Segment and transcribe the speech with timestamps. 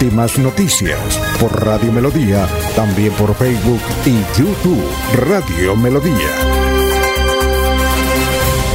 [0.00, 4.80] Últimas noticias por Radio Melodía, también por Facebook y YouTube
[5.26, 6.14] Radio Melodía.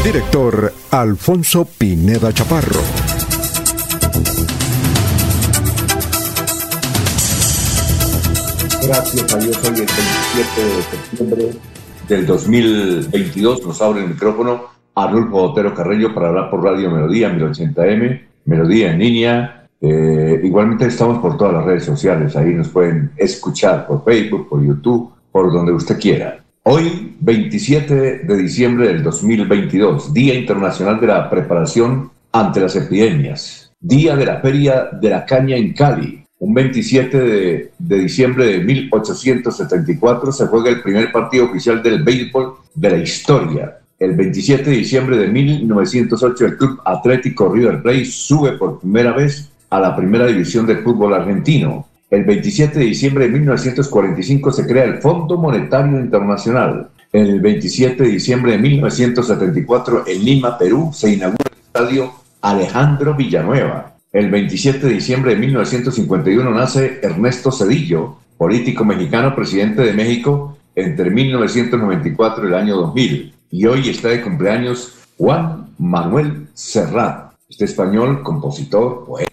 [0.04, 2.82] Director Alfonso Pineda Chaparro.
[8.86, 11.52] Gracias a Dios, hoy el 27 de septiembre
[12.10, 18.24] del 2022 nos abre el micrófono Arnulfo Otero Carreño para hablar por Radio Melodía 1080M,
[18.44, 23.86] Melodía en línea, eh, igualmente estamos por todas las redes sociales, ahí nos pueden escuchar
[23.86, 26.42] por Facebook, por YouTube, por donde usted quiera.
[26.64, 34.16] Hoy, 27 de diciembre del 2022, Día Internacional de la Preparación ante las Epidemias, Día
[34.16, 36.24] de la Feria de la Caña en Cali.
[36.40, 42.54] Un 27 de, de diciembre de 1874 se juega el primer partido oficial del béisbol
[42.74, 43.80] de la historia.
[44.00, 49.53] El 27 de diciembre de 1908 el Club Atlético River Plate sube por primera vez
[49.74, 51.88] a la primera división del fútbol argentino.
[52.12, 56.90] El 27 de diciembre de 1945 se crea el Fondo Monetario Internacional.
[57.12, 63.96] El 27 de diciembre de 1974 en Lima, Perú, se inaugura el estadio Alejandro Villanueva.
[64.12, 71.10] El 27 de diciembre de 1951 nace Ernesto Cedillo, político mexicano, presidente de México entre
[71.10, 73.34] 1994 y el año 2000.
[73.50, 79.33] Y hoy está de cumpleaños Juan Manuel Serrat, este español, compositor, poeta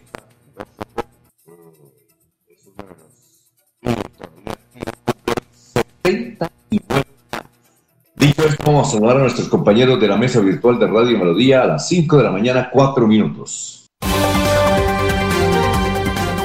[8.20, 11.62] Dicho esto, vamos a saludar a nuestros compañeros de la mesa virtual de Radio Melodía
[11.62, 13.86] a las 5 de la mañana, 4 minutos.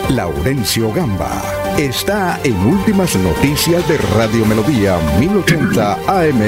[0.09, 1.43] Laurencio Gamba
[1.77, 6.39] está en Últimas Noticias de Radio Melodía 1080 AM.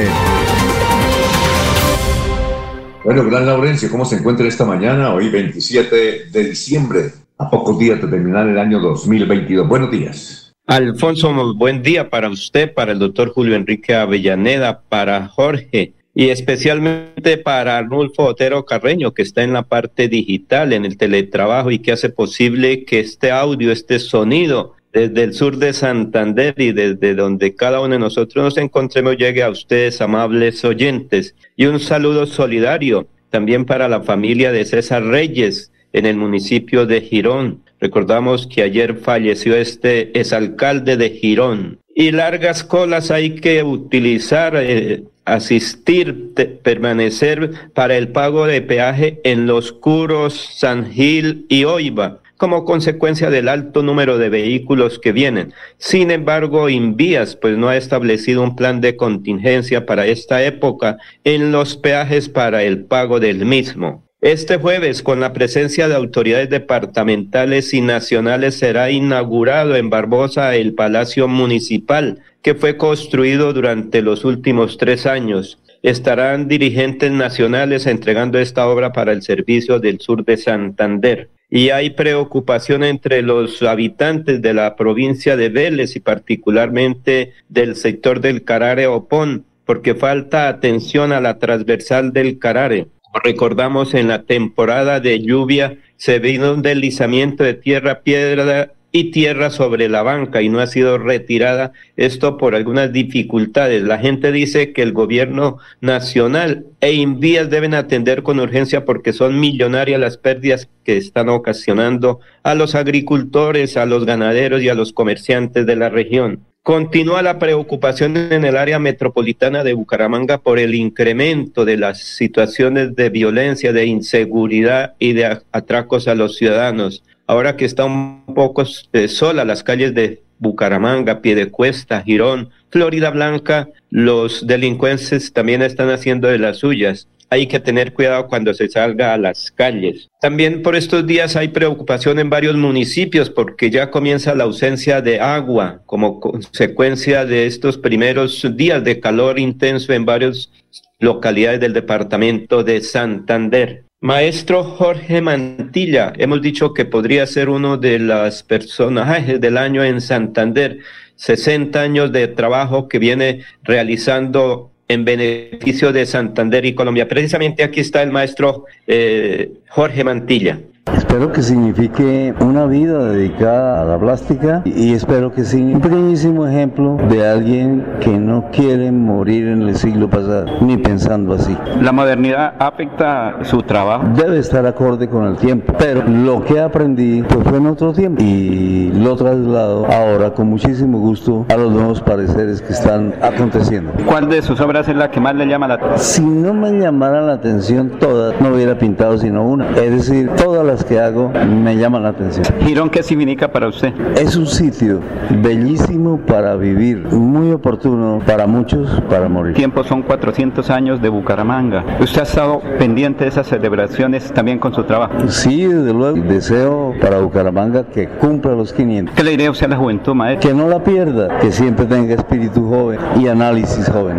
[3.03, 5.13] Bueno, gran Laurencio, ¿cómo se encuentra esta mañana?
[5.13, 9.67] Hoy 27 de diciembre, a pocos días de terminar el año 2022.
[9.67, 10.47] Buenos días.
[10.69, 17.38] Alfonso, buen día para usted, para el doctor Julio Enrique Avellaneda, para Jorge y especialmente
[17.38, 21.94] para Arnulfo Otero Carreño, que está en la parte digital, en el teletrabajo y que
[21.94, 27.55] hace posible que este audio, este sonido desde el sur de Santander y desde donde
[27.55, 31.34] cada uno de nosotros nos encontremos llegue a ustedes, amables oyentes.
[31.55, 37.01] Y un saludo solidario también para la familia de César Reyes en el municipio de
[37.01, 41.79] Girón Recordamos que ayer falleció este exalcalde de Girón.
[41.93, 46.33] Y largas colas hay que utilizar, eh, asistir,
[46.63, 53.31] permanecer para el pago de peaje en los Curos, San Gil y Oiva como consecuencia
[53.31, 55.55] del alto número de vehículos que vienen.
[55.79, 61.51] Sin embargo, Invías pues no ha establecido un plan de contingencia para esta época en
[61.51, 64.06] los peajes para el pago del mismo.
[64.27, 70.73] Este jueves, con la presencia de autoridades departamentales y nacionales, será inaugurado en Barbosa el
[70.73, 75.59] Palacio Municipal, que fue construido durante los últimos tres años.
[75.81, 81.29] Estarán dirigentes nacionales entregando esta obra para el servicio del sur de Santander.
[81.49, 88.19] Y hay preocupación entre los habitantes de la provincia de Vélez y particularmente del sector
[88.19, 92.87] del Carare Opón, porque falta atención a la transversal del Carare
[93.23, 99.50] recordamos en la temporada de lluvia, se vino un deslizamiento de tierra, piedra y tierra
[99.50, 103.84] sobre la banca y no ha sido retirada esto por algunas dificultades.
[103.84, 109.40] La gente dice que el gobierno nacional e Invías deben atender con urgencia porque son
[109.40, 114.93] millonarias las pérdidas que están ocasionando a los agricultores, a los ganaderos y a los
[114.93, 116.46] comerciantes de la región.
[116.67, 122.93] Continúa la preocupación en el área metropolitana de Bucaramanga por el incremento de las situaciones
[122.93, 127.05] de violencia, de inseguridad y de atracos a los ciudadanos.
[127.25, 127.90] Ahora que están
[128.28, 135.61] un poco eh, solas las calles de Bucaramanga, Piedecuesta, Girón, Florida Blanca, los delincuentes también
[135.61, 140.08] están haciendo de las suyas hay que tener cuidado cuando se salga a las calles.
[140.22, 145.20] También por estos días hay preocupación en varios municipios porque ya comienza la ausencia de
[145.20, 150.52] agua como consecuencia de estos primeros días de calor intenso en varias
[151.00, 153.84] localidades del departamento de Santander.
[154.00, 160.02] Maestro Jorge Mantilla, hemos dicho que podría ser uno de las personajes del año en
[160.02, 160.79] Santander
[161.18, 167.07] 60 años de trabajo que viene realizando en beneficio de Santander y Colombia.
[167.07, 170.59] Precisamente aquí está el maestro eh, Jorge Mantilla.
[170.95, 176.47] Espero que signifique una vida dedicada a la plástica y espero que sea un pequeñísimo
[176.47, 181.57] ejemplo de alguien que no quiere morir en el siglo pasado, ni pensando así.
[181.81, 184.05] ¿La modernidad afecta su trabajo?
[184.16, 188.23] Debe estar acorde con el tiempo, pero lo que aprendí pues, fue en otro tiempo
[188.23, 193.91] y lo traslado ahora con muchísimo gusto a los nuevos pareceres que están aconteciendo.
[194.05, 195.99] ¿Cuál de sus obras es la que más le llama la atención?
[195.99, 199.69] Si no me llamara la atención todas, no hubiera pintado sino una.
[199.72, 202.46] Es decir, todas las que hago me llaman la atención.
[202.62, 203.94] Girón, ¿qué significa para usted?
[204.16, 205.00] Es un sitio
[205.41, 209.53] bellísimo para vivir, muy oportuno para muchos para morir.
[209.53, 211.84] Tiempo son 400 años de Bucaramanga.
[212.00, 215.14] ¿Usted ha estado pendiente de esas celebraciones también con su trabajo?
[215.28, 216.18] Sí, desde luego.
[216.18, 219.16] Deseo para Bucaramanga que cumpla los 500.
[219.16, 220.50] ¿Qué le diría usted a la juventud, maestro?
[220.50, 224.18] Que no la pierda, que siempre tenga espíritu joven y análisis joven.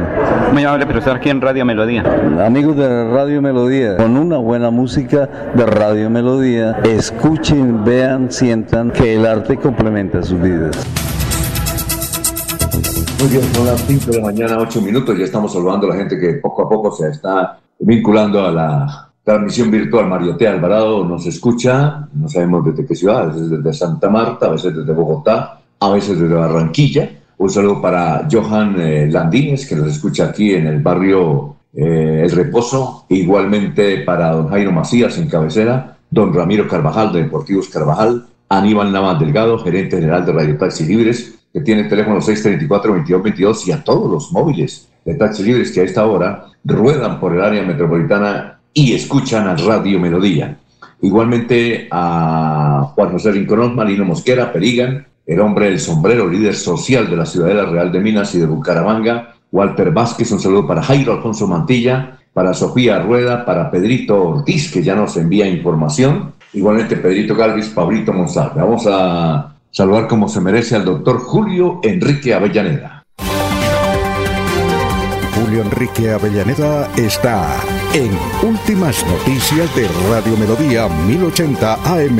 [0.52, 2.04] Muy amable profesor, aquí en Radio Melodía.
[2.44, 9.16] Amigos de Radio Melodía, con una buena música de Radio Melodía escuchen, vean, sientan que
[9.16, 10.76] el arte complementa sus vidas.
[13.20, 15.18] Muy bien, son las 5 de la mañana, 8 minutos.
[15.18, 19.10] Ya estamos saludando a la gente que poco a poco se está vinculando a la
[19.22, 20.06] transmisión virtual.
[20.06, 24.50] Mariote Alvarado nos escucha, no sabemos desde qué ciudad, a veces desde Santa Marta, a
[24.50, 27.10] veces desde Bogotá, a veces desde Barranquilla.
[27.38, 32.30] Un saludo para Johan eh, Landines, que nos escucha aquí en el barrio eh, El
[32.30, 33.04] Reposo.
[33.08, 39.18] Igualmente para don Jairo Macías en cabecera don Ramiro Carvajal de Deportivos Carvajal, Aníbal Navas
[39.18, 44.10] Delgado, gerente general de Radio Taxi Libres, que tiene el teléfono 634-2222 y a todos
[44.10, 48.94] los móviles de Taxi Libres que a esta hora ruedan por el área metropolitana y
[48.94, 50.58] escuchan a Radio Melodía.
[51.00, 57.16] Igualmente a Juan José Rinconón, Marino Mosquera, Perigan, el hombre del sombrero, líder social de
[57.16, 61.46] la Ciudadela Real de Minas y de Bucaramanga, Walter Vázquez, un saludo para Jairo Alfonso
[61.46, 66.34] Mantilla, para Sofía Rueda, para Pedrito Ortiz, que ya nos envía información.
[66.52, 68.60] Igualmente Pedrito Galvis, Pablito Monsalve.
[68.60, 73.02] Vamos a saludar como se merece al doctor Julio Enrique Avellaneda.
[75.34, 77.56] Julio Enrique Avellaneda está
[77.92, 78.10] en
[78.48, 82.18] Últimas Noticias de Radio Melodía 1080 AM.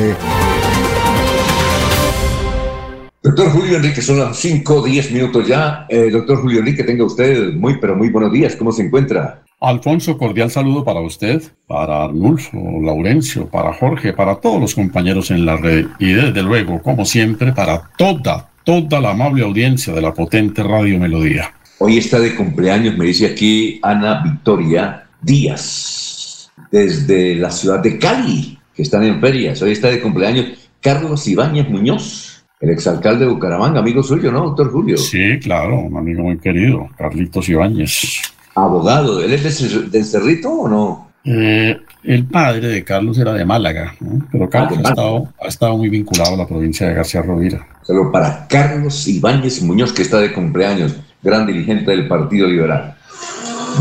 [3.23, 5.87] Doctor Julio Enrique, son las 5, 10 minutos ya.
[5.89, 8.57] Eh, doctor Julio Enrique, tenga usted muy, pero muy buenos días.
[8.57, 9.45] ¿Cómo se encuentra?
[9.61, 15.45] Alfonso, cordial saludo para usted, para Arnulfo, Laurencio, para Jorge, para todos los compañeros en
[15.45, 20.15] la red y desde luego, como siempre, para toda, toda la amable audiencia de la
[20.15, 21.53] potente Radio Melodía.
[21.81, 28.57] Hoy está de cumpleaños, me dice aquí Ana Victoria Díaz, desde la ciudad de Cali,
[28.77, 29.61] que están en ferias.
[29.61, 34.71] Hoy está de cumpleaños Carlos Ibáñez Muñoz, el exalcalde de Bucaramanga, amigo suyo, ¿no, doctor
[34.71, 34.97] Julio?
[34.97, 38.23] Sí, claro, un amigo muy querido, Carlitos Ibáñez
[38.65, 39.23] abogado.
[39.23, 41.09] ¿Él es de, Cerrito o no?
[41.25, 43.95] Eh, el padre de Carlos era de Málaga,
[44.31, 47.67] pero ah, Carlos ha, estado, ha, estado, muy vinculado a la provincia de García Rovira.
[47.83, 52.97] Solo para Carlos Ibáñez Muñoz, que está de cumpleaños, gran dirigente del Partido Liberal.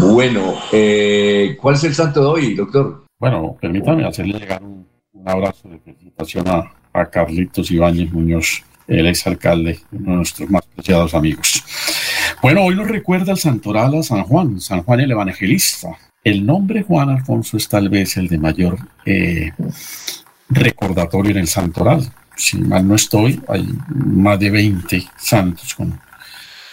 [0.02, 3.06] Bueno, eh, ¿cuál es el santo de hoy, doctor?
[3.20, 4.86] Bueno, permítame hacerle llegar un,
[5.26, 11.14] abrazo de felicitación a, a Carlitos Ibáñez Muñoz, el exalcalde, uno de nuestros más preciados
[11.14, 11.64] amigos.
[12.42, 15.98] Bueno, hoy nos recuerda el santoral a San Juan, San Juan el Evangelista.
[16.24, 19.52] El nombre Juan Alfonso es tal vez el de mayor eh,
[20.50, 22.12] recordatorio en el santoral.
[22.36, 26.00] Si mal no estoy, hay más de 20 santos con,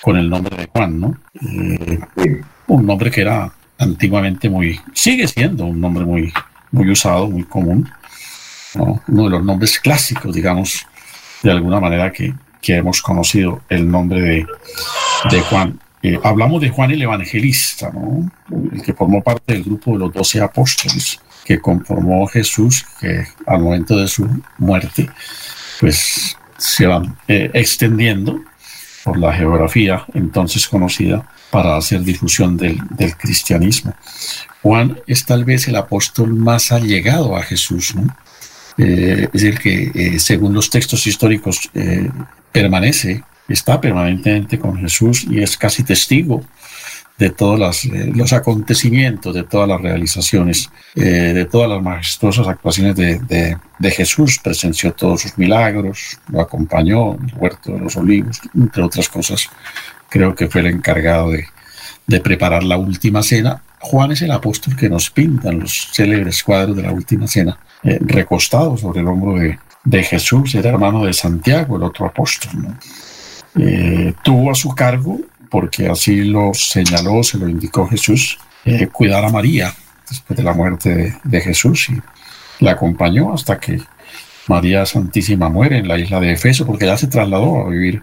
[0.03, 1.19] con el nombre de Juan, ¿no?
[1.41, 6.31] Eh, un nombre que era antiguamente muy, sigue siendo un nombre muy,
[6.73, 7.89] muy usado, muy común,
[8.75, 10.87] uno de los nombres clásicos, digamos,
[11.43, 14.47] de alguna manera que, que hemos conocido el nombre de,
[15.31, 15.79] de Juan.
[16.03, 18.31] Eh, hablamos de Juan el Evangelista, ¿no?
[18.73, 23.61] el que formó parte del grupo de los doce apóstoles que conformó Jesús, que al
[23.61, 25.11] momento de su muerte,
[25.79, 28.41] pues se van eh, extendiendo
[29.05, 33.95] por la geografía entonces conocida para hacer difusión del, del, cristianismo.
[34.63, 38.17] Juan es tal vez el apóstol más allegado a Jesús, ¿no?
[38.77, 41.71] Eh, es el que, según los textos históricos,
[42.53, 46.43] permanece está permanentemente con Jesús y es casi testigo
[47.19, 51.03] de todos eh, los acontecimientos, de todas las realizaciones, eh,
[51.33, 53.59] de todas las majestuosas actuaciones de,
[53.91, 54.41] Jesús.
[54.43, 59.49] Presenció todos sus milagros, lo acompañó en el huerto de los olivos, entre otras cosas.
[60.09, 63.63] Creo que fue el encargado de, preparar la última cena.
[63.81, 67.99] Juan es el apóstol que nos pintan los célebres cuadros de la última cena, eh,
[68.01, 69.59] recostado sobre el hombro de,
[70.03, 72.51] Jesús, era hermano de Santiago, el otro apóstol.
[73.57, 79.25] eh, tuvo a su cargo, porque así lo señaló, se lo indicó Jesús, eh, cuidar
[79.25, 79.73] a María
[80.09, 82.01] después de la muerte de, Jesús y
[82.65, 83.81] la acompañó hasta que
[84.49, 88.03] María Santísima muere en la isla de Efeso, porque ya se trasladó a vivir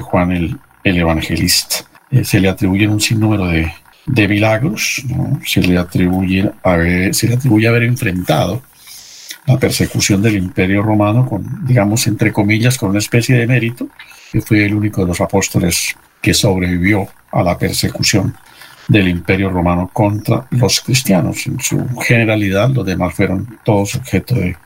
[0.00, 1.76] Juan el, Evangelista.
[2.22, 3.72] se le atribuyen un sinnúmero de,
[4.06, 5.02] de milagros,
[5.46, 8.62] se, le atribuye haber, le atribuye haber enfrentado
[9.46, 13.88] la persecución del imperio romano con, digamos, entre comillas, con una especie de mérito,
[14.32, 18.34] que fue el único de los apóstoles que sobrevivió a la persecución
[18.88, 21.46] del imperio romano contra los cristianos.
[21.46, 24.56] En su generalidad, los demás fueron todos objeto de,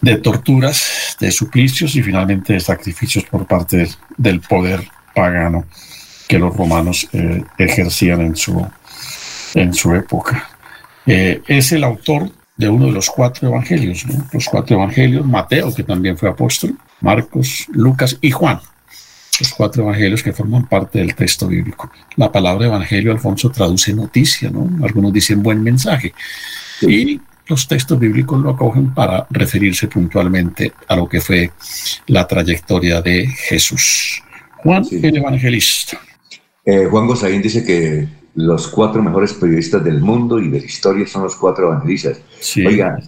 [0.00, 5.64] de torturas, de suplicios y finalmente de sacrificios por parte del poder pagano
[6.26, 8.66] que los romanos eh, ejercían en su,
[9.54, 10.48] en su época.
[11.06, 15.82] Eh, es el autor de uno de los cuatro evangelios, los cuatro evangelios, Mateo, que
[15.82, 18.60] también fue apóstol, Marcos, Lucas y Juan,
[19.38, 21.90] los cuatro evangelios que forman parte del texto bíblico.
[22.16, 24.68] La palabra evangelio, Alfonso, traduce noticia, ¿no?
[24.84, 26.14] Algunos dicen buen mensaje.
[26.80, 31.52] Y los textos bíblicos lo acogen para referirse puntualmente a lo que fue
[32.06, 34.22] la trayectoria de Jesús.
[34.56, 36.00] Juan el Evangelista.
[36.66, 41.06] Eh, Juan Gosaín dice que los cuatro mejores periodistas del mundo y de la historia
[41.06, 42.20] son los cuatro evangelistas.
[42.66, 42.98] Oiga,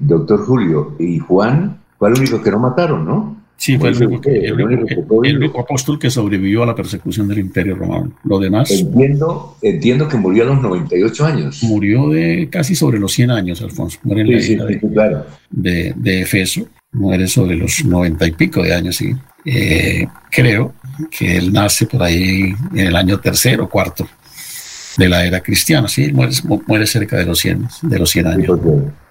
[0.00, 3.40] doctor Julio y Juan fue el único que no mataron, ¿no?
[3.56, 8.12] Sí, fue el único, apóstol que sobrevivió a la persecución del Imperio Romano.
[8.24, 8.70] Lo demás.
[8.70, 11.62] Entiendo, entiendo que murió a los 98 años.
[11.64, 13.98] Murió de casi sobre los 100 años, Alfonso.
[14.02, 15.26] Muere en la isla de, claro.
[15.50, 16.68] de, de, Efeso.
[16.92, 19.14] Muere sobre los 90 y pico de años, sí.
[19.44, 20.72] Eh, creo
[21.10, 24.08] que él nace por ahí en el año tercero o cuarto
[24.96, 26.32] de la era cristiana, sí, muere,
[26.66, 28.60] muere cerca de los 100, de los 100 años.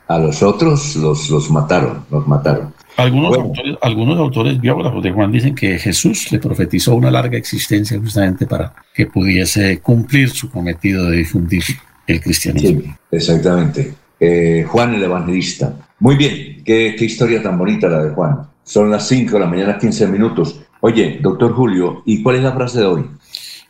[0.07, 2.73] a los otros los, los mataron, los mataron.
[2.97, 7.97] Algunos, autores, algunos autores biógrafos de Juan dicen que Jesús le profetizó una larga existencia
[7.97, 11.63] justamente para que pudiese cumplir su cometido de difundir
[12.05, 12.81] el cristianismo.
[12.81, 13.93] Sí, exactamente.
[14.19, 15.73] Eh, Juan el Evangelista.
[15.99, 18.41] Muy bien, qué, qué historia tan bonita la de Juan.
[18.63, 20.59] Son las 5 de la mañana, 15 minutos.
[20.81, 23.05] Oye, doctor Julio, ¿y cuál es la frase de hoy?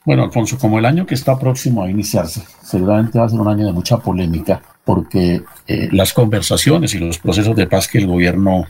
[0.06, 3.48] Bueno, Alfonso, como el año que está próximo a iniciarse, seguramente va a ser un
[3.48, 8.08] año de mucha polémica, porque eh, las conversaciones y los procesos de paz que el
[8.08, 8.66] gobierno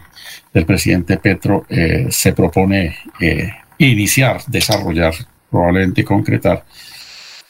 [0.53, 5.13] del presidente Petro eh, se propone eh, iniciar, desarrollar,
[5.51, 6.63] probablemente concretar,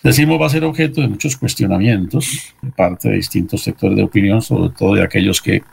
[0.01, 4.41] decimos va a ser objeto de muchos cuestionamientos de parte de distintos sectores de opinión,
[4.41, 5.63] sobre todo de aquellos que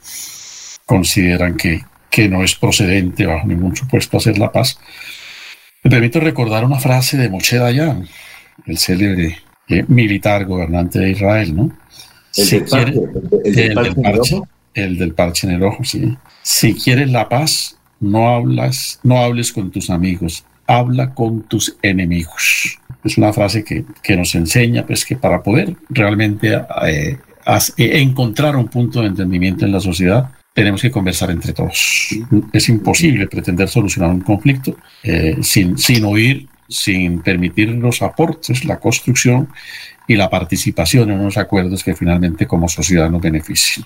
[0.85, 4.79] consideran que, que no es procedente bajo ningún supuesto hacer la paz
[5.87, 8.09] me permito recordar una frase de Moshe Dayan,
[8.67, 11.79] el célebre eh, militar gobernante de Israel, ¿no?
[12.37, 12.65] El, del,
[13.95, 14.41] parche,
[14.75, 16.17] el, del, parche, en el ojo, sí.
[16.43, 22.81] Si quieres la paz, no hablas, no hables con tus amigos, habla con tus enemigos.
[23.05, 26.53] Es una frase que, que nos enseña pues, que para poder realmente
[26.85, 27.17] eh,
[27.77, 32.17] eh, encontrar un punto de entendimiento en la sociedad, tenemos que conversar entre todos.
[32.51, 38.81] Es imposible pretender solucionar un conflicto eh, sin, sin oír, sin permitir los aportes, la
[38.81, 39.51] construcción
[40.09, 43.85] y la participación en unos acuerdos que finalmente como sociedad nos beneficien.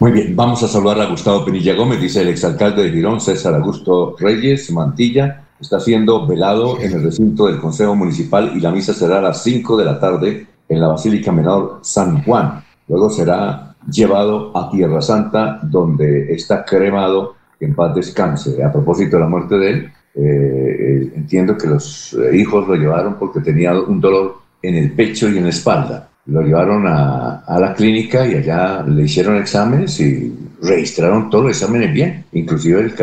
[0.00, 3.54] Muy bien, vamos a saludar a Gustavo Pinilla Gómez, dice el exalcalde de Girón, César
[3.54, 8.92] Augusto Reyes Mantilla, está siendo velado en el recinto del Consejo Municipal y la misa
[8.92, 12.62] será a las 5 de la tarde en la Basílica Menor San Juan.
[12.86, 18.62] Luego será llevado a Tierra Santa, donde está cremado, en paz descanse.
[18.62, 22.74] A propósito de la muerte de él, eh, eh, entiendo que los eh, hijos lo
[22.74, 26.08] llevaron porque tenía un dolor en el pecho y en la espalda.
[26.26, 31.92] Lo llevaron a, la clínica y allá le hicieron exámenes y registraron todos los exámenes
[31.92, 32.94] bien, inclusive el,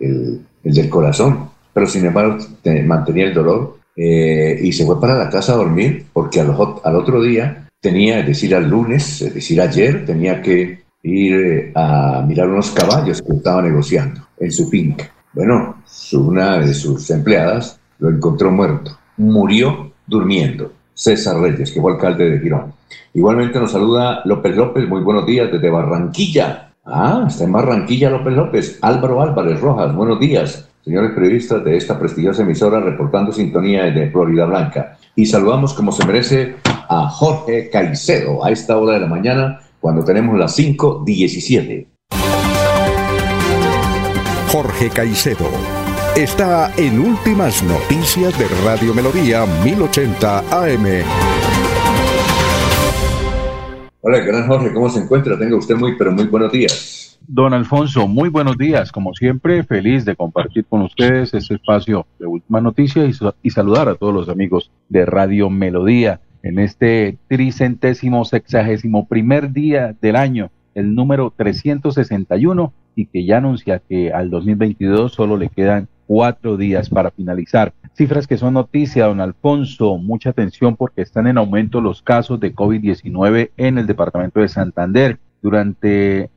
[0.00, 1.50] el, el, del corazón.
[1.74, 2.38] Pero sin embargo
[2.86, 7.63] mantenía el dolor y se fue para la casa a dormir porque al otro día
[7.84, 12.70] tenía, es decir, al lunes, es decir, ayer, tenía que ir eh, a mirar unos
[12.70, 15.12] caballos que estaba negociando en su finca.
[15.34, 15.82] Bueno,
[16.14, 18.96] una de sus empleadas lo encontró muerto.
[19.18, 20.72] Murió durmiendo.
[20.94, 22.72] César Reyes, que fue alcalde de Girón.
[23.12, 26.70] Igualmente nos saluda López López, muy buenos días desde Barranquilla.
[26.86, 28.78] Ah, está en Barranquilla López López.
[28.80, 30.70] Álvaro Álvarez Rojas, buenos días.
[30.82, 34.96] Señores periodistas de esta prestigiosa emisora reportando sintonía desde Florida Blanca.
[35.14, 36.56] Y saludamos como se merece
[36.88, 41.86] a Jorge Caicedo a esta hora de la mañana cuando tenemos las 5.17.
[44.50, 45.48] Jorge Caicedo
[46.16, 51.04] está en Últimas Noticias de Radio Melodía 1080 AM.
[54.00, 55.38] Hola, gran Jorge, ¿cómo se encuentra?
[55.38, 56.72] Tenga usted muy, pero muy buenos días.
[56.72, 57.04] días.
[57.26, 58.92] Don Alfonso, muy buenos días.
[58.92, 63.06] Como siempre, feliz de compartir con ustedes este espacio de última noticia
[63.42, 69.96] y, saludar a todos los amigos de Radio Melodía en este tricentésimo sexagésimo primer día
[70.00, 75.88] del año, el número 361, y que ya anuncia que al 2022 solo le quedan
[76.06, 77.72] cuatro días para finalizar.
[77.94, 82.54] Cifras que son noticia, don Alfonso, mucha atención porque están en aumento los casos de
[82.54, 85.18] COVID-19 en el departamento de Santander.
[85.40, 86.30] Durante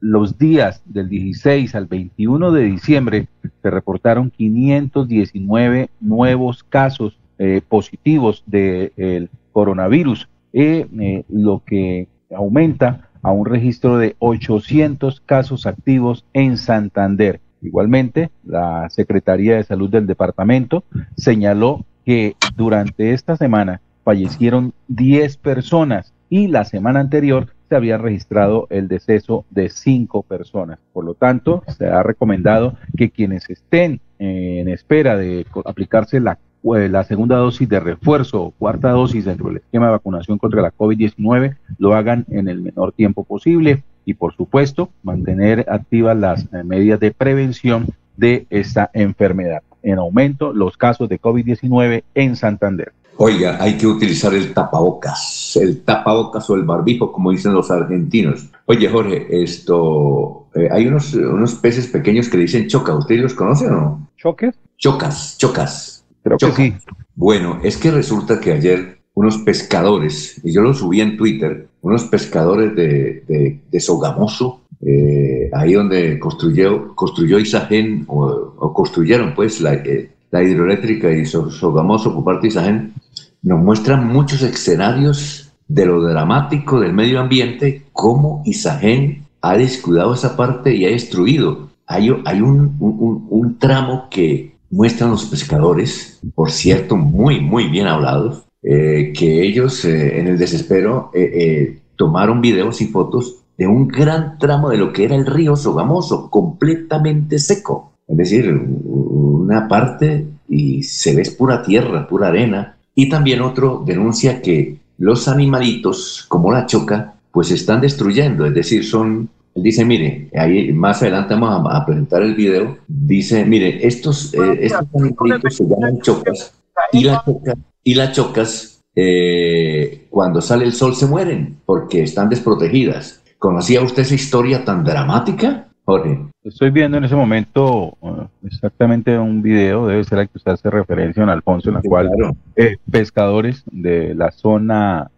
[0.00, 3.28] los días del 16 al 21 de diciembre
[3.62, 13.46] se reportaron 519 nuevos casos eh, positivos del coronavirus, eh, lo que aumenta a un
[13.46, 17.40] registro de 800 casos activos en Santander.
[17.62, 20.84] Igualmente, la Secretaría de Salud del departamento
[21.16, 28.66] señaló que durante esta semana fallecieron 10 personas y la semana anterior se había registrado
[28.70, 30.78] el deceso de 5 personas.
[30.92, 36.36] Por lo tanto, se ha recomendado que quienes estén en espera de aplicarse la, eh,
[36.64, 40.72] la segunda dosis de refuerzo o cuarta dosis dentro del esquema de vacunación contra la
[40.72, 46.64] COVID-19 lo hagan en el menor tiempo posible y por supuesto mantener activas las eh,
[46.64, 49.62] medidas de prevención de esta enfermedad.
[49.82, 52.92] En aumento los casos de COVID-19 en Santander.
[53.16, 58.48] Oiga, hay que utilizar el tapabocas, el tapabocas o el barbijo, como dicen los argentinos.
[58.66, 63.68] Oye, Jorge, esto, eh, hay unos, unos peces pequeños que dicen choca, ¿ustedes los conocen
[63.68, 64.08] o no?
[64.16, 64.56] ¿Choques?
[64.78, 65.93] Chocas, chocas.
[66.24, 66.74] Creo que sí.
[67.14, 72.04] Bueno, es que resulta que ayer unos pescadores, y yo lo subí en Twitter, unos
[72.04, 80.10] pescadores de, de, Sogamoso, eh, ahí donde construyó, construyó Isagen, o, construyeron pues la, eh,
[80.30, 82.94] la hidroeléctrica y Sogamoso por parte de Isagen,
[83.42, 90.36] nos muestran muchos escenarios de lo dramático del medio ambiente, cómo Isagen ha descuidado esa
[90.36, 91.68] parte y ha destruido.
[91.86, 97.86] Hay, hay un, un, un tramo que muestran los pescadores, por cierto, muy, muy bien
[97.86, 103.86] hablados, eh, que ellos eh, en el desespero eh, tomaron videos y fotos de un
[103.86, 107.92] gran tramo de lo que era el río Sogamoso, completamente seco.
[108.08, 112.76] Es decir, una parte y se ve pura tierra, pura arena.
[112.96, 118.84] Y también otro denuncia que los animalitos, como la choca, pues están destruyendo, es decir,
[118.84, 122.78] son él dice, mire, ahí más adelante vamos a, presentar el video.
[122.88, 126.54] Dice, mire, estos, estos animalitos se llaman chocas
[126.92, 132.30] y la choca y las chocas, eh, cuando sale el sol, se mueren porque están
[132.30, 133.22] desprotegidas.
[133.38, 136.18] ¿Conocía usted esa historia tan dramática, Jorge?
[136.42, 140.70] Estoy viendo en ese momento uh, exactamente un video, debe ser al que usted hace
[140.70, 142.10] referencia, en Alfonso, en la cual
[142.56, 145.10] eh, pescadores de la zona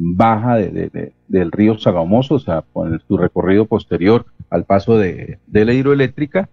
[0.00, 5.72] eh, baja del río Sagamoso, o sea, con su recorrido posterior al paso de, la
[5.72, 6.48] hidroeléctrica,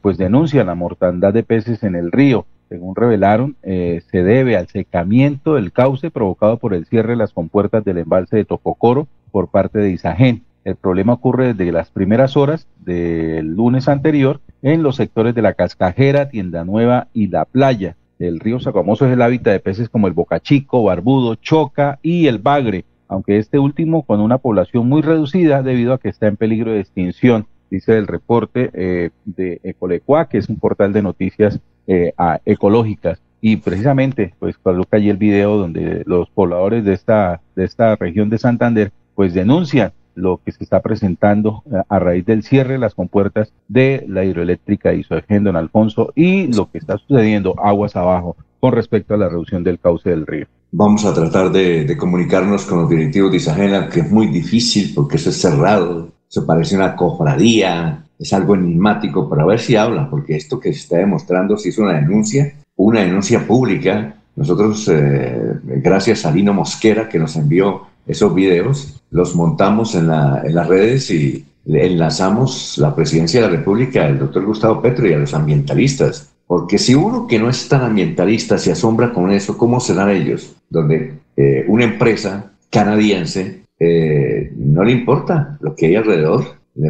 [0.00, 4.68] pues denuncian la mortandad de peces en el río según revelaron, eh, se debe al
[4.68, 9.48] secamiento del cauce provocado por el cierre de las compuertas del embalse de Topocoro por
[9.48, 10.44] parte de Isagen.
[10.64, 15.54] El problema ocurre desde las primeras horas del lunes anterior en los sectores de la
[15.54, 17.96] Cascajera, Tienda Nueva y La Playa.
[18.20, 22.38] El río Sacamoso es el hábitat de peces como el bocachico, barbudo, choca y el
[22.38, 26.70] bagre, aunque este último con una población muy reducida debido a que está en peligro
[26.72, 32.12] de extinción, dice el reporte eh, de Ecolecua, que es un portal de noticias eh,
[32.44, 33.22] ecológicas.
[33.40, 38.28] Y precisamente, pues coloca allí el video donde los pobladores de esta, de esta región
[38.28, 42.78] de Santander, pues denuncian lo que se está presentando eh, a raíz del cierre de
[42.78, 48.36] las compuertas de la hidroeléctrica Isogen Don Alfonso y lo que está sucediendo aguas abajo
[48.60, 50.46] con respecto a la reducción del cauce del río.
[50.72, 55.16] Vamos a tratar de, comunicarnos con los directivos de Isagena, que es muy difícil porque
[55.16, 60.36] eso es cerrado, eso parece una cofradía, es algo enigmático, para ver si hablan, porque
[60.36, 64.14] esto que se está demostrando si es una denuncia, una denuncia pública.
[64.36, 70.42] Nosotros, eh, gracias a Lino Mosquera, que nos envió esos videos, los montamos en, la,
[70.48, 75.18] las redes y enlazamos la presidencia de la República al doctor Gustavo Petro y a
[75.18, 76.32] los ambientalistas.
[76.46, 80.56] Porque si uno que no es tan ambientalista se asombra con eso, ¿cómo serán ellos?
[80.68, 86.44] Donde eh, una empresa canadiense eh, no le importa lo que hay alrededor,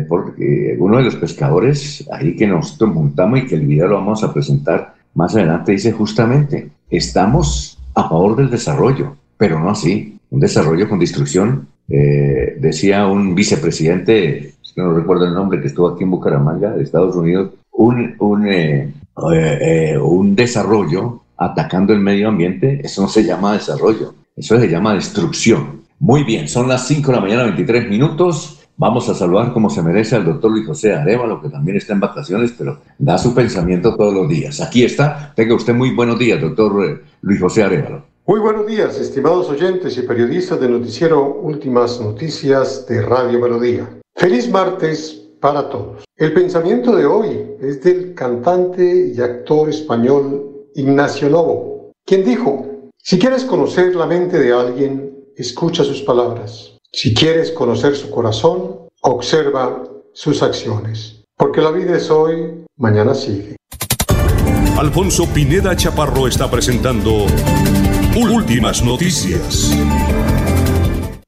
[0.09, 4.23] porque uno de los pescadores ahí que nosotros montamos y que el video lo vamos
[4.23, 10.41] a presentar más adelante dice justamente, estamos a favor del desarrollo, pero no así, un
[10.41, 11.69] desarrollo con destrucción.
[11.89, 17.17] Eh, decía un vicepresidente, no recuerdo el nombre, que estuvo aquí en Bucaramanga, de Estados
[17.17, 18.93] Unidos, un, un, eh,
[19.35, 24.95] eh, un desarrollo atacando el medio ambiente, eso no se llama desarrollo, eso se llama
[24.95, 25.81] destrucción.
[25.99, 28.57] Muy bien, son las 5 de la mañana, 23 minutos.
[28.77, 32.01] Vamos a saludar como se merece al doctor Luis José Arevalo, que también está en
[32.01, 34.61] vacaciones, pero da su pensamiento todos los días.
[34.63, 35.35] Aquí está.
[35.35, 38.10] Tenga usted muy buenos días, doctor eh, Luis José Arevalo.
[38.27, 43.89] Muy buenos días, estimados oyentes y periodistas del noticiero Últimas Noticias de Radio Melodía.
[44.15, 46.05] Feliz martes para todos.
[46.17, 52.67] El pensamiento de hoy es del cantante y actor español Ignacio Novo, quien dijo,
[52.99, 56.77] si quieres conocer la mente de alguien, escucha sus palabras.
[56.93, 61.25] Si quieres conocer su corazón, observa sus acciones.
[61.37, 63.57] Porque la vida es hoy, mañana sigue.
[64.79, 67.27] Alfonso Pineda Chaparro está presentando
[68.17, 69.71] Últimas Noticias.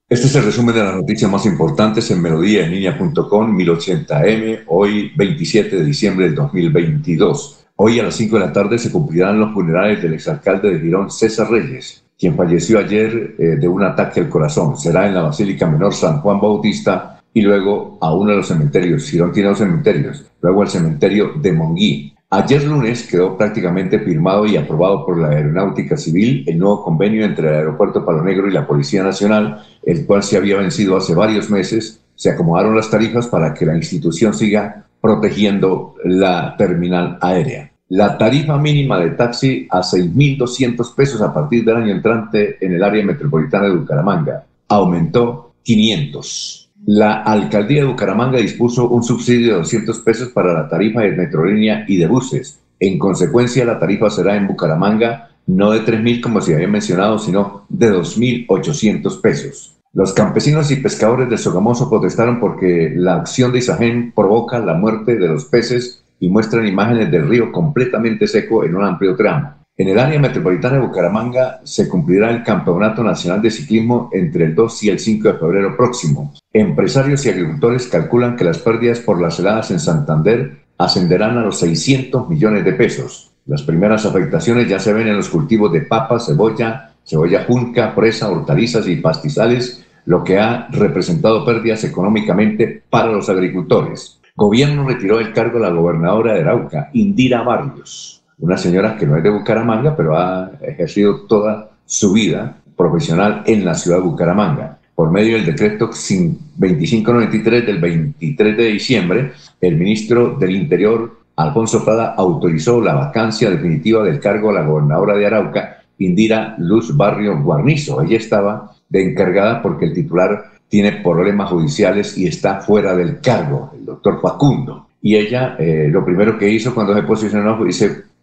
[0.08, 5.84] Este es el resumen de las noticias más importantes en melodíaenlínea.com 1080m, hoy 27 de
[5.84, 7.66] diciembre del 2022.
[7.76, 11.08] Hoy a las 5 de la tarde se cumplirán los funerales del exalcalde de Girón,
[11.10, 14.76] César Reyes, quien falleció ayer eh, de un ataque al corazón.
[14.76, 19.08] Será en la Basílica Menor San Juan Bautista y luego a uno de los cementerios.
[19.08, 20.26] Girón tiene dos cementerios.
[20.40, 22.11] Luego al cementerio de Monguí.
[22.34, 27.46] Ayer lunes quedó prácticamente firmado y aprobado por la Aeronáutica Civil el nuevo convenio entre
[27.50, 31.50] el Aeropuerto Palo Negro y la Policía Nacional, el cual se había vencido hace varios
[31.50, 32.00] meses.
[32.14, 37.70] Se acomodaron las tarifas para que la institución siga protegiendo la terminal aérea.
[37.90, 42.82] La tarifa mínima de taxi a 6.200 pesos a partir del año entrante en el
[42.82, 46.61] área metropolitana de Bucaramanga aumentó 500.
[46.84, 51.84] La alcaldía de Bucaramanga dispuso un subsidio de 200 pesos para la tarifa de metrolínea
[51.86, 52.60] y de buses.
[52.80, 57.66] En consecuencia, la tarifa será en Bucaramanga no de 3.000 como se había mencionado, sino
[57.68, 59.76] de 2.800 pesos.
[59.92, 65.16] Los campesinos y pescadores de Sogamoso protestaron porque la acción de Isagen provoca la muerte
[65.16, 69.61] de los peces y muestran imágenes del río completamente seco en un amplio tramo.
[69.82, 74.54] En el área metropolitana de Bucaramanga se cumplirá el Campeonato Nacional de Ciclismo entre el
[74.54, 76.32] 2 y el 5 de febrero próximo.
[76.52, 81.58] Empresarios y agricultores calculan que las pérdidas por las heladas en Santander ascenderán a los
[81.58, 83.32] 600 millones de pesos.
[83.44, 88.30] Las primeras afectaciones ya se ven en los cultivos de papa, cebolla, cebolla junca, presa,
[88.30, 94.20] hortalizas y pastizales, lo que ha representado pérdidas económicamente para los agricultores.
[94.36, 99.16] Gobierno retiró el cargo de la gobernadora de Arauca, Indira Barrios, una señora que no
[99.16, 104.78] es de Bucaramanga, pero ha ejercido toda su vida profesional en la ciudad de Bucaramanga.
[104.96, 112.14] Por medio del decreto 2593 del 23 de diciembre, el ministro del Interior, Alfonso Prada,
[112.16, 118.02] autorizó la vacancia definitiva del cargo de la gobernadora de Arauca, Indira Luz Barrio Guarnizo.
[118.02, 123.70] Ella estaba de encargada porque el titular tiene problemas judiciales y está fuera del cargo,
[123.72, 124.88] el doctor Facundo.
[125.00, 127.66] Y ella eh, lo primero que hizo cuando se posicionó fue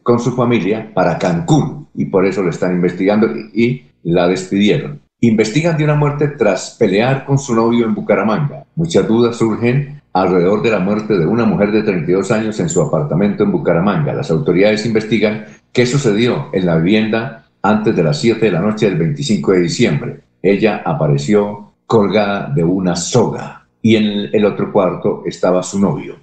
[0.10, 5.02] con su familia para Cancún y por eso le están investigando y, la despidieron.
[5.20, 8.66] Investigan de una muerte tras pelear con su novio en Bucaramanga.
[8.74, 12.82] Muchas dudas surgen alrededor de la muerte de una mujer de 32 años en su
[12.82, 14.12] apartamento en Bucaramanga.
[14.14, 18.90] Las autoridades investigan qué sucedió en la vivienda antes de las 7 de la noche
[18.90, 20.20] del 25 de diciembre.
[20.42, 26.16] Ella apareció colgada de una soga y en el otro cuarto estaba su novio.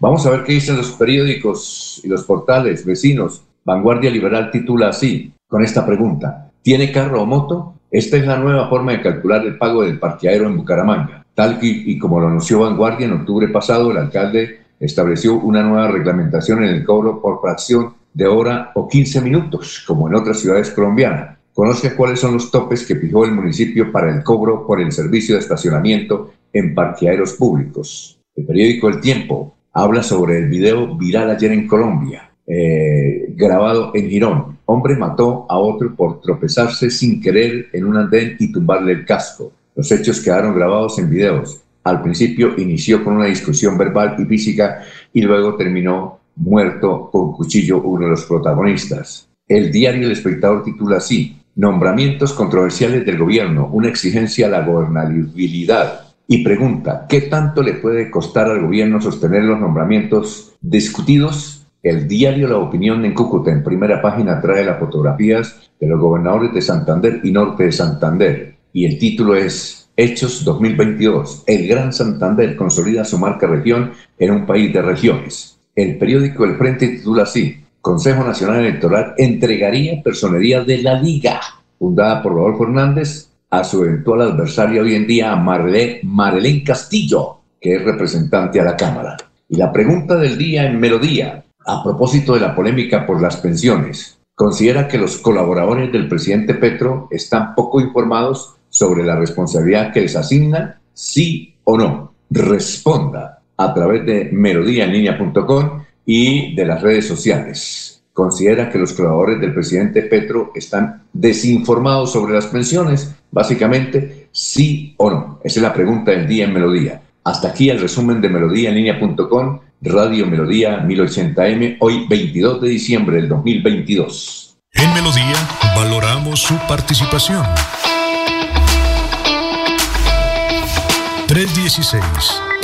[0.00, 3.42] Vamos a ver qué dicen los periódicos y los portales vecinos.
[3.64, 6.50] Vanguardia Liberal titula así, con esta pregunta.
[6.62, 7.74] ¿Tiene carro o moto?
[7.90, 11.24] Esta es la nueva forma de calcular el pago del parqueadero en Bucaramanga.
[11.34, 16.64] Tal y, como lo anunció Vanguardia en octubre pasado, el alcalde estableció una nueva reglamentación
[16.64, 21.38] en el cobro por fracción de hora o 15 minutos, como en otras ciudades colombianas.
[21.52, 25.34] Conozca cuáles son los topes que fijó el municipio para el cobro por el servicio
[25.34, 28.18] de estacionamiento en parqueaderos públicos.
[28.36, 34.10] El periódico El Tiempo habla sobre el video viral ayer en Colombia, eh, grabado en
[34.10, 34.58] Girón.
[34.64, 39.52] Hombre mató a otro por tropezarse sin querer en un andén y tumbarle el casco.
[39.76, 41.60] Los hechos quedaron grabados en videos.
[41.84, 47.80] Al principio inició con una discusión verbal y física y luego terminó muerto con cuchillo
[47.80, 49.28] uno de los protagonistas.
[49.46, 56.07] El diario El Espectador titula así, Nombramientos controversiales del gobierno, una exigencia a la gobernabilidad.
[56.30, 61.66] Y pregunta, ¿qué tanto le puede costar al gobierno sostener los nombramientos discutidos?
[61.82, 66.52] El diario La Opinión en Cúcuta, en primera página, trae las fotografías de los gobernadores
[66.52, 68.56] de Santander y Norte de Santander.
[68.74, 71.44] Y el título es Hechos 2022.
[71.46, 75.58] El Gran Santander consolida su marca región en un país de regiones.
[75.74, 81.40] El periódico El Frente titula así, Consejo Nacional Electoral entregaría personería de la Liga,
[81.78, 87.82] fundada por Rodolfo Hernández, a su eventual adversaria hoy en día, Marlene, Castillo, que es
[87.82, 89.16] representante a la Cámara.
[89.48, 94.18] Y la pregunta del día en Melodía, a propósito de la polémica por las pensiones,
[94.34, 100.14] considera que los colaboradores del presidente Petro están poco informados sobre la responsabilidad que les
[100.14, 102.14] asignan, sí o no.
[102.30, 107.87] responda a través de melodíaenlínea.com y de las redes sociales.
[108.18, 115.08] Considera que los colaboradores del presidente Petro están desinformados sobre las pensiones, básicamente, sí o
[115.08, 115.38] no.
[115.44, 117.00] Esa es la pregunta del día en Melodía.
[117.22, 124.58] Hasta aquí el resumen de melodíaenlínea.com, Radio Melodía 1080M, hoy 22 de diciembre del 2022.
[124.72, 125.36] En Melodía
[125.76, 127.44] valoramos su participación.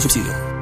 [0.00, 0.54] Subsidio.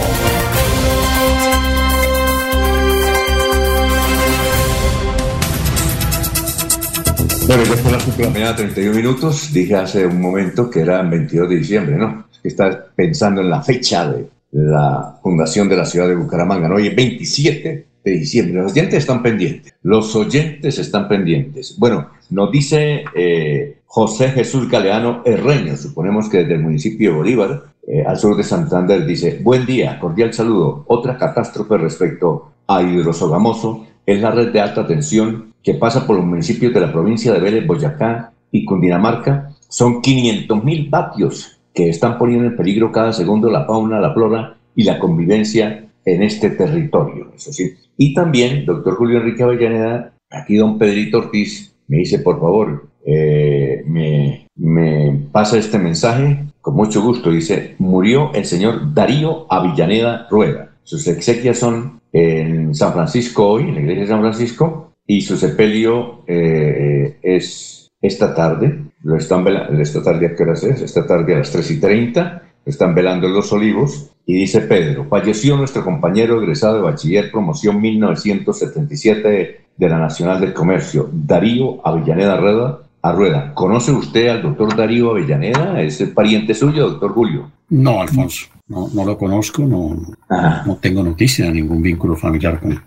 [7.47, 9.53] Bueno, ya son las 5 de la mañana, 31 minutos.
[9.53, 12.27] Dije hace un momento que era el 22 de diciembre, ¿no?
[12.33, 16.77] Es estás pensando en la fecha de la fundación de la ciudad de Bucaramanga, ¿no?
[16.77, 18.63] Hoy es 27 de diciembre.
[18.63, 19.75] Los oyentes están pendientes.
[19.83, 21.77] Los oyentes están pendientes.
[21.77, 27.63] Bueno, nos dice eh, José Jesús Galeano Herreño, suponemos que desde el municipio de Bolívar,
[27.87, 30.85] eh, al sur de Santander, dice, buen día, cordial saludo.
[30.89, 36.25] Otra catástrofe respecto a Hidrosogamoso es la red de alta tensión que pasa por los
[36.25, 39.53] municipios de la provincia de Vélez, Boyacá y Cundinamarca.
[39.69, 44.57] Son 500 mil vatios que están poniendo en peligro cada segundo la fauna, la flora
[44.75, 47.33] y la convivencia en este territorio.
[47.37, 47.75] Eso sí.
[47.97, 53.83] Y también, doctor Julio Enrique Avellaneda, aquí don Pedrito Ortiz me dice, por favor, eh,
[53.87, 57.31] me, me pasa este mensaje con mucho gusto.
[57.31, 60.71] Dice, murió el señor Darío Avellaneda Rueda.
[60.83, 65.37] Sus exequias son en San Francisco hoy, en la iglesia de San Francisco, y su
[65.37, 68.83] sepelio eh, es esta tarde.
[69.03, 70.83] Lo están velando, esta tarde a qué horas es?
[70.83, 72.43] Esta tarde a las 3 y 30.
[72.65, 74.11] Lo están velando en Los Olivos.
[74.27, 80.41] Y dice Pedro, falleció nuestro compañero egresado de bachiller promoción 1977 de, de la Nacional
[80.41, 83.55] del Comercio, Darío Avellaneda Rueda, Arrueda.
[83.55, 85.81] ¿Conoce usted al doctor Darío Avellaneda?
[85.81, 87.51] ¿Es el pariente suyo, doctor Julio?
[87.69, 89.97] No, Alfonso, no, no lo conozco, no,
[90.29, 92.81] no tengo noticia, ningún vínculo familiar con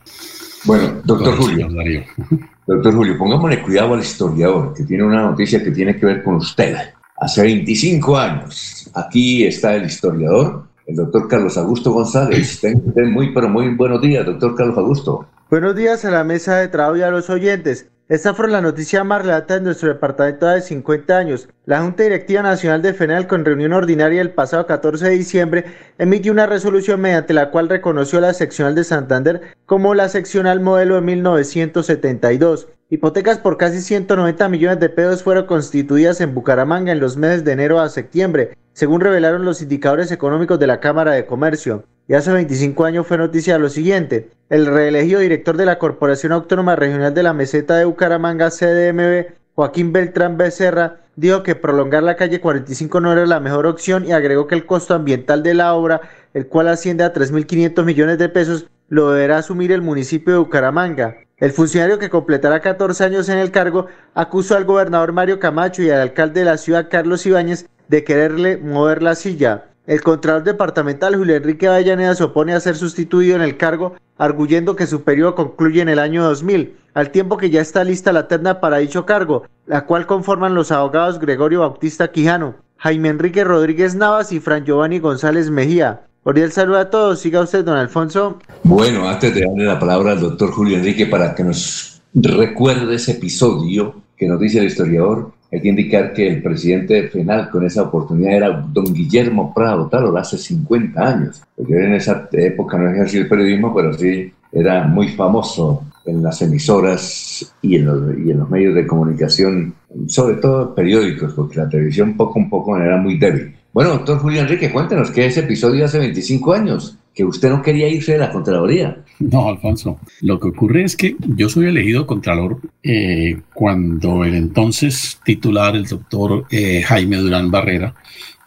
[0.65, 2.04] Bueno, doctor Julio, Darío.
[2.67, 6.36] doctor Julio, pongámosle cuidado al historiador, que tiene una noticia que tiene que ver con
[6.36, 6.75] usted.
[7.17, 12.60] Hace 25 años, aquí está el historiador, el doctor Carlos Augusto González.
[12.62, 15.28] Tenga usted muy, pero muy buenos días, doctor Carlos Augusto.
[15.49, 17.89] Buenos días a la mesa de trabajo y a los oyentes.
[18.07, 21.49] Esta fue la noticia más relata en nuestro departamento de 50 años.
[21.65, 25.65] La Junta Directiva Nacional de FENAL, con reunión ordinaria el pasado 14 de diciembre,
[25.97, 30.93] emitió una resolución mediante la cual reconoció la seccional de Santander como la seccional modelo
[30.93, 32.67] de 1972.
[32.91, 37.53] Hipotecas por casi 190 millones de pesos fueron constituidas en Bucaramanga en los meses de
[37.53, 41.85] enero a septiembre, según revelaron los indicadores económicos de la Cámara de Comercio.
[42.07, 44.29] Y hace 25 años fue noticia lo siguiente.
[44.49, 49.93] El reelegido director de la Corporación Autónoma Regional de la Meseta de Bucaramanga, CDMB, Joaquín
[49.93, 54.47] Beltrán Becerra, dijo que prolongar la calle 45 no era la mejor opción y agregó
[54.47, 56.01] que el costo ambiental de la obra,
[56.33, 61.17] el cual asciende a 3.500 millones de pesos, lo deberá asumir el municipio de Bucaramanga.
[61.38, 63.85] El funcionario que completará 14 años en el cargo
[64.15, 68.57] acusó al gobernador Mario Camacho y al alcalde de la ciudad Carlos Ibáñez de quererle
[68.57, 69.68] mover la silla.
[69.89, 74.75] El contralor departamental Julio Enrique Avellaneda se opone a ser sustituido en el cargo, arguyendo
[74.75, 78.28] que su periodo concluye en el año 2000, al tiempo que ya está lista la
[78.28, 83.95] terna para dicho cargo, la cual conforman los abogados Gregorio Bautista Quijano, Jaime Enrique Rodríguez
[83.95, 86.02] Navas y Fran Giovanni González Mejía.
[86.23, 87.21] Cordial saludo a todos.
[87.21, 88.38] Siga usted, don Alfonso.
[88.62, 93.13] Bueno, antes de darle la palabra al doctor Julio Enrique para que nos recuerde ese
[93.13, 97.65] episodio que nos dice el historiador, hay que indicar que el presidente de FENAL con
[97.65, 101.41] esa oportunidad era don Guillermo Prado, tal, hace 50 años.
[101.55, 106.41] Porque en esa época no ejercía el periodismo, pero sí era muy famoso en las
[106.41, 109.73] emisoras y en los, y en los medios de comunicación,
[110.07, 113.55] sobre todo periódicos, porque la televisión poco a poco era muy débil.
[113.71, 117.88] Bueno, doctor Julio Enrique, cuéntenos que ese episodio hace 25 años, que usted no quería
[117.88, 118.97] irse de la Contraloría.
[119.19, 125.19] No, Alfonso, lo que ocurre es que yo soy elegido Contralor eh, cuando el entonces
[125.25, 127.93] titular, el doctor eh, Jaime Durán Barrera,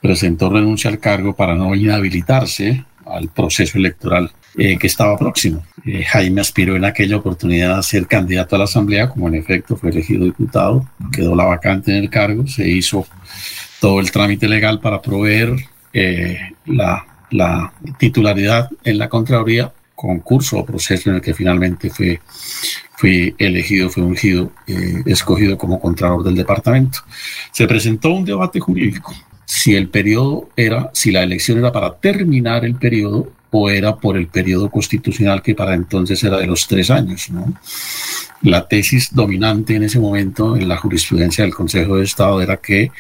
[0.01, 5.63] presentó renuncia al cargo para no inhabilitarse al proceso electoral eh, que estaba próximo.
[6.07, 9.91] Jaime aspiró en aquella oportunidad a ser candidato a la Asamblea, como en efecto fue
[9.91, 13.07] elegido diputado, quedó la vacante en el cargo, se hizo
[13.83, 15.57] todo el trámite legal para proveer
[15.93, 17.05] eh, la,
[17.99, 22.21] titularidad en la Contraloría, concurso o proceso en el que finalmente fue,
[22.97, 27.01] fui elegido, fue ungido, eh, escogido como Contralor del departamento.
[27.51, 29.13] Se presentó un debate jurídico
[29.45, 34.17] si el periodo era, si la elección era para terminar el periodo o era por
[34.17, 37.31] el periodo constitucional que para entonces era de los tres años.
[38.43, 42.93] La tesis dominante en ese momento en la jurisprudencia del Consejo de Estado era que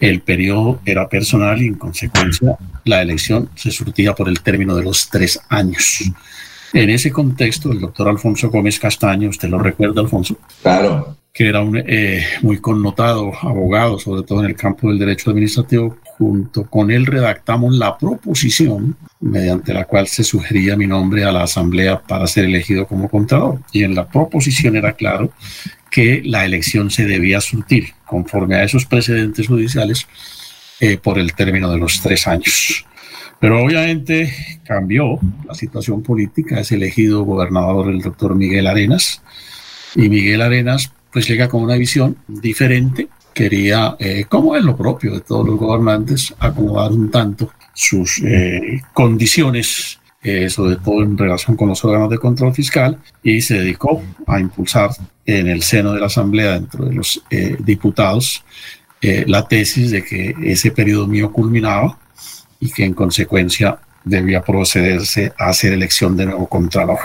[0.00, 4.82] el periodo era personal y en consecuencia la elección se surtía por el término de
[4.82, 6.02] los tres años.
[6.72, 10.36] En ese contexto, el doctor Alfonso Gómez Castaño, ¿usted lo recuerda, Alfonso?
[10.62, 11.16] Claro.
[11.32, 15.96] Que era un eh, muy connotado abogado, sobre todo en el campo del derecho administrativo.
[16.18, 21.44] Junto con él redactamos la proposición mediante la cual se sugería mi nombre a la
[21.44, 23.58] Asamblea para ser elegido como contador.
[23.72, 25.32] Y en la proposición era claro
[25.90, 30.06] que la elección se debía surtir conforme a esos precedentes judiciales
[30.80, 32.84] eh, por el término de los tres años.
[33.40, 39.22] Pero obviamente cambió la situación política, es elegido gobernador el doctor Miguel Arenas.
[39.94, 45.12] Y Miguel Arenas pues llega con una visión diferente, quería, eh, como es lo propio
[45.14, 51.56] de todos los gobernantes, acomodar un tanto sus eh, condiciones eh, sobre todo en relación
[51.56, 54.90] con los órganos de control fiscal, y se dedicó a impulsar
[55.24, 58.44] en el seno de la Asamblea, dentro de los eh, diputados,
[59.00, 61.98] eh, la tesis de que ese periodo mío culminaba
[62.58, 66.98] y que en consecuencia debía procederse a hacer elección de nuevo contralor.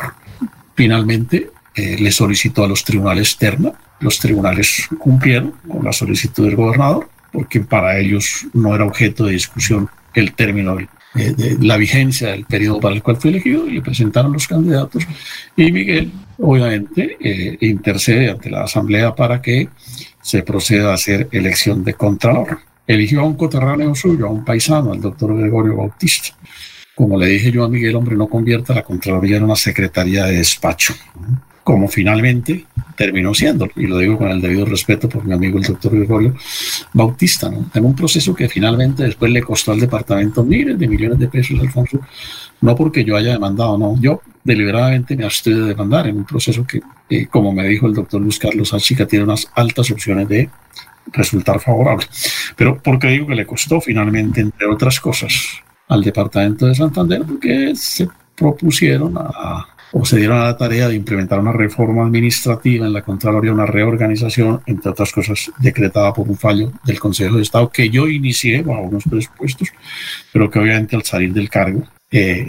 [0.76, 7.10] Finalmente, le solicitó a los tribunales terna, los tribunales cumplieron con la solicitud del gobernador,
[7.32, 12.46] porque para ellos no era objeto de discusión el término del eh, la vigencia del
[12.46, 15.06] periodo para el cual fue elegido y le presentaron los candidatos.
[15.56, 19.70] Y Miguel, obviamente, eh, intercede ante la Asamblea para que
[20.22, 22.60] se proceda a hacer elección de Contralor.
[22.88, 26.36] Eligió a un coterráneo suyo, a un paisano, al doctor Gregorio Bautista.
[26.96, 30.38] Como le dije yo a Miguel, hombre, no convierta la Contraloría en una secretaría de
[30.38, 30.94] despacho
[31.66, 32.64] como finalmente
[32.96, 36.36] terminó siendo, y lo digo con el debido respeto por mi amigo el doctor Gregorio
[36.94, 41.28] Bautista, en un proceso que finalmente después le costó al departamento miles de millones de
[41.28, 42.00] pesos, Alfonso,
[42.62, 46.66] no porque yo haya demandado, no, yo deliberadamente me abstuve de demandar en un proceso
[46.66, 50.50] que, eh, como me dijo el doctor Luis Carlos Achica, tiene unas altas opciones de
[51.12, 52.06] resultar favorable.
[52.56, 55.34] Pero ¿por qué digo que le costó finalmente, entre otras cosas,
[55.88, 57.24] al departamento de Santander?
[57.24, 62.86] Porque se propusieron a o se dieron a la tarea de implementar una reforma administrativa
[62.86, 67.44] en la Contraloría, una reorganización, entre otras cosas, decretada por un fallo del Consejo de
[67.44, 69.70] Estado que yo inicié bajo unos presupuestos,
[70.34, 72.46] pero que obviamente al salir del cargo eh,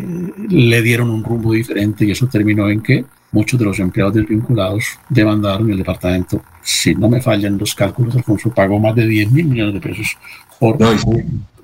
[0.48, 4.84] le dieron un rumbo diferente y eso terminó en que muchos de los empleados desvinculados
[5.08, 9.46] demandaron el departamento, si no me fallan los cálculos, Alfonso pagó más de 10 mil
[9.46, 10.18] millones de pesos
[10.58, 10.76] por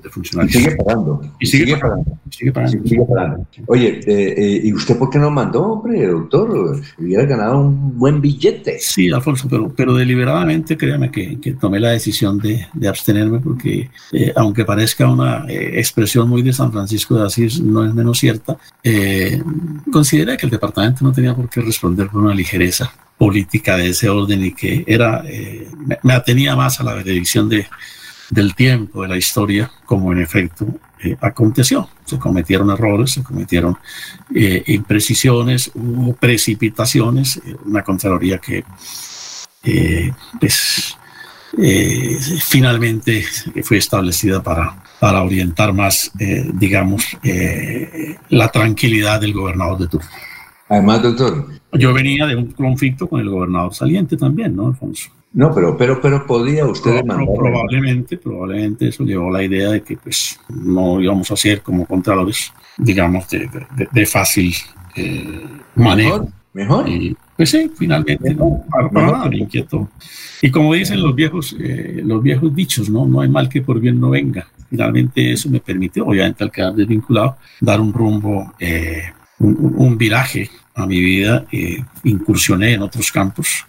[0.03, 0.55] de funcionarios.
[0.55, 1.21] Y sigue pagando.
[1.39, 2.19] Y sigue, pagando.
[2.31, 2.89] Sigue pagando.
[2.89, 3.47] Sigue pagando.
[3.67, 6.81] Oye, eh, eh, ¿y usted por qué no mandó, hombre, doctor?
[6.99, 8.79] Hubiera ganado un buen billete.
[8.81, 13.91] Sí, Alfonso, pero, pero deliberadamente, créame que, que tomé la decisión de, de abstenerme porque,
[14.13, 18.57] eh, aunque parezca una expresión muy de San Francisco de Asís, no es menos cierta.
[19.93, 24.09] consideré que el departamento no tenía por qué responder con una ligereza política de ese
[24.09, 25.23] orden y que era,
[26.03, 27.67] me, atenía más a la benedicción de,
[28.33, 30.67] del tiempo, de la historia, como en efecto
[31.05, 31.89] eh, aconteció.
[32.05, 33.77] Se cometieron errores, se cometieron
[34.35, 38.65] eh, imprecisiones, hubo precipitaciones, una Contraloría que
[40.41, 40.97] pues,
[42.41, 43.25] finalmente
[43.63, 46.11] fue establecida para, para orientar más,
[46.55, 47.17] digamos,
[48.29, 50.09] la tranquilidad del gobernador de turno.
[50.69, 51.49] Además, doctor.
[51.73, 55.11] Yo venía de un conflicto con el gobernador saliente también, ¿no, Alfonso?
[55.35, 57.27] No, pero, pero, pero podía usted demandar.
[57.35, 62.53] Probablemente, probablemente eso llevó la idea de que pues no íbamos a ser como contralores,
[62.77, 63.49] digamos, de,
[63.91, 64.55] de, fácil
[64.95, 66.29] eh, manejo.
[66.53, 66.87] Mejor.
[66.87, 69.89] Y, pues sí, finalmente, no, para, nada me inquietó.
[70.43, 73.07] Y como dicen los viejos, eh, los viejos dichos, ¿no?
[73.07, 74.47] No hay mal que por bien no venga.
[74.69, 79.05] Finalmente eso me permitió, obviamente al quedar desvinculado, dar un rumbo, eh,
[79.39, 83.67] un, un, viraje a mi vida, eh, incursioné en otros campos,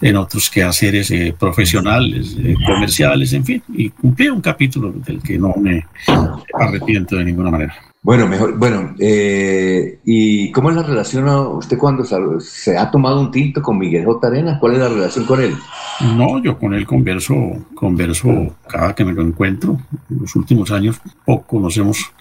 [0.00, 5.38] en otros quehaceres eh, profesionales, eh, comerciales, en fin, y cumplí un capítulo del que
[5.38, 5.86] no me
[6.54, 7.74] arrepiento de ninguna manera.
[8.02, 11.26] Bueno, mejor, bueno, ¿y cómo es la relación
[11.56, 14.26] usted cuando se ha tomado un tinto con Miguel J.
[14.26, 14.58] Arenas?
[14.60, 15.54] ¿Cuál es la relación con él?
[16.14, 17.34] No, yo con él converso,
[17.74, 19.78] converso cada que me lo encuentro.
[20.10, 22.12] En los últimos años poco nos hemos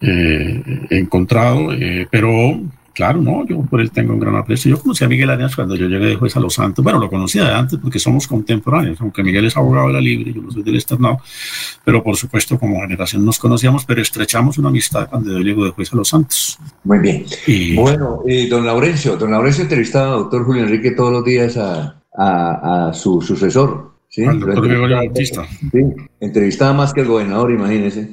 [0.00, 1.68] encontrado,
[2.10, 2.58] pero
[2.94, 4.70] Claro, no, yo por él tengo un gran aprecio.
[4.70, 6.84] Yo conocí a Miguel Arenas cuando yo llegué de juez a Los Santos.
[6.84, 10.32] Bueno, lo conocía de antes porque somos contemporáneos, aunque Miguel es abogado de la Libre,
[10.32, 11.20] yo no soy del externado,
[11.84, 15.70] pero por supuesto como generación nos conocíamos, pero estrechamos una amistad cuando yo llego de
[15.70, 16.58] juez a Los Santos.
[16.84, 17.24] Muy bien.
[17.46, 17.76] Y...
[17.76, 21.96] Bueno, eh, don Laurencio, don Laurencio entrevistaba al doctor Julio Enrique todos los días a,
[22.14, 23.92] a, su sucesor.
[24.08, 24.24] ¿sí?
[24.24, 25.46] Al doctor Gregorio Bautista.
[25.48, 25.80] Sí,
[26.20, 28.10] entrevistaba más que el gobernador, imagínese.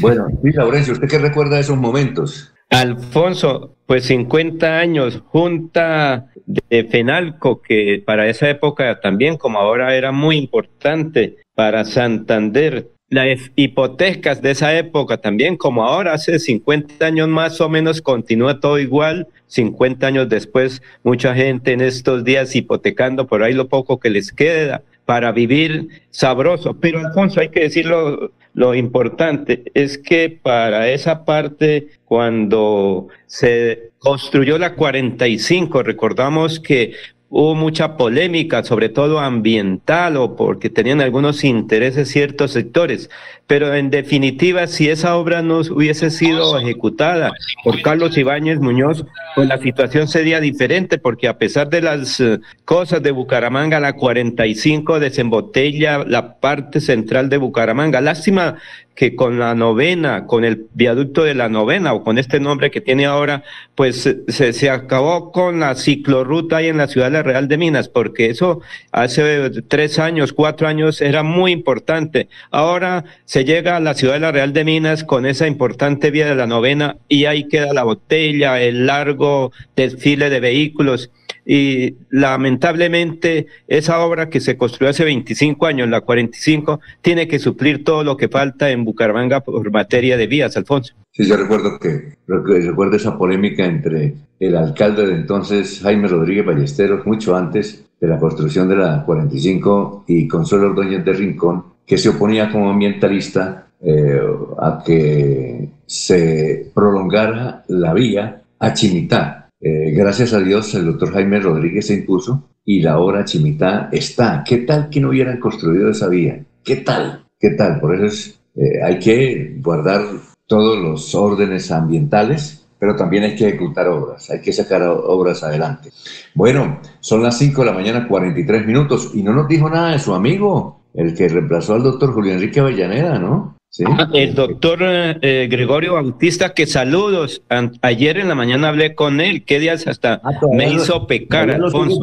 [0.00, 2.51] Bueno, sí, Laurencio, ¿usted qué recuerda de esos momentos?
[2.72, 10.10] Alfonso, pues 50 años, junta de FENALCO, que para esa época también, como ahora, era
[10.10, 12.88] muy importante para Santander.
[13.10, 18.58] Las hipotecas de esa época también, como ahora, hace 50 años más o menos, continúa
[18.58, 19.28] todo igual.
[19.48, 24.32] 50 años después, mucha gente en estos días hipotecando por ahí lo poco que les
[24.32, 26.74] queda para vivir sabroso.
[26.80, 34.58] Pero Alfonso, hay que decirlo lo importante es que para esa parte, cuando se construyó
[34.58, 36.92] la 45, recordamos que
[37.34, 43.08] hubo mucha polémica, sobre todo ambiental o porque tenían algunos intereses ciertos sectores.
[43.46, 47.32] Pero en definitiva, si esa obra no hubiese sido ejecutada
[47.64, 52.38] por Carlos Ibáñez Muñoz, pues la situación sería diferente, porque a pesar de las eh,
[52.66, 58.02] cosas de Bucaramanga, la 45 desembotella la parte central de Bucaramanga.
[58.02, 58.58] Lástima
[58.94, 62.80] que con la novena, con el viaducto de la novena o con este nombre que
[62.80, 63.42] tiene ahora,
[63.74, 67.58] pues se, se acabó con la ciclorruta ahí en la ciudad de la Real de
[67.58, 72.28] Minas, porque eso hace tres años, cuatro años era muy importante.
[72.50, 76.26] Ahora se llega a la ciudad de la Real de Minas con esa importante vía
[76.26, 81.10] de la novena y ahí queda la botella, el largo desfile de vehículos
[81.44, 87.84] y lamentablemente esa obra que se construyó hace 25 años, la 45, tiene que suplir
[87.84, 90.94] todo lo que falta en Bucaramanga por materia de vías, Alfonso.
[91.10, 97.06] Sí, yo recuerdo que recuerdo esa polémica entre el alcalde de entonces, Jaime Rodríguez Ballesteros,
[97.06, 102.08] mucho antes de la construcción de la 45 y Consuelo Ordóñez de Rincón, que se
[102.08, 104.20] oponía como ambientalista eh,
[104.58, 111.38] a que se prolongara la vía a Chimitá, eh, gracias a Dios, el doctor Jaime
[111.38, 114.42] Rodríguez se impuso y la obra Chimitá está.
[114.44, 116.44] ¿Qué tal que no hubieran construido esa vía?
[116.64, 117.24] ¿Qué tal?
[117.38, 117.78] ¿Qué tal?
[117.78, 120.02] Por eso eh, hay que guardar
[120.48, 125.90] todos los órdenes ambientales, pero también hay que ejecutar obras, hay que sacar obras adelante.
[126.34, 130.00] Bueno, son las 5 de la mañana, 43 minutos, y no nos dijo nada de
[130.00, 133.56] su amigo, el que reemplazó al doctor Julio Enrique Avellaneda, ¿no?
[133.78, 137.42] El doctor eh, Gregorio Bautista, que saludos.
[137.80, 139.44] ayer en la mañana hablé con él.
[139.44, 142.02] ¿Qué días hasta ah, me hizo pecar, Alfonso?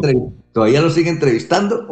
[0.52, 1.86] ¿Todavía lo sigue entrevistando?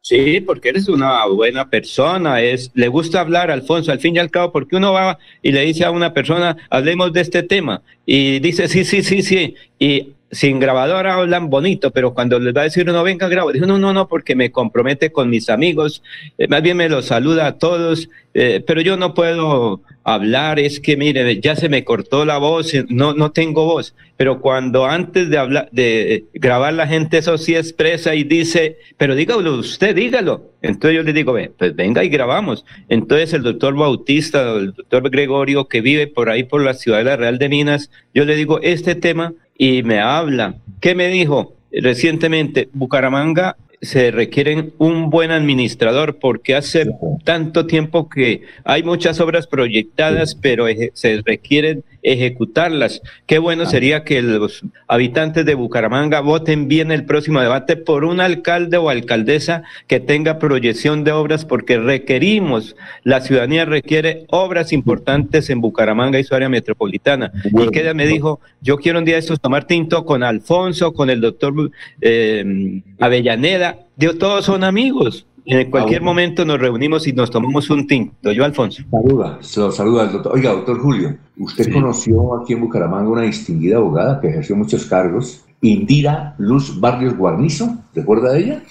[0.00, 2.40] Sí, porque eres una buena persona.
[2.40, 5.62] Es, le gusta hablar, Alfonso, al fin y al cabo, porque uno va y le
[5.62, 7.82] dice a una persona, hablemos de este tema.
[8.06, 9.56] Y dice, sí, sí, sí, sí.
[9.78, 13.66] Y sin grabadora hablan bonito, pero cuando les va a decir uno, venga, grabo, dice,
[13.66, 16.02] no, no, no, porque me compromete con mis amigos,
[16.38, 20.80] eh, más bien me los saluda a todos, eh, pero yo no puedo hablar, es
[20.80, 24.84] que mire, ya se me cortó la voz, eh, no, no tengo voz, pero cuando
[24.84, 29.94] antes de hablar, de grabar la gente eso sí expresa y dice, pero dígalo usted,
[29.94, 32.64] dígalo, Entonces yo le digo, pues venga y grabamos.
[32.88, 37.04] Entonces el doctor Bautista, el doctor Gregorio, que vive por ahí por la ciudad de
[37.04, 40.56] la Real de Minas, yo le digo este tema y me habla.
[40.80, 41.54] ¿Qué me dijo?
[41.72, 46.86] Recientemente, Bucaramanga se requieren un buen administrador porque hace
[47.24, 53.02] tanto tiempo que hay muchas obras proyectadas, pero se requieren ejecutarlas.
[53.26, 58.20] Qué bueno sería que los habitantes de Bucaramanga voten bien el próximo debate por un
[58.20, 65.50] alcalde o alcaldesa que tenga proyección de obras porque requerimos, la ciudadanía requiere obras importantes
[65.50, 67.32] en Bucaramanga y su área metropolitana.
[67.44, 71.20] Y que me dijo, yo quiero un día estos tomar tinto con Alfonso, con el
[71.20, 73.78] doctor eh, Avellaneda,
[74.18, 75.26] todos son amigos.
[75.46, 78.32] En cualquier ah, momento nos reunimos y nos tomamos un tinto.
[78.32, 78.82] Yo, Alfonso.
[78.90, 80.32] Saluda, lo saluda doctor.
[80.34, 85.44] Oiga, doctor Julio, usted conoció aquí en Bucaramanga una distinguida abogada que ejerció muchos cargos,
[85.60, 87.76] Indira Luz Barrios Guarnizo.
[87.94, 88.62] ¿Recuerda de ella?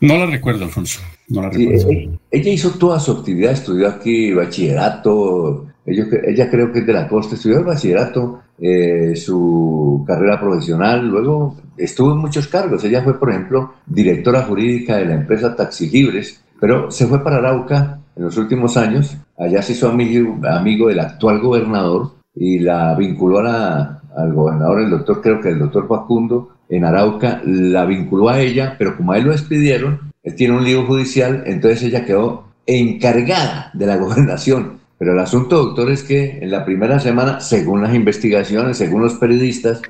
[0.00, 1.00] No la recuerdo, Alfonso.
[1.28, 1.90] No la recuerdo.
[1.90, 5.66] Eh, ella, hizo toda su actividad, estudió aquí bachillerato.
[5.84, 11.08] Ella, ella creo que es de la costa, estudió el bachillerato, eh, su carrera profesional,
[11.08, 12.84] luego estuvo en muchos cargos.
[12.84, 17.38] Ella fue, por ejemplo, directora jurídica de la empresa Taxi Libres, pero se fue para
[17.38, 19.16] Arauca en los últimos años.
[19.36, 25.20] Allá se hizo amigo, amigo del actual gobernador y la vinculó al gobernador, el doctor,
[25.20, 29.24] creo que el doctor Facundo, en Arauca, la vinculó a ella, pero como a él
[29.24, 34.81] lo despidieron, él tiene un lío judicial, entonces ella quedó encargada de la gobernación.
[35.02, 39.14] Pero el asunto, doctor, es que en la primera semana, según las investigaciones, según los
[39.14, 39.82] periodistas,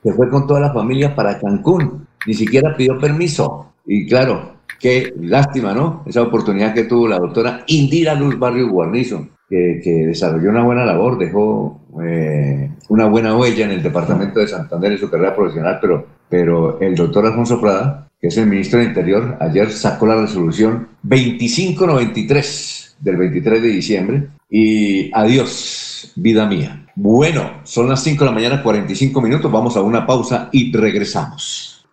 [0.00, 3.72] se fue con toda la familia para Cancún, ni siquiera pidió permiso.
[3.84, 6.04] Y claro, qué lástima, ¿no?
[6.06, 11.18] Esa oportunidad que tuvo la doctora Indira Luz Barrio Guarnizo, que, desarrolló una buena labor,
[11.18, 16.06] dejó eh, una buena huella en el departamento de Santander en su carrera profesional, pero,
[16.28, 20.86] pero el doctor Alfonso Prada, que es el ministro del Interior, ayer sacó la resolución
[21.02, 26.86] 2593 del 23 de diciembre y adiós, vida mía.
[26.96, 29.52] Bueno, son las 5 de la mañana, 45 minutos.
[29.52, 31.84] Vamos a una pausa y regresamos.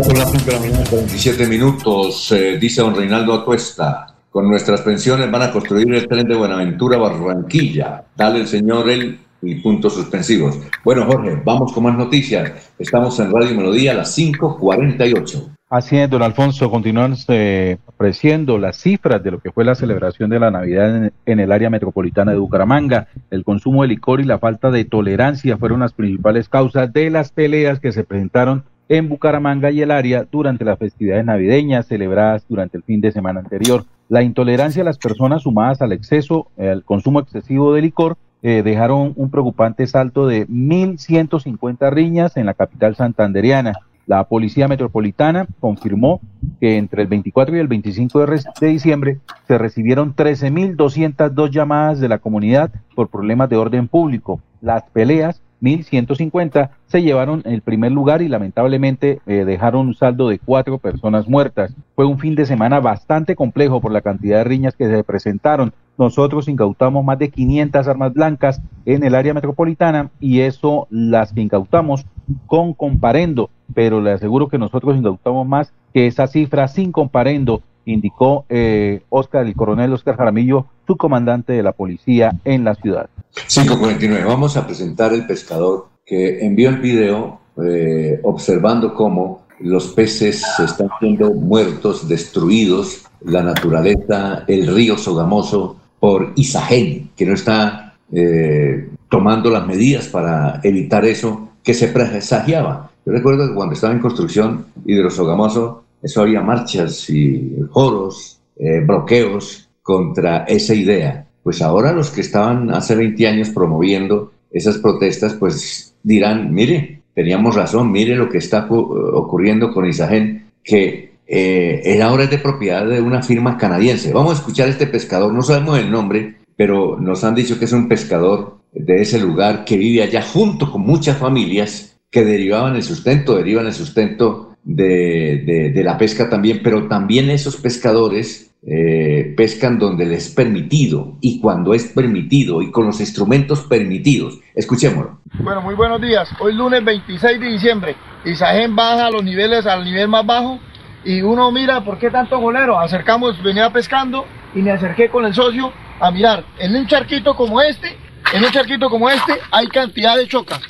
[0.03, 4.14] Son las 5 de la mañana, 47 minutos, eh, dice don Reinaldo Atuesta.
[4.30, 8.05] Con nuestras pensiones van a construir el tren de Buenaventura Barranquilla.
[8.14, 10.59] Dale el señor él y puntos suspensivos.
[10.84, 12.74] Bueno, Jorge, vamos con más noticias.
[12.78, 15.57] Estamos en Radio Melodía a las 5.48.
[15.70, 20.28] Así es, don Alfonso, continúan eh, apreciando las cifras de lo que fue la celebración
[20.28, 23.09] de la Navidad en, el área metropolitana de Bucaramanga.
[23.30, 27.32] El consumo de licor y la falta de tolerancia fueron las principales causas de las
[27.32, 32.76] peleas que se presentaron en Bucaramanga y el área durante las festividades navideñas celebradas durante
[32.76, 33.84] el fin de semana anterior.
[34.09, 39.12] La intolerancia de las personas sumadas al exceso, al consumo excesivo de licor, eh, dejaron
[39.16, 43.72] un preocupante salto de 1.150 riñas en la capital santanderiana.
[44.07, 46.20] La Policía Metropolitana confirmó
[46.61, 49.18] que entre el 24 y el 25 de, de diciembre
[49.49, 54.41] se recibieron 13.202 llamadas de la comunidad por problemas de orden público.
[54.61, 60.39] Las peleas 1.150 se llevaron el primer lugar y lamentablemente eh, dejaron un saldo de
[60.39, 61.75] cuatro personas muertas.
[61.95, 65.73] Fue un fin de semana bastante complejo por la cantidad de riñas que se presentaron.
[65.99, 72.05] Nosotros incautamos más de 500 armas blancas en el área metropolitana y eso las incautamos
[72.47, 78.45] con comparendo, pero le aseguro que nosotros incautamos más que esa cifra sin comparendo indicó
[78.49, 83.09] eh, Oscar, el coronel Oscar Jaramillo, su comandante de la policía en la ciudad.
[83.49, 84.24] 549.
[84.24, 90.89] Vamos a presentar el pescador que envió el video eh, observando cómo los peces están
[91.01, 99.51] siendo muertos, destruidos, la naturaleza, el río Sogamoso por Isagen, que no está eh, tomando
[99.51, 102.91] las medidas para evitar eso que se presagiaba.
[103.05, 109.66] Yo recuerdo que cuando estaba en construcción Hidrosogamoso, eso había marchas y foros, eh, bloqueos
[109.87, 115.95] contra esa idea pues ahora los que estaban hace 20 años promoviendo esas protestas, pues
[116.03, 122.30] dirán, mire, teníamos razón, mire lo que está ocurriendo con Isagen, que eh, ahora es
[122.30, 124.12] de propiedad de una firma canadiense.
[124.12, 127.66] Vamos a escuchar a este pescador, no sabemos el nombre, pero nos han dicho que
[127.66, 132.74] es un pescador de ese lugar que vive allá junto con muchas familias que derivaban
[132.74, 139.79] el sustento, derivan el sustento de, la pesca también, pero también esos pescadores eh, pescan
[139.79, 144.41] donde les es permitido y cuando es permitido y con los instrumentos permitidos.
[144.55, 145.21] Escuchémoslo.
[145.39, 146.29] Bueno, muy buenos días.
[146.41, 147.97] Hoy lunes 26 de diciembre.
[148.25, 150.59] Isagen baja los niveles, al nivel más bajo
[151.05, 152.79] y uno mira, ¿por qué tanto golero?
[152.81, 156.45] Acercamos, venía pescando y me acerqué con el socio a mirar.
[156.59, 157.97] En un charquito como este,
[158.33, 160.61] en un charquito como este, hay cantidad de choca.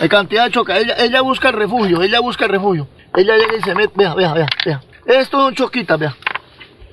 [0.00, 0.78] Hay cantidad de choca.
[0.78, 2.88] Ella, ella busca el refugio, ella busca el refugio.
[3.14, 4.80] Ella llega y se mete, vea, vea, vea, vea.
[5.04, 6.16] Esto es un choquita, vea.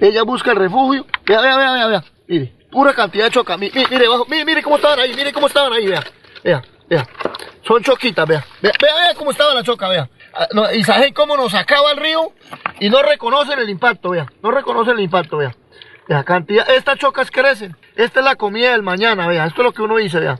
[0.01, 1.05] Ella busca el refugio.
[1.25, 2.03] Vea, vea, vea, vea, vea.
[2.27, 3.55] Mire, pura cantidad de choca.
[3.55, 6.03] Mire, mire, mire, mire cómo estaban ahí, mire cómo estaban ahí, vea.
[6.43, 7.07] Vea, vea.
[7.65, 8.43] Son choquitas, vea.
[8.61, 10.09] Vea, vea, vea cómo estaba la choca, vea.
[10.33, 12.31] Ah, y sabe cómo nos acaba el río
[12.79, 14.25] y no reconocen el impacto, vea.
[14.41, 15.55] No reconocen el impacto, vea.
[16.07, 17.77] La cantidad, estas chocas crecen.
[17.95, 19.45] Esta es la comida del mañana, vea.
[19.45, 20.39] Esto es lo que uno dice, vea.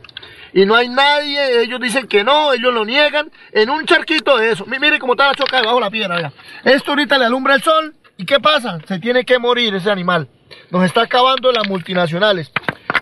[0.52, 4.50] Y no hay nadie, ellos dicen que no, ellos lo niegan, en un charquito de
[4.50, 4.66] eso.
[4.66, 6.32] Mire cómo está la choca debajo de la piedra, vea.
[6.64, 7.94] Esto ahorita le alumbra el sol.
[8.16, 8.78] ¿Y qué pasa?
[8.86, 10.28] Se tiene que morir ese animal.
[10.70, 12.52] Nos está acabando las multinacionales.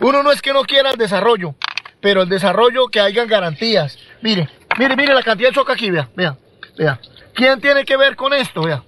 [0.00, 1.54] Uno no es que no quiera el desarrollo,
[2.00, 3.98] pero el desarrollo que hayan garantías.
[4.22, 4.48] Mire,
[4.78, 6.38] mire, mire la cantidad de choca aquí, vea, vea.
[7.34, 8.82] ¿Quién tiene que ver con esto, vea?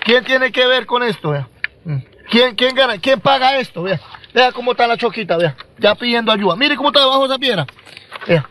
[0.00, 1.48] ¿Quién tiene que ver con esto, vea?
[1.84, 1.98] Mm.
[2.30, 2.98] ¿Quién, quién, gana?
[2.98, 3.82] ¿Quién paga esto?
[3.82, 4.00] Vea,
[4.34, 6.56] vea cómo está la choquita, vea, ya pidiendo ayuda.
[6.56, 7.66] Mire cómo está debajo de esa piedra.
[8.26, 8.48] Vea.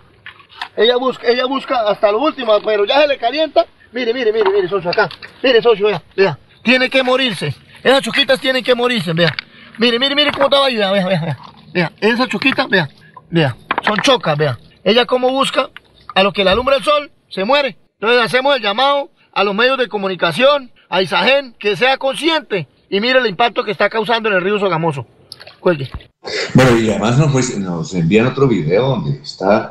[0.77, 3.65] Ella busca, ella busca hasta lo último, pero ya se le calienta.
[3.91, 5.09] Mire, mire, mire, mire, socio, acá.
[5.41, 6.37] Mire, socio, vea, vea.
[6.65, 7.53] Tiene que morirse.
[7.83, 9.33] Esas choquitas tienen que morirse, vea.
[9.77, 11.37] Mire, mire, mire cómo está ahí, vea, vea, vea.
[11.71, 12.89] Vea, esas choquitas, vea,
[13.29, 13.55] vea.
[13.83, 14.57] Son chocas, vea.
[14.83, 15.69] Ella como busca,
[16.15, 17.77] a lo que le alumbra el sol, se muere.
[17.99, 22.99] Entonces hacemos el llamado a los medios de comunicación, a Isagen, que sea consciente y
[22.99, 25.05] mire el impacto que está causando en el río Sogamoso.
[25.59, 25.87] Cuelgue.
[26.55, 29.69] Bueno, y además nos, nos envían otro video donde está,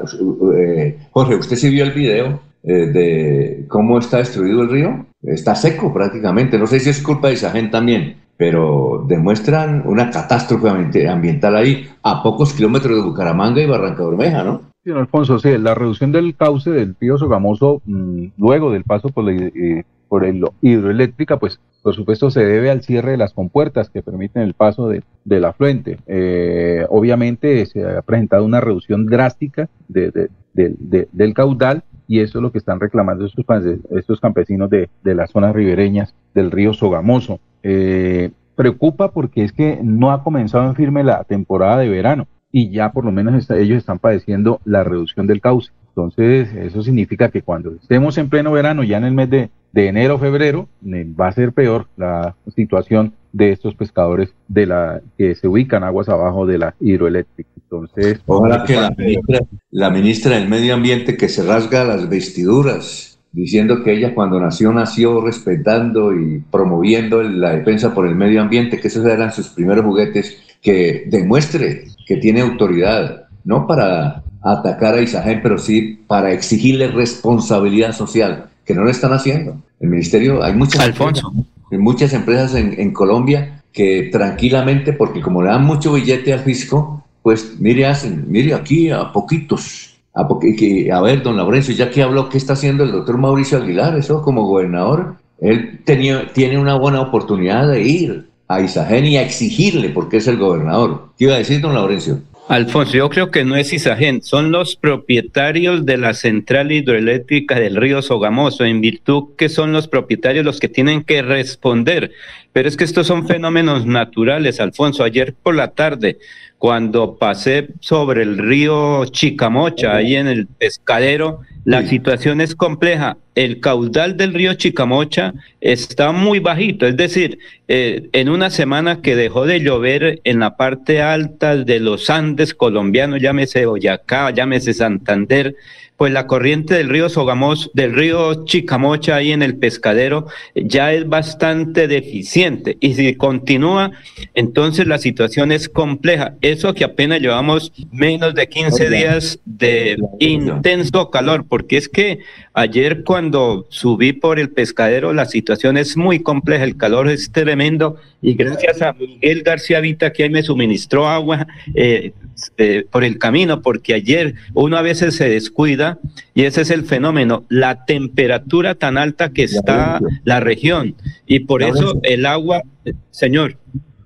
[0.57, 5.07] eh, Jorge, ¿usted sí vio el video eh, de cómo está destruido el río?
[5.27, 10.68] Está seco prácticamente, no sé si es culpa de Isagen también, pero demuestran una catástrofe
[11.09, 14.61] ambiental ahí a pocos kilómetros de Bucaramanga y Barranca Bermeja, ¿no?
[14.85, 19.25] Sí, Alfonso, sí, la reducción del cauce del río Sogamoso mm, luego del paso por,
[19.25, 19.85] la, eh,
[20.22, 24.55] el hidroeléctrica, pues por supuesto se debe al cierre de las compuertas que permiten el
[24.55, 25.99] paso de, del afluente.
[26.07, 32.53] Eh, obviamente se ha presentado una reducción drástica de, del caudal y eso es lo
[32.53, 33.45] que están reclamando estos,
[33.91, 37.41] estos campesinos de, las zonas ribereñas del río Sogamoso.
[37.63, 42.71] Eh, preocupa porque es que no ha comenzado en firme la temporada de verano y
[42.71, 45.73] ya por lo menos ellos están padeciendo la reducción del cauce.
[45.97, 50.17] Entonces, eso significa que cuando estemos en pleno verano, ya en el mes de, enero
[50.17, 55.47] o febrero, va a ser peor la situación de estos pescadores de la que se
[55.47, 57.51] ubican aguas abajo de la hidroeléctrica.
[57.63, 59.41] Entonces, ojalá que la ministra,
[59.71, 64.73] la ministra del Medio Ambiente que se rasga las vestiduras diciendo que ella cuando nació
[64.73, 69.85] nació respetando y promoviendo la defensa por el medio ambiente, que esos eran sus primeros
[69.85, 76.89] juguetes, que demuestre que tiene autoridad, no para atacar a Isagen, pero sí para exigirle
[76.89, 79.57] responsabilidad social, que no lo están haciendo.
[79.81, 81.29] El ministerio, hay muchas Alfonso.
[81.29, 87.03] Empresas, muchas empresas en, Colombia que tranquilamente, porque como le dan mucho billete al fisco,
[87.23, 89.97] pues mire, hacen, mire aquí a poquitos.
[90.15, 93.97] A, a ver, don Laurencio, ya que habló, ¿qué está haciendo el doctor Mauricio Aguilar?
[93.97, 99.23] Eso como gobernador, él tenía, tiene una buena oportunidad de ir a Isagen y a
[99.23, 101.09] exigirle, porque es el gobernador.
[101.19, 102.21] ¿Qué iba a decir, don Laurencio?
[102.47, 107.77] Alfonso, yo creo que no es Isagen, son los propietarios de la central hidroeléctrica del
[107.77, 112.13] río Sogamoso, en virtud que son los propietarios los que tienen que responder.
[112.53, 115.05] Pero es que estos son fenómenos naturales, Alfonso.
[115.05, 116.19] Ayer por la tarde,
[116.59, 123.17] cuando pasé sobre el río Chicamocha, ahí en el pescadero, la situación es compleja.
[123.35, 125.33] El caudal del río Chicamocha
[125.63, 130.57] está muy bajito, es decir, eh, en una semana que dejó de llover en la
[130.57, 135.57] parte alta de los Andes colombianos, llámese Boyacá, llámese Santander,
[135.97, 141.09] pues la corriente del río Sogamos, del río Chicamocha ahí en el pescadero ya es
[141.09, 142.77] bastante deficiente.
[142.81, 143.93] Y si continúa,
[144.35, 146.35] entonces la situación es compleja.
[146.41, 152.19] Eso que apenas llevamos menos de 15 días de intenso calor, porque es que
[152.57, 157.97] Ayer cuando subí por el pescadero la situación es muy compleja, el calor es tremendo
[158.23, 162.13] y gracias a Miguel García Vita que ahí me suministró agua eh,
[162.57, 165.99] eh, por el camino, porque ayer uno a veces se descuida
[166.33, 170.95] y ese es el fenómeno, la temperatura tan alta que está la región
[171.27, 172.63] y por eso el agua,
[173.11, 173.57] señor.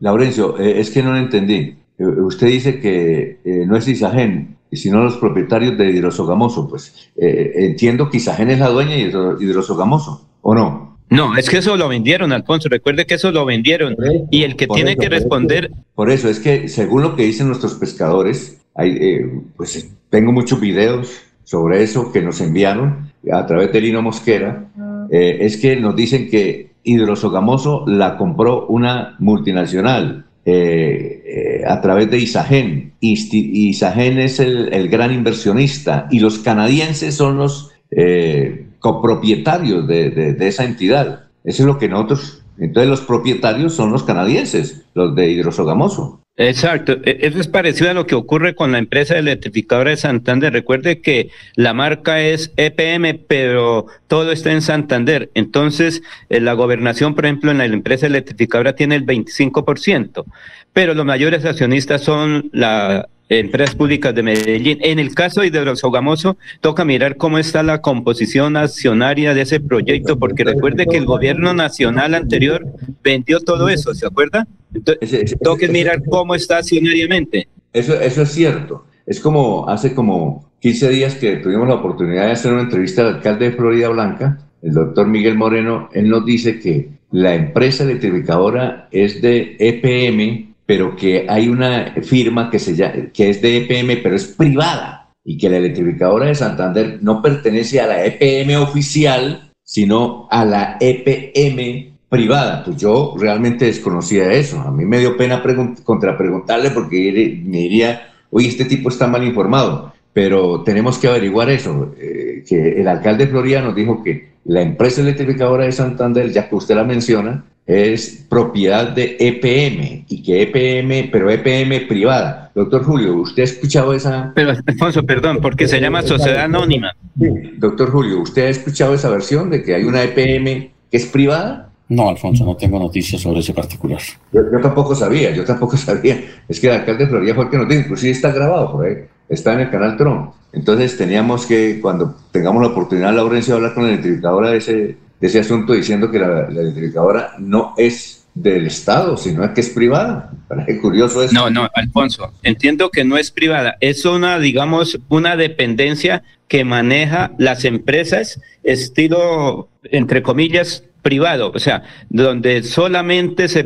[0.00, 1.76] Laurencio, eh, es que no lo entendí.
[1.98, 6.68] usted dice que no es Isagen, sino los propietarios de Hidrosogamoso.
[6.68, 10.98] Pues eh, entiendo que Isagen es la dueña de Hidrosogamoso, ¿o no?
[11.10, 12.68] No, es que eso lo vendieron, Alfonso.
[12.68, 13.96] Recuerde que eso lo vendieron.
[14.30, 15.70] y el que tiene que responder.
[15.94, 20.60] Por eso, es que según lo que dicen nuestros pescadores, hay, eh, pues tengo muchos
[20.60, 24.68] videos sobre eso que nos enviaron a través de Lino Mosquera.
[25.10, 32.10] Eh, es que nos dicen que Hidrosogamoso la compró una multinacional eh, eh, a través
[32.10, 32.94] de Isagen.
[33.00, 41.26] Isagen es el, gran inversionista y los canadienses son los eh, copropietarios de, esa entidad.
[41.44, 46.22] Eso es lo que nosotros, entonces los propietarios son los canadienses, los de Hidrosogamoso.
[46.40, 50.52] Exacto, e, eso es parecido a lo que ocurre con la empresa electrificadora de Santander.
[50.52, 55.30] Recuerde que la marca es EPM, pero todo está en Santander.
[55.34, 60.24] Entonces, eh, la gobernación, por ejemplo, en la empresa electrificadora tiene el 25%,
[60.72, 64.78] pero los mayores accionistas son la empresas públicas de Medellín.
[64.80, 70.18] En el caso de Hidrosogamoso, toca mirar cómo está la composición accionaria de ese proyecto,
[70.18, 72.64] porque recuerde que el gobierno nacional anterior
[73.02, 74.46] vendió todo eso, ¿se acuerda?
[74.74, 77.48] Entonces, toca mirar cómo está accionariamente.
[77.72, 78.84] Eso, eso es cierto.
[79.06, 83.16] Es como hace como 15 días que tuvimos la oportunidad de hacer una entrevista al
[83.16, 85.88] alcalde de Florida Blanca, el doctor Miguel Moreno.
[85.92, 92.50] Él nos dice que la empresa electrificadora es de EPM, pero que hay una firma
[92.50, 96.98] que, se que es de EPM, pero es privada, y que la electrificadora de Santander
[97.00, 102.64] no pertenece a la EPM oficial, sino a la EPM privada.
[102.64, 104.60] Pues yo realmente desconocía eso.
[104.60, 105.42] A mí me dio pena
[105.84, 109.92] contrapreguntarle porque me diría, oye, este tipo está mal informado.
[110.12, 111.94] Pero tenemos que averiguar eso.
[112.00, 116.48] Eh, que el alcalde de Florida nos dijo que la empresa electrificadora de Santander, ya
[116.48, 122.50] que usted la menciona, es propiedad de EPM y que EPM, pero EPM privada.
[122.54, 124.32] Doctor Julio, ¿usted ha escuchado esa?
[124.34, 126.96] Pero Alfonso, perdón, porque se llama sociedad anónima.
[127.14, 131.67] Doctor Julio, ¿usted ha escuchado esa versión de que hay una EPM que es privada?
[131.88, 134.00] No, Alfonso, no tengo noticias sobre ese particular.
[134.32, 136.22] Yo, tampoco sabía, yo tampoco sabía.
[136.48, 138.86] Es que el alcalde de Florida fue el que nos dijo, inclusive está grabado por
[138.86, 138.96] ahí,
[139.28, 140.30] está en el canal Tron.
[140.52, 144.96] Entonces teníamos que, cuando tengamos la oportunidad, Laurencio, de hablar con la identificadora de ese
[145.20, 150.32] de ese asunto diciendo que la, electrificadora no es del Estado, sino que es privada.
[150.46, 151.34] Parece curioso eso.
[151.34, 157.32] No, no, Alfonso, entiendo que no es privada, es una, digamos, una dependencia que maneja
[157.38, 163.64] las empresas estilo, entre comillas, privado, o sea, donde solamente se,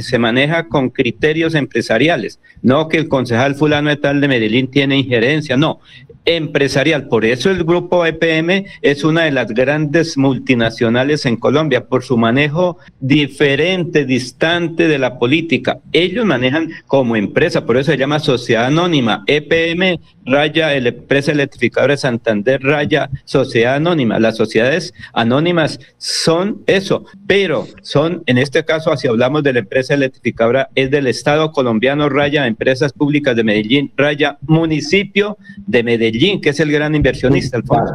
[0.00, 4.98] se maneja con criterios empresariales, no que el concejal fulano de tal de Medellín tiene
[4.98, 5.80] injerencia, no,
[6.24, 7.08] empresarial.
[7.08, 12.16] Por eso el grupo EPM es una de las grandes multinacionales en Colombia, por su
[12.16, 15.78] manejo diferente, distante de la política.
[15.92, 19.24] Ellos manejan como empresa, por eso se llama sociedad anónima.
[19.26, 24.18] EPM raya la empresa electrificadora de Santander raya sociedad anónima.
[24.18, 29.94] Las sociedades anónimas son eso, pero son, en este caso, si hablamos de la empresa
[29.94, 36.50] electrificadora, es del Estado colombiano raya empresas públicas de Medellín raya municipio de Medellín que
[36.50, 37.94] es el gran inversionista, Alfonso.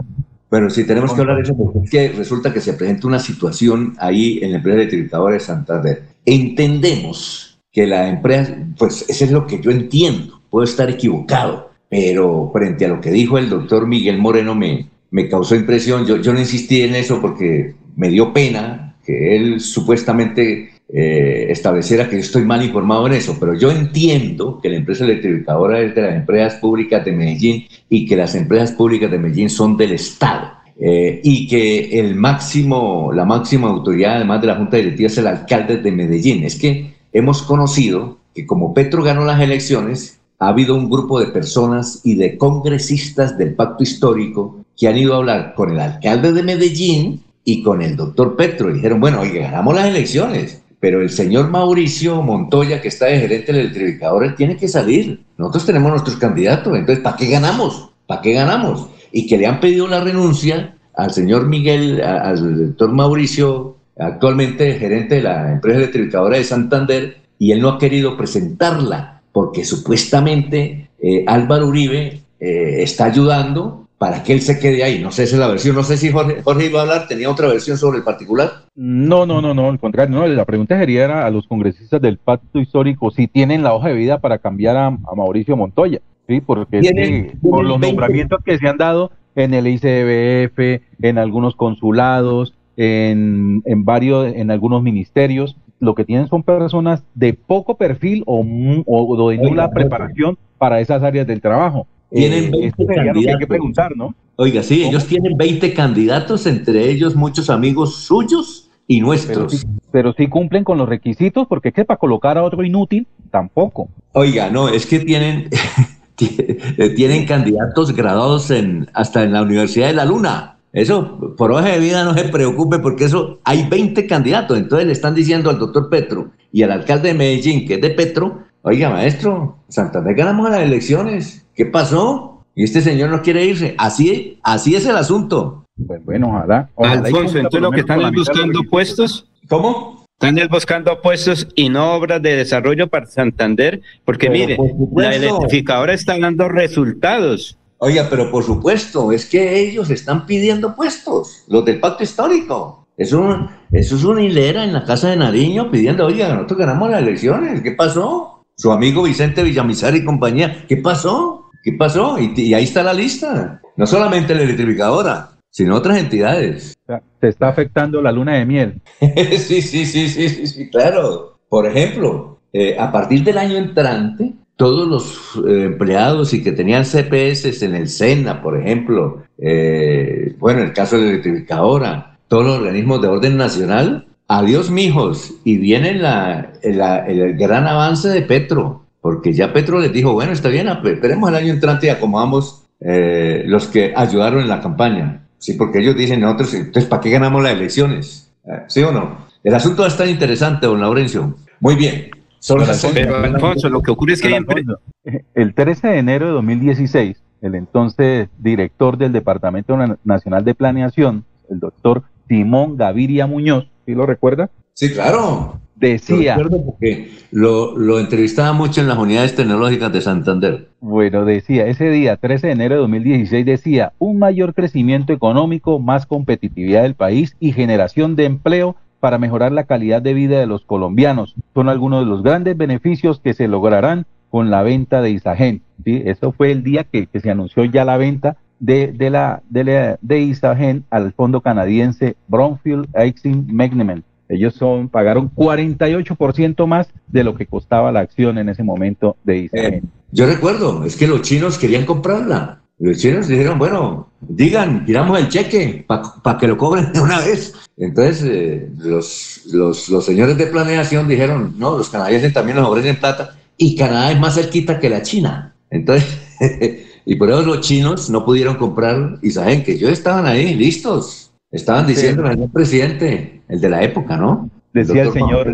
[0.50, 3.20] Bueno, sí, tenemos que hablar de eso porque es que resulta que se presenta una
[3.20, 6.04] situación ahí en la empresa electrificadora de Santander.
[6.26, 12.50] Entendemos que la empresa, pues eso es lo que yo entiendo, puedo estar equivocado, pero
[12.52, 16.34] frente a lo que dijo el doctor Miguel Moreno me, me causó impresión, yo, yo
[16.34, 22.22] no insistí en eso porque me dio pena que él supuestamente eh, estableciera que yo
[22.22, 26.16] estoy mal informado en eso, pero yo entiendo que la empresa electrificadora es de las
[26.16, 30.60] empresas públicas de Medellín y que las empresas públicas de Medellín son del Estado.
[30.82, 35.28] Eh, y que el máximo, la máxima autoridad, además de la Junta Directiva, es el
[35.28, 36.44] alcalde de Medellín.
[36.44, 41.28] Es que hemos conocido que como Petro ganó las elecciones, ha habido un grupo de
[41.28, 46.32] personas y de congresistas del pacto histórico que han ido a hablar con el alcalde
[46.32, 48.72] de Medellín y con el doctor Petro.
[48.72, 53.52] Dijeron, bueno, oye, ganamos las elecciones pero el señor Mauricio Montoya, que está de gerente
[53.52, 55.26] del electrificador, él tiene que salir.
[55.38, 57.90] Nosotros tenemos nuestros candidatos, entonces, ¿para qué ganamos?
[58.08, 58.88] ¿Para qué ganamos?
[59.12, 65.16] Y que le han pedido la renuncia al señor Miguel, al doctor Mauricio, actualmente gerente
[65.16, 71.24] de la empresa electrificadora de Santander, y él no ha querido presentarla porque supuestamente eh,
[71.28, 75.04] Álvaro Uribe eh, está ayudando para que él se quede ahí.
[75.04, 75.76] No sé, esa es la versión.
[75.76, 78.50] No sé si Jorge, Jorge iba a hablar, tenía otra versión sobre el particular.
[78.74, 80.16] No, no, no, no, al contrario.
[80.16, 83.90] No, la pregunta sería era a los congresistas del pacto histórico si tienen la hoja
[83.90, 86.00] de vida para cambiar a, a Mauricio Montoya.
[86.28, 91.18] Sí, porque que por los 20 nombramientos que se han dado en el ICBF, en
[91.18, 97.76] algunos consulados, en, en varios, en algunos ministerios, lo que tienen son personas de poco
[97.76, 98.46] perfil o,
[98.86, 101.88] o de nula preparación para esas áreas del trabajo.
[102.14, 103.48] Tienen Eh, 20 esto sería lo que hay que candidatos.
[103.48, 104.16] preguntar, ¿no?
[104.36, 109.52] Oiga, sí, ellos tienen 20 candidatos, entre ellos muchos amigos suyos y Pero nuestros.
[109.52, 113.08] sí, pero sí cumplen con los requisitos, porque es que para colocar a otro inútil,
[113.32, 113.90] tampoco.
[114.14, 115.50] Oiga, no, es que tienen,
[116.20, 120.58] eh, tienen candidatos graduados en, hasta en la Universidad de la Luna.
[120.72, 124.58] Eso, por hoja de vida no se preocupe porque eso hay 20 candidatos.
[124.58, 127.90] Entonces le están diciendo al doctor Petro y al alcalde de Medellín, que es de
[127.90, 131.46] Petro, oiga, maestro, Santander ganamos las elecciones.
[131.60, 132.46] ¿Qué pasó?
[132.56, 133.76] Y este señor no quiere irse.
[133.78, 135.66] Así, así es el asunto.
[135.86, 136.70] Pues bueno, ojalá.
[136.74, 139.30] ojalá Alfonso, entonces lo que están es buscando puestos.
[139.50, 140.06] ¿Cómo?
[140.14, 145.04] Están es buscando puestos y no obras de desarrollo para Santander, porque Pero mire, por
[145.04, 147.58] la electrificadora está dando resultados.
[147.80, 152.88] Oiga, pero por supuesto, es que ellos están pidiendo puestos, los del pacto histórico.
[152.96, 156.90] Es un, eso es una hilera en la casa de Nariño pidiendo, oiga, nosotros ganamos
[156.90, 158.46] las elecciones, ¿qué pasó?
[158.56, 161.39] Su amigo Vicente Villamizar y compañía, ¿qué pasó?
[161.70, 162.18] ¿Qué pasó?
[162.20, 163.62] Y, y ahí está la lista.
[163.78, 166.76] No solamente la electrificadora, sino otras entidades.
[166.84, 168.82] O sea, te está afectando la luna de miel.
[169.00, 171.40] sí, sí, sí, sí, sí, sí, claro.
[171.48, 176.84] Por ejemplo, eh, a partir del año entrante, todos los eh, empleados y que tenían
[176.84, 182.58] CPS en el SENA, por ejemplo, eh, bueno, el caso de la electrificadora, todos los
[182.58, 188.79] organismos de orden nacional, adiós mijos, y viene la, la- el gran avance de Petro,
[189.02, 193.44] porque ya Petro les dijo, bueno, está bien, esperemos el año entrante y acomodamos eh,
[193.46, 195.26] los que ayudaron en la campaña.
[195.38, 198.32] Sí, porque ellos dicen nosotros, entonces, ¿para qué ganamos las elecciones?
[198.46, 199.28] Eh, ¿Sí o no?
[199.44, 201.36] El asunto es tan interesante, don Laurencio.
[201.62, 202.10] Muy bien.
[202.40, 206.28] Son las Pero Alfonso, lo que ocurre es que Alfonso, eh, El 13 de enero
[206.28, 213.28] de 2016, el entonces director del Departamento Na- Nacional de Planeación, el doctor Simón Gaviria
[213.28, 214.50] Muñoz, ¿sí lo recuerda?
[214.74, 215.60] Sí, claro.
[215.80, 220.68] Decía, Lo porque lo, lo entrevistaba mucho en las unidades tecnológicas de Santander.
[220.82, 226.06] bueno, decía, ese día, 13 de enero de 2016, decía, un mayor crecimiento económico, más
[226.06, 230.66] competitividad del país y generación de empleo para mejorar la calidad de vida de los
[230.66, 231.36] colombianos.
[231.54, 235.62] Son algunos de los grandes beneficios que se lograrán con la venta de Isagen.
[235.86, 236.02] ¿sí?
[236.06, 239.64] Eso fue el día que, que se anunció ya la venta de, de la, de,
[239.64, 244.04] la- de Isagen al fondo canadiense Brownfield Exim Magnement.
[244.30, 249.40] Ellos son, pagaron 48% más de lo que costaba la acción en ese momento de
[249.40, 249.90] Isagen.
[250.12, 252.62] Yo recuerdo, es que los chinos querían comprarla.
[252.78, 257.54] Los chinos dijeron, bueno, digan, tiramos el cheque para que lo cobren de una vez.
[257.76, 262.96] Entonces, eh, los, los, los señores de planeación dijeron, no, los canadienses también nos ofrecen
[262.98, 265.54] plata y Canadá es más cerquita que la China.
[265.70, 266.18] Entonces,
[267.06, 271.32] y por eso los chinos no pudieron comprar Isagen, que ellos estaban ahí, listos.
[271.52, 274.50] Estaban diciendo al señor presidente, el de la época, ¿no?
[274.74, 275.54] Decía el señor-.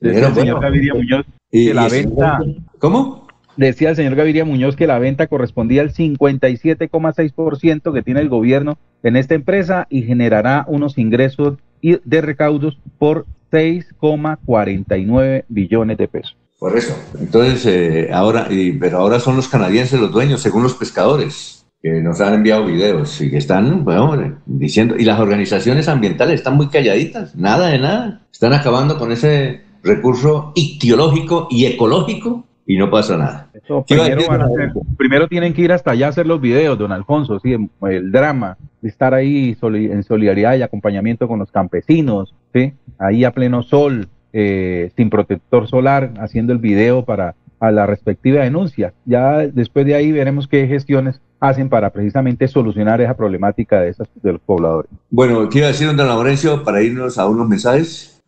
[0.00, 2.40] Decía el señor Gaviria Muñoz y- que la venta...
[2.80, 3.28] ¿Cómo?
[3.56, 8.78] Decía el señor Gaviria Muñoz que la venta correspondía al 57,6% que tiene el gobierno
[9.02, 16.36] en esta empresa y generará unos ingresos y- de recaudos por 6,49 billones de pesos.
[16.58, 16.96] Por eso.
[17.18, 22.00] Entonces, eh, ahora, y- pero ahora son los canadienses los dueños, según los pescadores, que
[22.00, 26.56] nos han enviado videos y que están, bueno, hombre, diciendo, y las organizaciones ambientales están
[26.56, 28.20] muy calladitas, nada de nada.
[28.32, 33.50] Están acabando con ese recurso ictiológico y ecológico y no pasa nada.
[33.52, 35.90] Eso ¿Qué iba a primero, decir, van a don hacer- primero tienen que ir hasta
[35.90, 37.56] allá a hacer los videos, don Alfonso, sí,
[37.88, 43.32] el, drama de estar ahí en solidaridad y acompañamiento con los campesinos, sí, ahí a
[43.32, 48.92] pleno sol, eh, sin protector solar, haciendo el video para a la respectiva denuncia.
[49.04, 54.08] Ya después de ahí veremos qué gestiones hacen para precisamente solucionar esa problemática de, esas,
[54.20, 54.90] de los pobladores.
[55.10, 58.20] Bueno, ¿qué iba a decir, don Laurencio, para irnos a unos mensajes?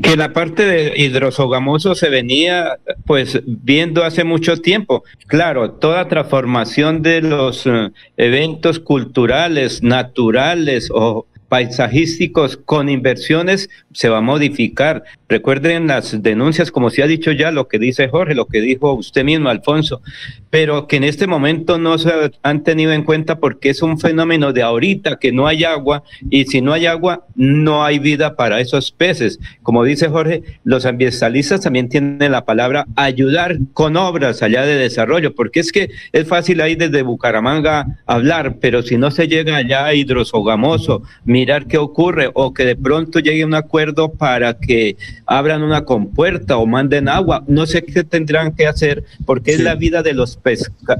[0.00, 5.02] que la parte de hidrosogamoso se venía pues viendo hace mucho tiempo.
[5.26, 14.18] Claro, toda transformación de los eh, eventos culturales, naturales o paisajísticos con inversiones se va
[14.18, 15.04] a modificar.
[15.28, 18.94] Recuerden las denuncias, como se ha dicho ya, lo que dice Jorge, lo que dijo
[18.94, 20.00] usted mismo, Alfonso,
[20.48, 22.10] pero que en este momento no se
[22.42, 26.46] han tenido en cuenta porque es un fenómeno de ahorita que no hay agua y
[26.46, 29.38] si no hay agua no hay vida para esos peces.
[29.62, 35.34] Como dice Jorge, los ambientalistas también tienen la palabra ayudar con obras allá de desarrollo,
[35.34, 39.84] porque es que es fácil ahí desde Bucaramanga hablar, pero si no se llega allá
[39.84, 41.02] a Hidrosogamoso,
[41.42, 46.56] mirar qué ocurre o que de pronto llegue un acuerdo para que abran una compuerta
[46.56, 47.42] o manden agua.
[47.48, 50.38] No sé qué tendrán que hacer porque es la vida de los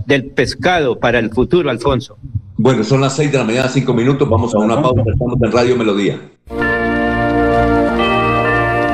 [0.06, 2.18] del pescado para el futuro, Alfonso.
[2.56, 4.28] Bueno, son las seis de la mañana, cinco minutos.
[4.28, 5.02] Vamos a una pausa.
[5.06, 6.18] Estamos en Radio Melodía.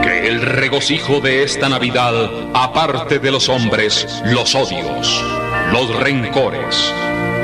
[0.02, 2.12] Que el regocijo de esta Navidad
[2.52, 5.24] aparte de los hombres los odios,
[5.72, 6.92] los rencores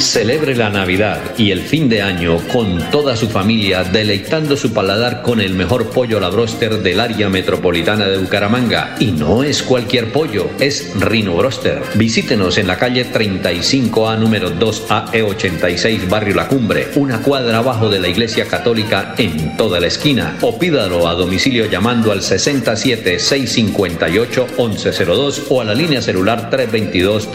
[0.00, 5.22] Celebre la Navidad y el fin de año con toda su familia, deleitando su paladar
[5.22, 8.96] con el mejor pollo a la broster del área metropolitana de Bucaramanga.
[8.98, 11.82] Y no es cualquier pollo, es Rino Broster.
[11.94, 18.08] Visítenos en la calle 35A número 2AE86 Barrio La Cumbre, una cuadra abajo de la
[18.08, 20.36] Iglesia Católica en toda la esquina.
[20.42, 27.28] O pídalo a domicilio llamando al 67 658 1102 o a la línea celular 322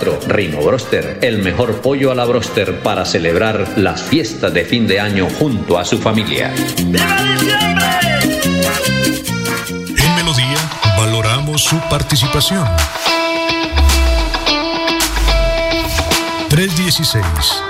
[0.00, 0.20] 366 1424.
[0.28, 4.98] Rino Broster, el mejor pollo a la broster para celebrar las fiestas de fin de
[5.00, 6.52] año junto a su familia.
[6.78, 6.92] En
[10.16, 10.58] Melodía
[10.96, 12.66] valoramos su participación.
[16.48, 17.69] 316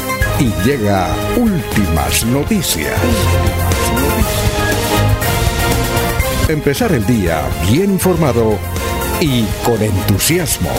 [0.39, 1.07] y llega
[1.37, 2.93] últimas noticias.
[6.47, 8.57] Empezar el día bien informado
[9.19, 10.69] y con entusiasmo.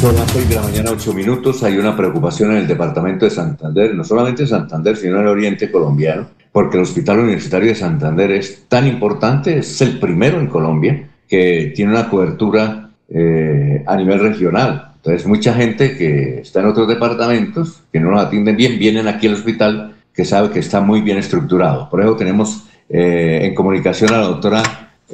[0.00, 1.62] Son las 6 de la mañana, 8 minutos.
[1.62, 5.28] Hay una preocupación en el departamento de Santander, no solamente en Santander, sino en el
[5.28, 10.48] oriente colombiano, porque el Hospital Universitario de Santander es tan importante, es el primero en
[10.48, 14.92] Colombia que tiene una cobertura eh, a nivel regional.
[14.96, 19.26] Entonces, mucha gente que está en otros departamentos, que no nos atienden bien, vienen aquí
[19.28, 21.88] al hospital, que sabe que está muy bien estructurado.
[21.88, 24.62] Por eso tenemos eh, en comunicación a la doctora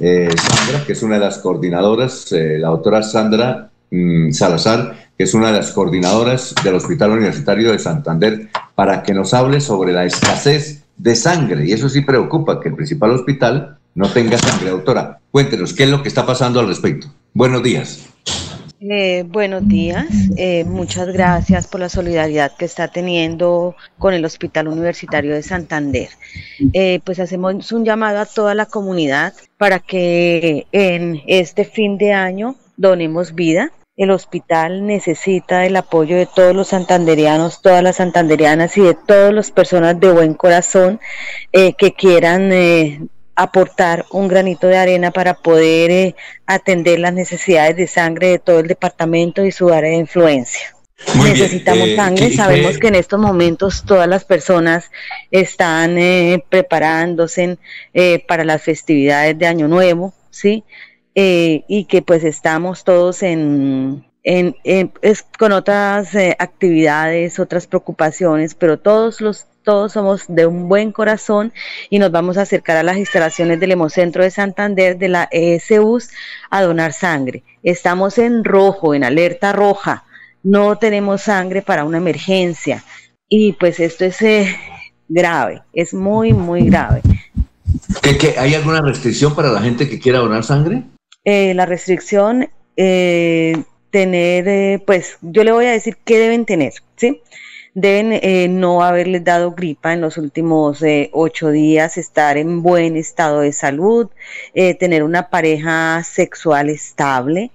[0.00, 5.34] eh, Sandra, que es una de las coordinadoras, la doctora Sandra mm, Salazar, que es
[5.34, 10.04] una de las coordinadoras del Hospital Universitario de Santander, para que nos hable sobre la
[10.04, 11.66] escasez de sangre.
[11.66, 14.70] Y eso sí preocupa, que el principal hospital no tenga sangre.
[14.70, 17.08] Doctora, cuéntenos, ¿qué es lo que está pasando al respecto?
[17.34, 18.08] Buenos días.
[18.84, 24.66] Eh, buenos días, eh, muchas gracias por la solidaridad que está teniendo con el Hospital
[24.66, 26.08] Universitario de Santander.
[26.72, 32.12] Eh, pues hacemos un llamado a toda la comunidad para que en este fin de
[32.12, 33.70] año donemos vida.
[33.96, 39.32] El hospital necesita el apoyo de todos los santanderianos, todas las santanderianas y de todas
[39.32, 40.98] las personas de buen corazón
[41.52, 42.50] que quieran
[43.34, 46.14] aportar un granito de arena para poder eh,
[46.46, 50.74] atender las necesidades de sangre de todo el departamento y su área de influencia.
[51.16, 54.90] Necesitamos eh, sangre, sabemos que en estos momentos todas las personas
[55.30, 57.58] están eh, preparándose
[58.28, 60.64] para las festividades de Año Nuevo, ¿sí?
[61.14, 64.54] y que pues estamos todos en, en,
[65.38, 71.52] con otras actividades, otras preocupaciones, pero todos los todos somos de un buen corazón
[71.88, 76.10] y nos vamos a acercar a las instalaciones del Hemocentro de Santander de la ESUS
[76.50, 77.42] a donar sangre.
[77.62, 80.04] Estamos en rojo, en alerta roja.
[80.42, 82.82] No tenemos sangre para una emergencia.
[83.28, 84.56] Y pues esto es eh,
[85.08, 87.00] grave, es muy, muy grave.
[88.02, 90.82] ¿Qué, hay alguna restricción para la gente que quiera donar sangre?
[91.24, 93.62] Eh, la restricción, eh,
[93.92, 97.20] tener, pues yo le voy a decir qué deben tener, ¿sí?
[97.74, 102.96] deben eh, no haberles dado gripa en los últimos eh, ocho días, estar en buen
[102.96, 104.10] estado de salud,
[104.54, 107.50] eh, tener una pareja sexual estable,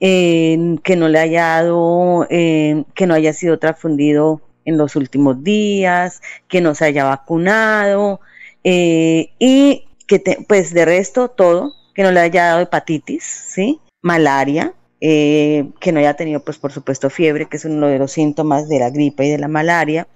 [0.00, 5.42] eh, que no le haya dado, eh, que no haya sido transfundido en los últimos
[5.42, 8.20] días, que no se haya vacunado
[8.64, 13.80] eh, y que te- pues de resto todo, que no le haya dado hepatitis, ¿sí?
[14.02, 18.12] Malaria, eh, que no haya tenido pues por supuesto fiebre, que es uno de los
[18.12, 20.08] síntomas de la gripe y de la malaria.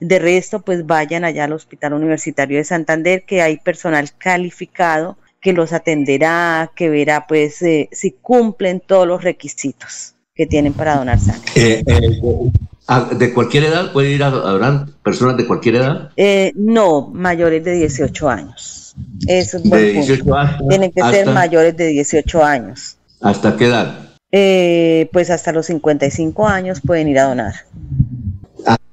[0.00, 5.52] De resto pues vayan allá al Hospital Universitario de Santander, que hay personal calificado que
[5.52, 11.18] los atenderá, que verá pues eh, si cumplen todos los requisitos que tienen para donar
[11.18, 11.50] sangre.
[11.54, 16.10] Eh, eh, ¿De cualquier edad puede ir a, donar personas de cualquier edad?
[16.16, 18.94] Eh, no, mayores de 18 años.
[19.26, 20.06] Eso es De buen punto.
[20.06, 22.96] 18 años Tienen que ser mayores de 18 años.
[23.20, 24.05] ¿Hasta qué edad?
[24.32, 27.54] Eh, pues hasta los 55 años pueden ir a donar.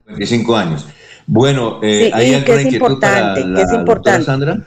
[0.06, 0.88] 25 años.
[1.26, 4.26] Bueno, eh, Sí, ¿hay alguna que es para importante, la que es importante.
[4.26, 4.66] Sandra?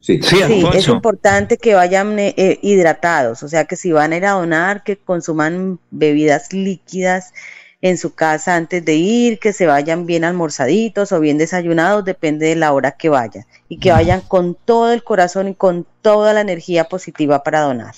[0.00, 4.16] Sí, Sí, es importante que vayan eh, eh, hidratados, o sea que si van a
[4.16, 7.32] ir a donar, que consuman bebidas líquidas
[7.82, 12.46] en su casa antes de ir, que se vayan bien almorzaditos o bien desayunados, depende
[12.46, 16.32] de la hora que vayan, y que vayan con todo el corazón y con toda
[16.32, 17.94] la energía positiva para donar.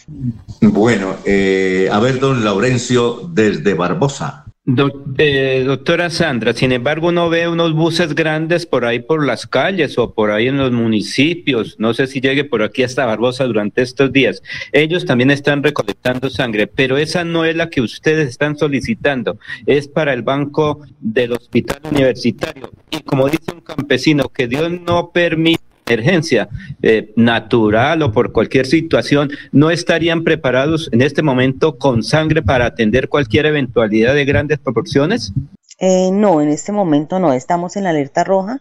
[0.63, 4.44] Bueno, eh, a ver, don Laurencio, desde Barbosa.
[5.19, 9.99] Eh, doctora Sandra, sin embargo, uno ve unos buses grandes por ahí por las calles
[9.99, 11.77] o por ahí en los municipios.
[11.79, 14.43] No sé si llegue por aquí hasta Barbosa durante estos días.
[14.73, 19.39] Ellos también están recolectando sangre, pero esa no es la que ustedes están solicitando.
[19.67, 22.71] Es para el banco del hospital universitario.
[22.91, 26.49] Y como dice un campesino, que Dios no permite emergencia
[26.83, 32.67] eh, natural o por cualquier situación, no estarían preparados en este momento con sangre para
[32.67, 35.33] atender cualquier eventualidad de grandes proporciones?
[35.79, 38.61] Eh, no, en este momento no, estamos en la alerta roja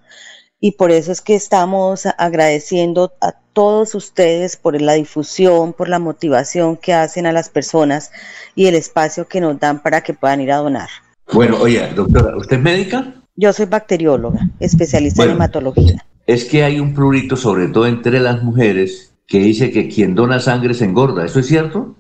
[0.60, 6.00] y por eso es que estamos agradeciendo a todos ustedes por la difusión, por la
[6.00, 8.12] motivación que hacen a las personas
[8.56, 10.90] y el espacio que nos dan para que puedan ir a donar.
[11.32, 13.14] Bueno, oye, doctora, ¿usted es médica?
[13.36, 16.06] Yo soy bacterióloga, especialista en hematología.
[16.26, 20.40] Es que hay un prurito, sobre todo entre las mujeres, que dice que quien dona
[20.40, 21.26] sangre se engorda.
[21.26, 21.96] ¿Eso es cierto?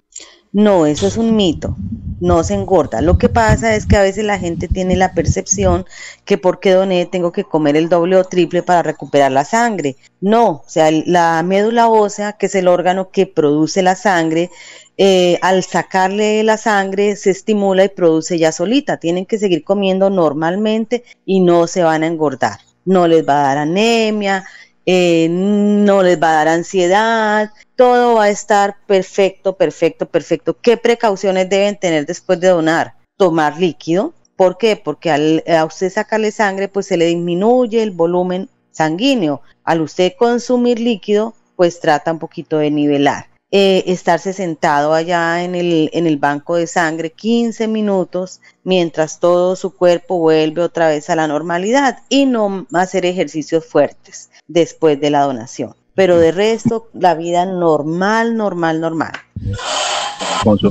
[0.54, 1.76] No, eso es un mito,
[2.20, 3.02] no se engorda.
[3.02, 5.84] Lo que pasa es que a veces la gente tiene la percepción
[6.26, 9.96] que porque doné tengo que comer el doble o triple para recuperar la sangre.
[10.22, 14.52] No, o sea, la médula ósea, que es el órgano que produce la sangre,
[14.98, 18.98] eh, al sacarle la sangre se estimula y produce ya solita.
[18.98, 22.60] Tienen que seguir comiendo normalmente y no se van a engordar.
[22.86, 24.46] No les va a dar anemia,
[24.86, 30.58] eh, no les va a dar ansiedad, todo va a estar perfecto, perfecto, perfecto.
[30.62, 32.96] ¿Qué precauciones deben tener después de donar?
[33.18, 34.14] Tomar líquido.
[34.36, 34.76] ¿Por qué?
[34.76, 39.42] Porque al, a usted sacarle sangre, pues se le disminuye el volumen sanguíneo.
[39.64, 43.33] Al usted consumir líquido, pues trata un poquito de nivelar.
[43.56, 49.56] Eh, estarse sentado allá en el, en el banco de sangre 15 minutos mientras todo
[49.56, 55.12] su cuerpo vuelve otra vez a la normalidad y no hacer ejercicios fuertes después de
[55.12, 55.76] la donación.
[55.94, 59.12] Pero de resto, la vida normal, normal, normal.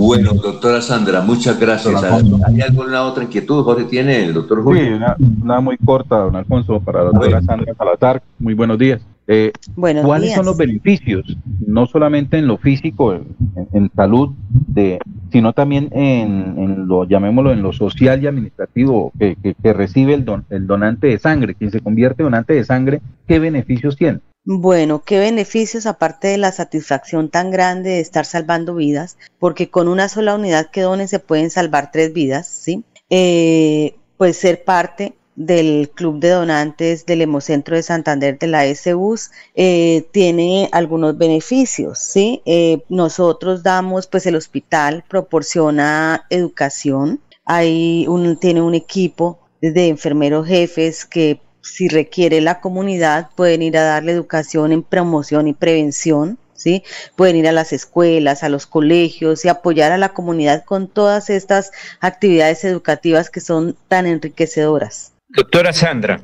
[0.00, 2.02] Bueno, doctora Sandra, muchas gracias.
[2.02, 4.96] ¿Hay alguna otra inquietud, Jorge, tiene el doctor Sí, Julio?
[4.96, 8.22] una, una muy corta, don Alfonso, para la doctora Sandra Salazar.
[8.40, 9.00] Muy buenos días.
[9.28, 10.34] Eh, ¿Cuáles días.
[10.36, 13.24] son los beneficios, no solamente en lo físico, en,
[13.72, 14.98] en salud, de,
[15.30, 20.14] sino también en, en lo, llamémoslo, en lo social y administrativo que, que- que recibe
[20.14, 23.96] el, don- el donante de sangre, quien se convierte en donante de sangre, ¿qué beneficios
[23.96, 24.18] tiene?
[24.44, 29.86] Bueno, qué beneficios aparte de la satisfacción tan grande de estar salvando vidas, porque con
[29.86, 32.82] una sola unidad que donen se pueden salvar tres vidas, ¿sí?
[33.08, 35.14] Eh, pues ser parte
[35.46, 41.98] del Club de Donantes del Hemocentro de Santander de la SUS eh, tiene algunos beneficios,
[41.98, 42.42] ¿sí?
[42.46, 50.46] Eh, nosotros damos, pues el hospital proporciona educación, hay un, tiene un equipo de enfermeros
[50.46, 56.38] jefes que si requiere la comunidad pueden ir a darle educación en promoción y prevención,
[56.54, 56.82] ¿sí?
[57.16, 61.30] Pueden ir a las escuelas, a los colegios y apoyar a la comunidad con todas
[61.30, 61.70] estas
[62.00, 65.11] actividades educativas que son tan enriquecedoras.
[65.34, 66.20] Doctora Sandra,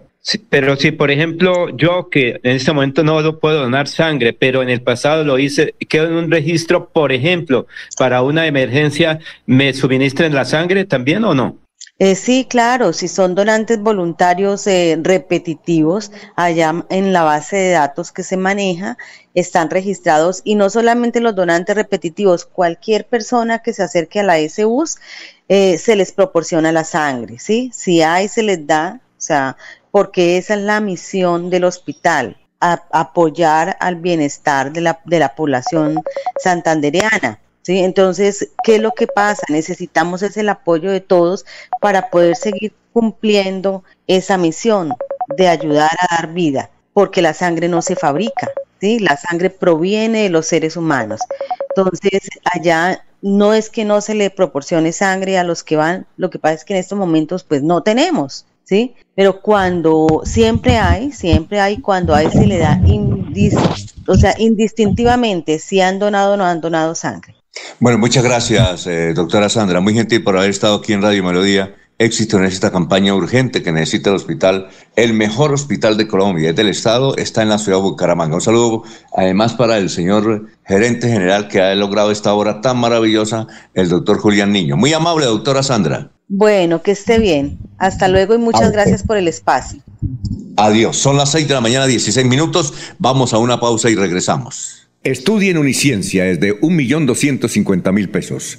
[0.51, 4.63] pero si por ejemplo yo que en este momento no lo puedo donar sangre, pero
[4.63, 7.67] en el pasado lo hice, quedo en un registro, por ejemplo,
[7.97, 11.57] para una emergencia, ¿me suministren la sangre también o no?
[12.01, 18.13] Eh, sí, claro, si son donantes voluntarios eh, repetitivos, allá en la base de datos
[18.13, 18.97] que se maneja,
[19.35, 24.37] están registrados y no solamente los donantes repetitivos, cualquier persona que se acerque a la
[24.49, 24.99] SUS
[25.49, 27.71] eh, se les proporciona la sangre, ¿sí?
[27.75, 29.57] Si hay, se les da O sea,
[29.91, 36.03] porque esa es la misión del hospital, apoyar al bienestar de la, de la población
[36.39, 37.41] santandereana.
[37.63, 37.79] ¿sí?
[37.81, 39.43] Entonces, ¿qué es lo que pasa?
[39.49, 41.45] Necesitamos ese el apoyo de todos
[41.81, 44.95] para poder seguir cumpliendo esa misión
[45.37, 48.51] de ayudar a dar vida, porque la sangre no se fabrica,
[48.81, 48.99] ¿sí?
[48.99, 51.21] La sangre proviene de los seres humanos.
[51.71, 56.31] Entonces, allá no es que no se le proporcione sangre a los que van, lo
[56.31, 58.95] que pasa es que en estos momentos pues no tenemos, ¿sí?
[59.15, 62.81] Pero cuando siempre hay, siempre hay, cuando hay se le da,
[64.07, 67.35] o sea, indistintivamente si han donado o no han donado sangre.
[67.81, 69.81] Bueno, muchas gracias, eh, doctora Sandra.
[69.81, 73.73] Muy gentil por haber estado aquí en Radio Melodía éxito en esta campaña urgente que
[73.73, 77.79] necesita el hospital, el mejor hospital de Colombia, es del Estado, está en la ciudad
[77.79, 78.37] de Bucaramanga.
[78.37, 83.47] Un saludo además para el señor gerente general que ha logrado esta obra tan maravillosa,
[83.75, 84.77] el doctor Julián Niño.
[84.77, 86.11] Muy amable, doctora Sandra.
[86.29, 87.59] Bueno, que esté bien.
[87.79, 89.81] Hasta luego y muchas gracias por el espacio.
[90.57, 90.97] Adiós.
[90.97, 92.75] Son las 6 de la mañana, 16 minutos.
[92.99, 94.89] Vamos a una pausa y regresamos.
[95.05, 98.59] Estudie en Uniciencia es de 1.250.000 pesos.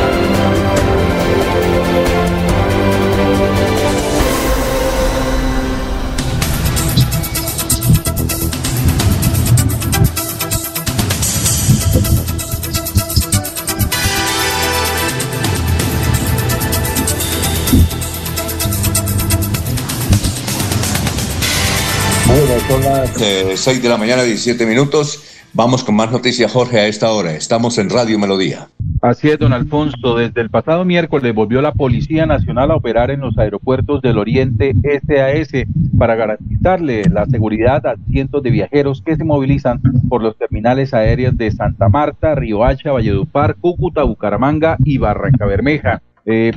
[23.13, 25.23] Son las 6 eh, de la mañana, 17 minutos.
[25.53, 27.33] Vamos con más noticias, Jorge, a esta hora.
[27.33, 28.69] Estamos en Radio Melodía.
[29.01, 30.15] Así es, don Alfonso.
[30.15, 34.73] Desde el pasado miércoles volvió la Policía Nacional a operar en los aeropuertos del Oriente
[34.83, 35.65] SAS
[35.97, 41.37] para garantizarle la seguridad a cientos de viajeros que se movilizan por los terminales aéreos
[41.37, 46.01] de Santa Marta, Río Hacha, Valledupar, Cúcuta, Bucaramanga y Barranca Bermeja.
[46.25, 46.53] Eh,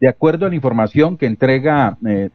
[0.00, 2.30] de acuerdo a la información que entrega eh,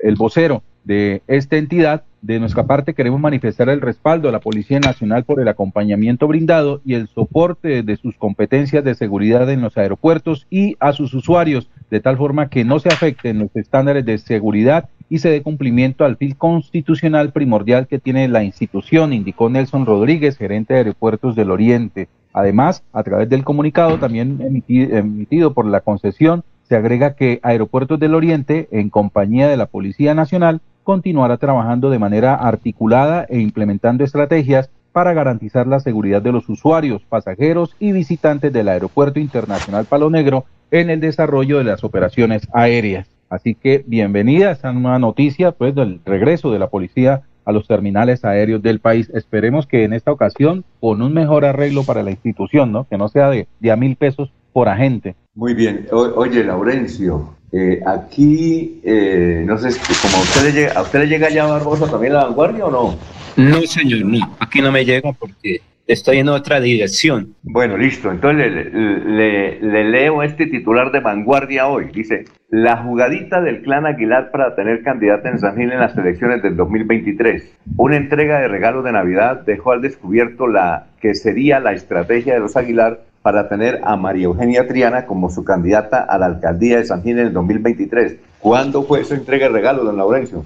[0.00, 4.80] el vocero de esta entidad, de nuestra parte queremos manifestar el respaldo a la Policía
[4.80, 9.76] Nacional por el acompañamiento brindado y el soporte de sus competencias de seguridad en los
[9.76, 14.16] aeropuertos y a sus usuarios, de tal forma que no se afecten los estándares de
[14.16, 19.84] seguridad y se dé cumplimiento al fin constitucional primordial que tiene la institución, indicó Nelson
[19.84, 22.08] Rodríguez, gerente de Aeropuertos del Oriente.
[22.32, 28.14] Además, a través del comunicado también emitido por la concesión, se agrega que Aeropuertos del
[28.14, 34.70] Oriente, en compañía de la Policía Nacional, continuará trabajando de manera articulada e implementando estrategias
[34.92, 40.44] para garantizar la seguridad de los usuarios, pasajeros y visitantes del Aeropuerto Internacional Palo Negro
[40.70, 43.08] en el desarrollo de las operaciones aéreas.
[43.28, 47.66] Así que bienvenida a esta nueva noticia pues del regreso de la policía a los
[47.66, 49.10] terminales aéreos del país.
[49.12, 52.86] Esperemos que en esta ocasión con un mejor arreglo para la institución, ¿no?
[52.88, 55.16] Que no sea de, de a mil pesos por agente.
[55.34, 55.88] Muy bien.
[55.90, 59.68] oye, Laurencio, eh, aquí, eh, no sé,
[60.02, 62.70] como a usted, le llega, ¿a usted le llega ya Barbosa también la vanguardia o
[62.70, 62.98] no?
[63.36, 64.36] No, señor, no.
[64.40, 67.36] Aquí no me llega porque estoy en otra dirección.
[67.44, 68.10] Bueno, listo.
[68.10, 71.92] Entonces le, le, leo este titular de vanguardia hoy.
[71.94, 76.42] Dice, la jugadita del clan Aguilar para tener candidata en San Gil en las elecciones
[76.42, 77.56] del 2023.
[77.76, 82.40] Una entrega de regalos de Navidad dejó al descubierto la que sería la estrategia de
[82.40, 86.84] los Aguilar para tener a María Eugenia Triana como su candidata a la alcaldía de
[86.84, 88.16] San Gil en el 2023.
[88.38, 90.44] ¿Cuándo fue esa entrega de regalo, don Laurencio?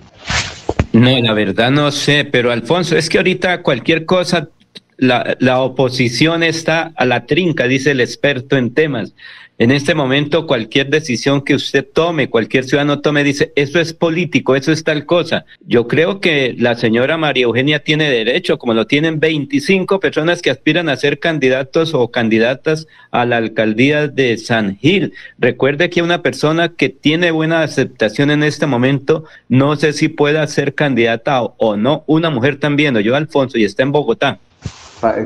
[0.92, 4.50] No, la verdad no sé, pero Alfonso, es que ahorita cualquier cosa,
[4.96, 9.12] la, la oposición está a la trinca, dice el experto en temas.
[9.60, 14.54] En este momento, cualquier decisión que usted tome, cualquier ciudadano tome, dice, eso es político,
[14.54, 15.46] eso es tal cosa.
[15.66, 20.50] Yo creo que la señora María Eugenia tiene derecho, como lo tienen 25 personas que
[20.50, 25.12] aspiran a ser candidatos o candidatas a la alcaldía de San Gil.
[25.40, 30.46] Recuerde que una persona que tiene buena aceptación en este momento, no sé si pueda
[30.46, 32.04] ser candidata o, no.
[32.06, 34.38] Una mujer también, yo, Alfonso, y está en Bogotá.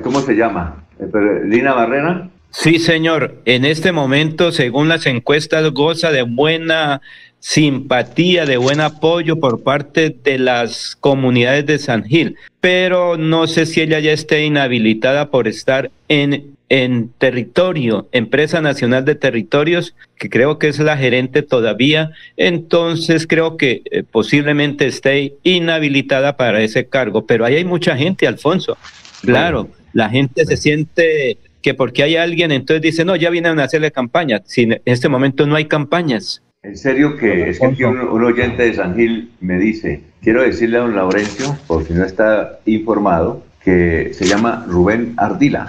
[0.03, 0.85] ¿Cómo se llama?
[0.99, 2.31] Eh, ¿Lina Barrera?
[2.53, 3.41] Sí, señor.
[3.47, 7.01] En este momento, según las encuestas, goza de buena
[7.41, 13.66] simpatía, de buen apoyo por parte de las comunidades de San Gil, pero no sé
[13.66, 20.31] si ella ya esté inhabilitada por estar en, en territorio, Empresa Nacional de Territorios, que
[20.31, 26.87] creo que es la gerente todavía, entonces creo que eh, posiblemente esté inhabilitada para ese
[26.87, 28.79] cargo, pero ahí hay mucha gente, Alfonso,
[29.23, 33.64] claro, la gente se siente que porque hay alguien, entonces dice, no, ya vienen a
[33.64, 36.43] hacerle campaña, si en este momento no hay campañas.
[36.62, 40.43] En serio que es que aquí un, un oyente de San Gil me dice, quiero
[40.43, 45.68] decirle a don Laurencio, por si no está informado, que se llama Rubén Ardila.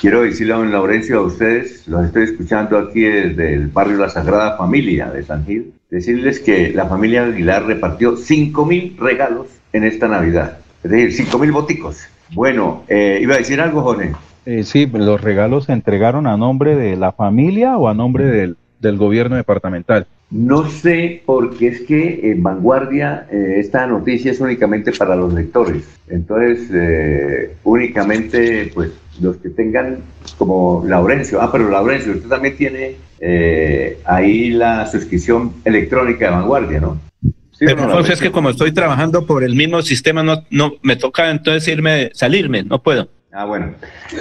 [0.00, 4.08] Quiero decirle a don Laurencio, a ustedes, los estoy escuchando aquí desde el barrio La
[4.08, 9.84] Sagrada Familia de San Gil, decirles que la familia Aguilar repartió 5 mil regalos en
[9.84, 10.58] esta Navidad.
[10.82, 11.98] Es decir, 5 mil boticos.
[12.32, 14.12] Bueno, eh, iba a decir algo, Jorge.
[14.50, 18.56] Eh, sí, los regalos se entregaron a nombre de la familia o a nombre del,
[18.80, 20.08] del gobierno departamental.
[20.28, 25.84] No sé, porque es que en Vanguardia eh, esta noticia es únicamente para los lectores.
[26.08, 28.90] Entonces, eh, únicamente, pues,
[29.20, 29.98] los que tengan
[30.36, 31.40] como Laurencio.
[31.40, 37.00] Ah, pero Laurencio, usted también tiene eh, ahí la suscripción electrónica de Vanguardia, ¿no?
[37.22, 40.72] ¿Sí Pero no, Alfonso, es que como estoy trabajando por el mismo sistema, no, no
[40.82, 43.08] me toca entonces irme, salirme, no puedo.
[43.32, 43.74] Ah, bueno.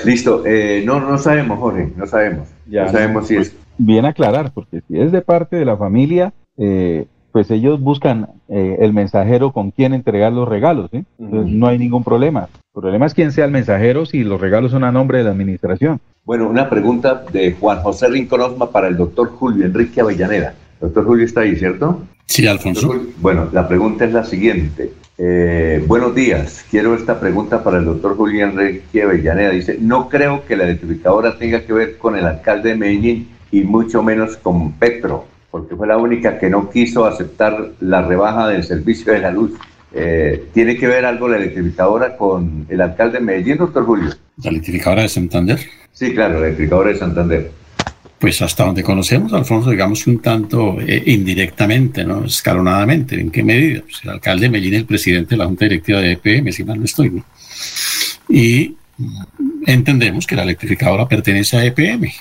[0.05, 0.43] Listo.
[0.45, 2.47] Eh, no, no sabemos, Jorge, no sabemos.
[2.67, 3.55] Ya, no sabemos si es...
[3.77, 8.77] Bien aclarar, porque si es de parte de la familia, eh, pues ellos buscan eh,
[8.81, 11.05] el mensajero con quien entregar los regalos, ¿sí?
[11.17, 12.49] Entonces no hay ningún problema.
[12.75, 15.31] El problema es quién sea el mensajero si los regalos son a nombre de la
[15.31, 16.01] administración.
[16.25, 20.53] Bueno, una pregunta de Juan José Rincón Osma para el doctor Julio Enrique Avellaneda.
[20.79, 22.03] Doctor Julio está ahí, ¿cierto?
[22.25, 22.93] Sí, Alfonso.
[23.17, 24.91] Bueno, la pregunta es la siguiente.
[25.21, 26.65] Eh, buenos días.
[26.71, 29.49] Quiero esta pregunta para el doctor Julio Enrique Avellaneda.
[29.49, 33.63] Dice, no creo que la electrificadora tenga que ver con el alcalde de Medellín y
[33.63, 38.63] mucho menos con Petro, porque fue la única que no quiso aceptar la rebaja del
[38.63, 39.51] servicio de la luz.
[39.93, 44.11] Eh, ¿Tiene que ver algo la electrificadora con el alcalde de Medellín, doctor Julio?
[44.41, 45.59] La electrificadora de Santander.
[45.91, 47.51] Sí, claro, la electrificadora de Santander.
[48.19, 52.25] Pues hasta donde conocemos, Alfonso, digamos un tanto eh, indirectamente, ¿no?
[52.25, 53.19] Escalonadamente.
[53.19, 53.81] ¿En qué medida?
[53.81, 56.79] Pues el alcalde de Medellín, el presidente de la Junta Directiva de EPM, si mal
[56.79, 57.23] no estoy, ¿no?
[58.27, 58.75] Y
[59.65, 62.11] entendemos que la electrificadora pertenece a EPM.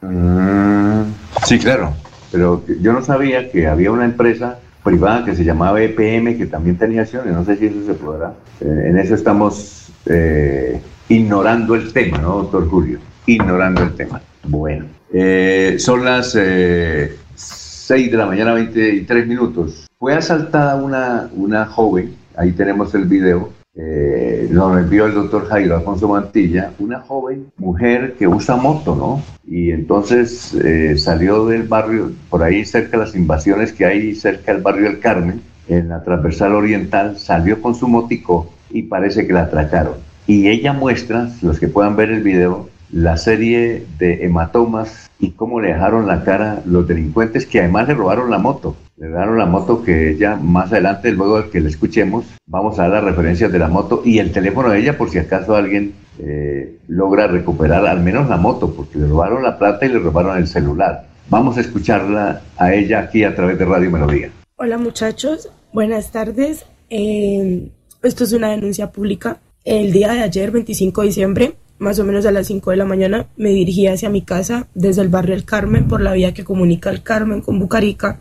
[0.00, 1.12] Mm,
[1.44, 1.94] sí, claro,
[2.32, 6.76] pero yo no sabía que había una empresa privada que se llamaba EPM que también
[6.76, 8.34] tenía acciones, no sé si eso se podrá.
[8.60, 12.98] Eh, en eso estamos eh, ignorando el tema, ¿no, doctor Julio?
[13.26, 14.20] Ignorando el tema.
[14.42, 19.86] Bueno, eh, son las eh, 6 de la mañana, 23 minutos.
[19.96, 25.76] Fue asaltada una, una joven, ahí tenemos el video, eh, lo envió el doctor Jairo
[25.76, 29.22] Alfonso Mantilla, una joven mujer que usa moto, ¿no?
[29.46, 34.52] Y entonces eh, salió del barrio, por ahí cerca de las invasiones que hay cerca
[34.52, 39.32] del barrio del Carmen, en la transversal oriental, salió con su motico y parece que
[39.32, 39.94] la atracaron.
[40.26, 45.60] Y ella muestra, los que puedan ver el video, la serie de hematomas y cómo
[45.60, 48.76] le dejaron la cara los delincuentes que además le robaron la moto.
[48.96, 52.82] Le robaron la moto que ella más adelante, luego de que la escuchemos, vamos a
[52.82, 55.94] dar las referencias de la moto y el teléfono de ella por si acaso alguien
[56.18, 60.36] eh, logra recuperar al menos la moto, porque le robaron la plata y le robaron
[60.36, 61.06] el celular.
[61.28, 64.30] Vamos a escucharla a ella aquí a través de Radio Melodía.
[64.56, 66.66] Hola muchachos, buenas tardes.
[66.90, 67.70] Eh,
[68.02, 69.38] esto es una denuncia pública.
[69.64, 72.84] El día de ayer, 25 de diciembre, más o menos a las 5 de la
[72.84, 76.44] mañana, me dirigí hacia mi casa desde el barrio El Carmen por la vía que
[76.44, 78.20] comunica el Carmen con Bucarica.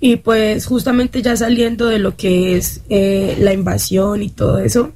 [0.00, 4.92] Y pues justamente ya saliendo de lo que es eh, la invasión y todo eso,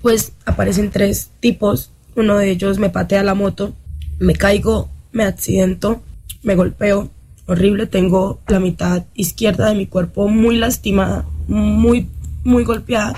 [0.00, 1.90] pues aparecen tres tipos.
[2.14, 3.74] Uno de ellos me patea la moto,
[4.18, 6.02] me caigo, me accidento,
[6.42, 7.10] me golpeo.
[7.46, 12.08] Horrible, tengo la mitad izquierda de mi cuerpo muy lastimada, muy,
[12.42, 13.14] muy golpeada.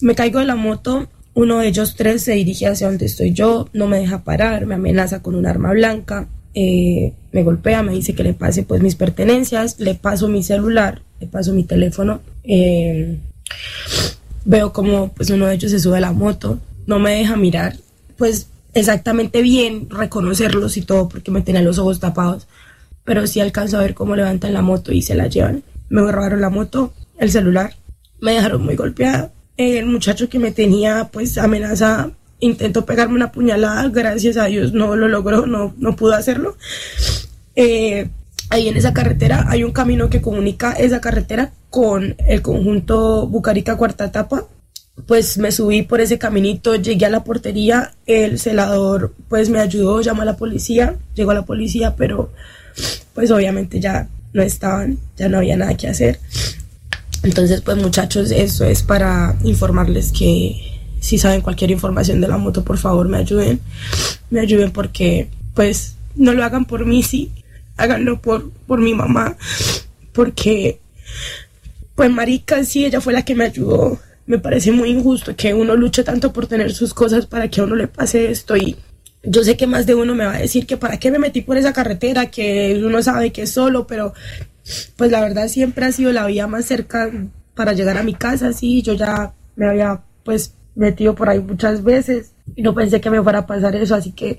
[0.00, 1.08] Me caigo de la moto,
[1.38, 4.74] uno de ellos tres se dirige hacia donde estoy yo, no me deja parar, me
[4.74, 8.96] amenaza con un arma blanca, eh, me golpea, me dice que le pase pues mis
[8.96, 13.20] pertenencias, le paso mi celular, le paso mi teléfono, eh,
[14.46, 16.58] veo como pues uno de ellos se sube a la moto,
[16.88, 17.76] no me deja mirar
[18.16, 22.48] pues exactamente bien, reconocerlos y todo porque me tenía los ojos tapados,
[23.04, 25.62] pero sí alcanzo a ver cómo levantan la moto y se la llevan.
[25.88, 27.76] Me robaron la moto, el celular,
[28.20, 29.30] me dejaron muy golpeada.
[29.58, 34.94] El muchacho que me tenía pues amenaza intentó pegarme una puñalada, gracias a Dios no
[34.94, 36.56] lo logró, no, no pudo hacerlo.
[37.56, 38.08] Eh,
[38.50, 43.76] ahí en esa carretera hay un camino que comunica esa carretera con el conjunto Bucarica
[43.76, 44.46] Cuarta Etapa.
[45.06, 50.00] Pues me subí por ese caminito, llegué a la portería, el celador pues me ayudó,
[50.02, 52.30] llamó a la policía, llegó a la policía, pero
[53.12, 56.20] pues obviamente ya no estaban, ya no había nada que hacer.
[57.22, 62.64] Entonces, pues muchachos, eso es para informarles que si saben cualquier información de la moto,
[62.64, 63.60] por favor me ayuden.
[64.30, 67.32] Me ayuden porque, pues, no lo hagan por mí, sí.
[67.76, 69.36] Háganlo por, por mi mamá.
[70.12, 70.80] Porque,
[71.94, 73.98] pues, marica, sí, ella fue la que me ayudó.
[74.26, 77.64] Me parece muy injusto que uno luche tanto por tener sus cosas para que a
[77.64, 78.76] uno le pase esto y
[79.22, 81.42] yo sé que más de uno me va a decir que para qué me metí
[81.42, 84.14] por esa carretera, que uno sabe que es solo, pero
[84.96, 87.10] pues la verdad siempre ha sido la vía más cerca
[87.54, 91.82] para llegar a mi casa, sí, yo ya me había pues metido por ahí muchas
[91.82, 94.38] veces y no pensé que me fuera a pasar eso, así que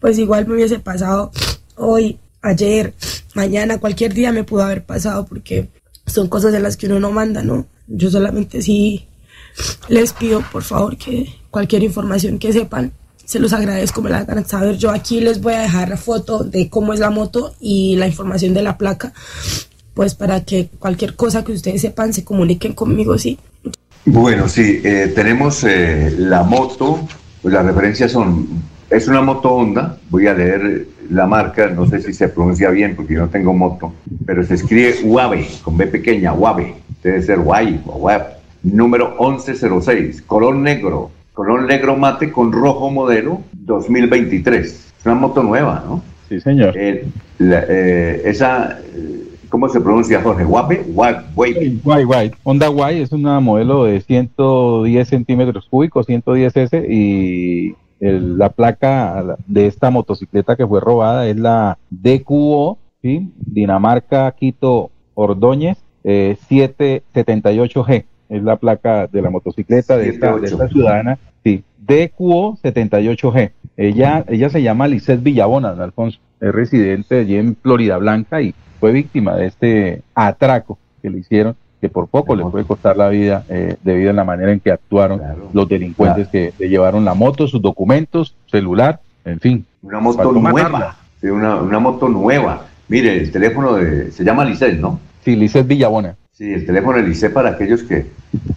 [0.00, 1.32] pues igual me hubiese pasado
[1.76, 2.92] hoy, ayer,
[3.34, 5.70] mañana, cualquier día me pudo haber pasado porque
[6.06, 7.66] son cosas de las que uno no manda, ¿no?
[7.86, 9.08] Yo solamente sí
[9.88, 12.92] les pido por favor que cualquier información que sepan
[13.24, 14.76] se los agradezco, me la hagan saber.
[14.76, 18.06] Yo aquí les voy a dejar la foto de cómo es la moto y la
[18.06, 19.12] información de la placa,
[19.94, 23.38] pues para que cualquier cosa que ustedes sepan se comuniquen conmigo, ¿sí?
[24.06, 27.08] Bueno, sí, eh, tenemos eh, la moto,
[27.40, 28.46] pues las referencias son,
[28.90, 32.96] es una moto Honda, voy a leer la marca, no sé si se pronuncia bien
[32.96, 33.94] porque yo no tengo moto,
[34.26, 38.22] pero se escribe UAVE, con B pequeña, UAVE, debe ser Guay o Web,
[38.62, 44.64] número 1106, color negro, color negro mate con rojo modelo 2023.
[44.98, 46.02] Es una moto nueva, ¿no?
[46.28, 46.74] Sí, señor.
[46.76, 47.06] Eh,
[47.38, 50.44] la, eh, esa, eh, ¿cómo se pronuncia, Jorge?
[50.44, 50.84] ¿Guape?
[50.88, 52.30] Guay, guay.
[52.44, 59.66] Honda Guay es una modelo de 110 centímetros cúbicos, 110S, y el- la placa de
[59.66, 63.30] esta motocicleta que fue robada es la DQO, ¿sí?
[63.36, 68.04] Dinamarca Quito Ordóñez eh, 778G.
[68.28, 71.18] Es la placa de la motocicleta de esta, de esta ciudadana.
[71.42, 73.50] Sí, DQO 78G.
[73.76, 76.18] Ella, ella se llama Lisette Villabona, don Alfonso.
[76.40, 81.56] Es residente allí en Florida Blanca y fue víctima de este atraco que le hicieron,
[81.80, 84.70] que por poco le puede costar la vida eh, debido a la manera en que
[84.70, 85.20] actuaron
[85.52, 89.66] los delincuentes que le llevaron la moto, sus documentos, celular, en fin.
[89.82, 90.96] Una moto nueva.
[91.20, 92.66] Sí, una, una moto nueva.
[92.88, 95.00] Mire, el teléfono de, se llama Licet, ¿no?
[95.24, 96.16] Sí, Licet Villabona.
[96.36, 98.06] Sí, el teléfono de Licet para aquellos que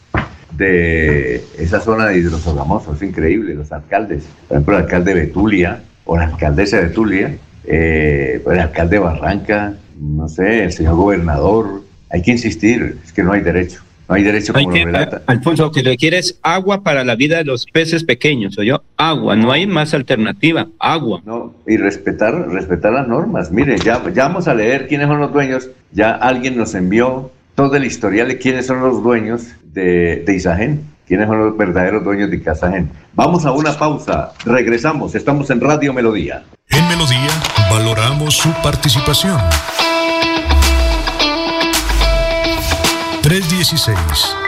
[0.59, 5.83] de esa zona de Hidrosogamoso, es increíble, los alcaldes, por ejemplo, el alcalde de Betulia
[6.05, 11.83] o la alcaldesa de Betulia, eh, el alcalde de Barranca, no sé, el señor gobernador,
[12.11, 14.87] hay que insistir, es que no hay derecho, no hay derecho Hay como que- lo
[14.87, 15.23] relata.
[15.27, 19.37] Alfonso, lo que requiere es agua para la vida de los peces pequeños, yo Agua,
[19.37, 21.23] no hay más alternativa, agua.
[21.25, 23.53] No, y respetar, respetar las normas.
[23.53, 25.69] Mire, ya, ya vamos a leer quiénes son los dueños.
[25.93, 30.81] Ya alguien nos envió todo el historial de quiénes son los dueños de, de Isagen,
[31.09, 32.89] quiénes son los verdaderos dueños de Casagen.
[33.15, 36.45] Vamos a una pausa, regresamos, estamos en Radio Melodía.
[36.69, 37.33] En Melodía
[37.69, 39.41] valoramos su participación.
[43.23, 44.48] 316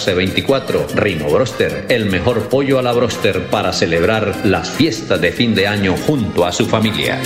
[0.08, 0.88] 322-366-1424.
[0.96, 5.68] Rino Broster, el mejor pollo a la broster para celebrar las fiestas de fin de
[5.68, 7.22] año junto a su familia.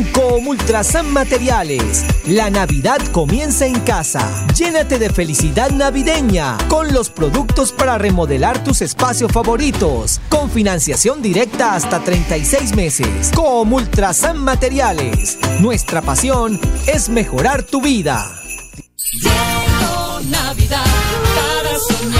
[0.00, 4.46] En Comultrasan Materiales, la Navidad comienza en casa.
[4.56, 10.22] Llénate de felicidad navideña con los productos para remodelar tus espacios favoritos.
[10.30, 13.30] Con financiación directa hasta 36 meses.
[13.34, 15.38] Comultrasan Materiales.
[15.60, 18.26] Nuestra pasión es mejorar tu vida.
[20.30, 20.84] Navidad
[21.36, 22.19] para soñar,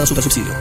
[0.00, 0.54] Vigilado Subsidio.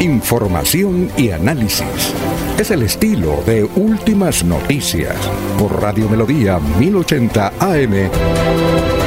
[0.00, 2.14] Información y análisis.
[2.58, 5.16] Es el estilo de Últimas Noticias
[5.58, 8.97] por Radio Melodía 1080 AM.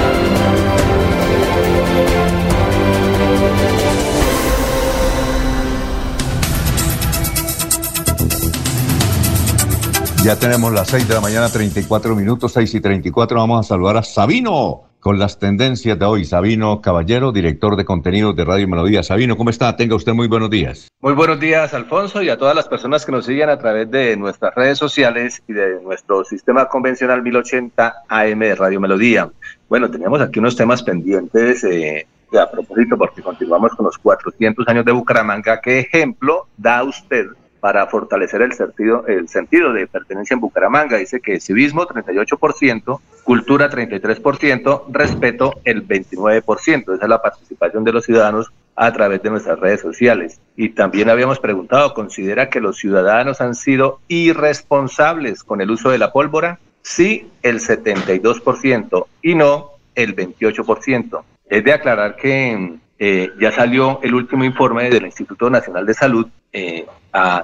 [10.23, 13.39] Ya tenemos las 6 de la mañana, 34 minutos, 6 y 34.
[13.39, 16.25] Vamos a saludar a Sabino con las tendencias de hoy.
[16.25, 19.01] Sabino Caballero, director de contenidos de Radio Melodía.
[19.01, 19.75] Sabino, ¿cómo está?
[19.75, 20.89] Tenga usted muy buenos días.
[21.01, 24.15] Muy buenos días, Alfonso, y a todas las personas que nos siguen a través de
[24.15, 29.27] nuestras redes sociales y de nuestro sistema convencional 1080 AM de Radio Melodía.
[29.69, 32.05] Bueno, teníamos aquí unos temas pendientes eh,
[32.39, 35.59] a propósito, porque continuamos con los 400 años de Bucaramanga.
[35.61, 37.25] ¿Qué ejemplo da usted
[37.61, 40.97] para fortalecer el sentido, el sentido de pertenencia en Bucaramanga?
[40.97, 46.95] Dice que civismo 38%, cultura 33%, respeto el 29%.
[46.95, 50.41] Esa es la participación de los ciudadanos a través de nuestras redes sociales.
[50.57, 55.99] Y también habíamos preguntado, ¿considera que los ciudadanos han sido irresponsables con el uso de
[55.99, 56.59] la pólvora?
[56.81, 61.23] Sí, el 72% y no el 28%.
[61.47, 66.27] Es de aclarar que eh, ya salió el último informe del Instituto Nacional de Salud
[66.53, 66.85] eh,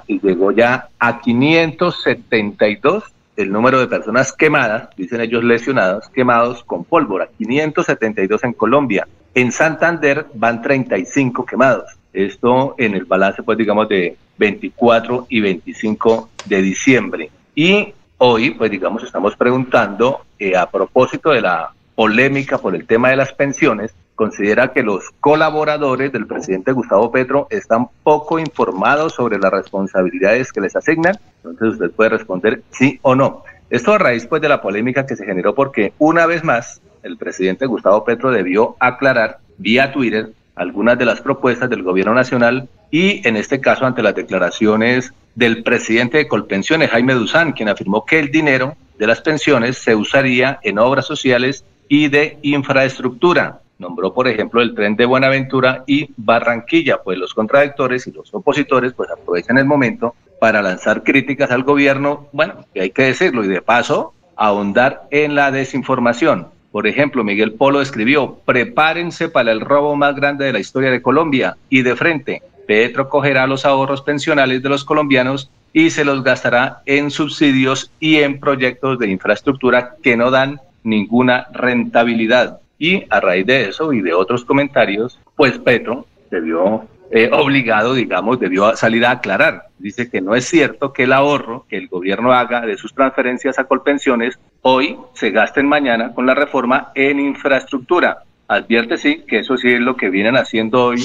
[0.08, 3.04] y llegó ya a 572
[3.38, 9.08] el número de personas quemadas, dicen ellos lesionados, quemados con pólvora, 572 en Colombia.
[9.36, 11.86] En Santander van 35 quemados.
[12.12, 17.30] Esto en el balance, pues digamos, de 24 y 25 de diciembre.
[17.54, 23.10] Y hoy, pues digamos, estamos preguntando eh, a propósito de la polémica por el tema
[23.10, 29.38] de las pensiones, considera que los colaboradores del presidente Gustavo Petro están poco informados sobre
[29.38, 31.18] las responsabilidades que les asignan.
[31.38, 33.44] Entonces usted puede responder sí o no.
[33.70, 37.18] Esto a raíz pues de la polémica que se generó porque una vez más el
[37.18, 43.26] presidente Gustavo Petro debió aclarar vía Twitter algunas de las propuestas del gobierno nacional y
[43.28, 48.18] en este caso ante las declaraciones del presidente de Colpensiones, Jaime Duzán, quien afirmó que
[48.18, 53.62] el dinero de las pensiones se usaría en obras sociales y de infraestructura.
[53.80, 58.94] Nombró, por ejemplo, el tren de Buenaventura y Barranquilla, pues los contradictores y los opositores
[58.94, 63.48] pues aprovechan el momento para lanzar críticas al gobierno, bueno, que hay que decirlo, y
[63.48, 66.48] de paso ahondar en la desinformación.
[66.72, 71.02] Por ejemplo, Miguel Polo escribió, prepárense para el robo más grande de la historia de
[71.02, 76.24] Colombia y de frente, Petro cogerá los ahorros pensionales de los colombianos y se los
[76.24, 82.60] gastará en subsidios y en proyectos de infraestructura que no dan ninguna rentabilidad.
[82.80, 88.40] Y a raíz de eso y de otros comentarios, pues Petro debió, eh, obligado, digamos,
[88.40, 89.68] debió salir a aclarar.
[89.80, 93.58] Dice que no es cierto que el ahorro que el gobierno haga de sus transferencias
[93.60, 98.24] a Colpensiones hoy se gasten mañana con la reforma en infraestructura.
[98.50, 101.04] advierte sí que eso sí es lo que vienen haciendo hoy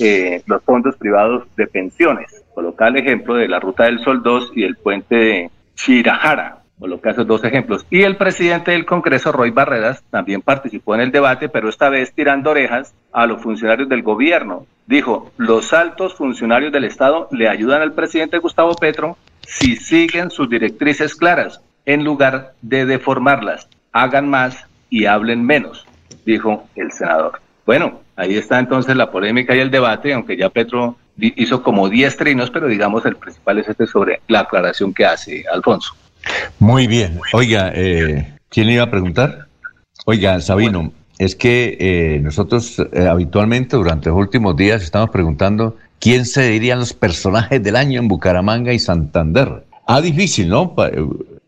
[0.00, 2.44] eh, los fondos privados de pensiones.
[2.54, 6.63] Coloca el ejemplo de la Ruta del Sol 2 y el puente de Chirajara.
[6.78, 7.86] Coloca esos dos ejemplos.
[7.88, 12.12] Y el presidente del Congreso, Roy Barreras, también participó en el debate, pero esta vez
[12.12, 14.66] tirando orejas a los funcionarios del gobierno.
[14.86, 20.48] Dijo, los altos funcionarios del Estado le ayudan al presidente Gustavo Petro si siguen sus
[20.48, 23.68] directrices claras, en lugar de deformarlas.
[23.92, 25.86] Hagan más y hablen menos,
[26.24, 27.40] dijo el senador.
[27.66, 32.16] Bueno, ahí está entonces la polémica y el debate, aunque ya Petro hizo como 10
[32.16, 35.94] trinos, pero digamos el principal es este sobre la aclaración que hace Alfonso.
[36.58, 37.20] Muy bien.
[37.32, 39.46] Oiga, eh, ¿quién le iba a preguntar?
[40.06, 46.26] Oiga, Sabino, es que eh, nosotros eh, habitualmente durante los últimos días estamos preguntando quién
[46.26, 49.64] se dirían los personajes del año en Bucaramanga y Santander.
[49.86, 50.74] Ah, difícil, ¿no?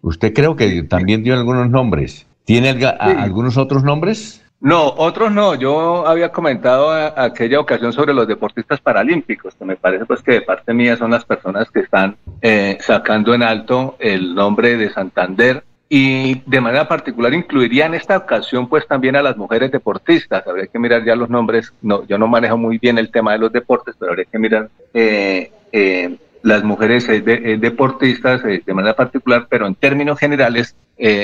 [0.03, 2.27] Usted creo que también dio algunos nombres.
[2.45, 4.43] ¿Tiene algunos otros nombres?
[4.67, 5.55] No, otros no.
[5.55, 10.41] Yo había comentado aquella ocasión sobre los deportistas paralímpicos, que me parece pues que de
[10.41, 15.63] parte mía son las personas que están eh, sacando en alto el nombre de Santander
[15.89, 20.45] y de manera particular incluiría en esta ocasión pues también a las mujeres deportistas.
[20.45, 21.73] Habría que mirar ya los nombres.
[21.81, 24.69] No, yo no manejo muy bien el tema de los deportes, pero habría que mirar
[24.93, 30.75] eh, eh, las mujeres deportistas de manera particular, pero en términos generales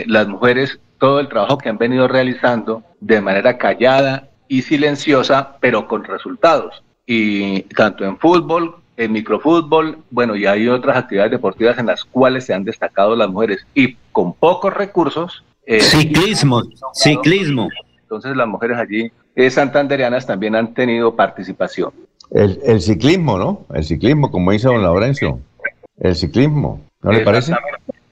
[0.06, 5.89] las mujeres todo el trabajo que han venido realizando de manera callada y silenciosa, pero
[5.89, 6.81] con resultados.
[7.05, 12.45] Y tanto en fútbol, en microfútbol, bueno, y hay otras actividades deportivas en las cuales
[12.45, 15.43] se han destacado las mujeres y con pocos recursos.
[15.66, 16.62] Eh, ciclismo,
[16.95, 17.69] ciclismo.
[18.03, 21.91] Entonces las mujeres allí eh, santanderianas también han tenido participación.
[22.31, 23.66] El, ciclismo, ¿no?
[23.74, 25.41] El ciclismo, como dice don Laurencio.
[25.99, 27.55] El ciclismo, ¿no le parece?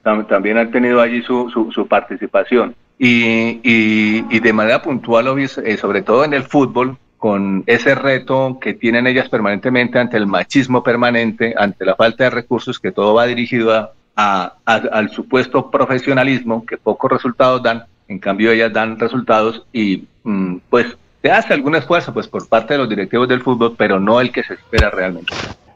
[0.03, 2.75] También han tenido allí su, su, participación.
[2.97, 8.73] Y, y, de manera puntual, eh, sobre todo en el fútbol, con ese reto que
[8.73, 13.27] tienen ellas permanentemente ante el machismo permanente, ante la falta de recursos, que todo va
[13.27, 20.05] dirigido a, al supuesto profesionalismo, que pocos resultados dan, en cambio ellas dan resultados y
[20.23, 23.99] mm, pues se hace algún esfuerzo pues por parte de los directivos del fútbol, pero
[23.99, 25.33] no el que se espera realmente.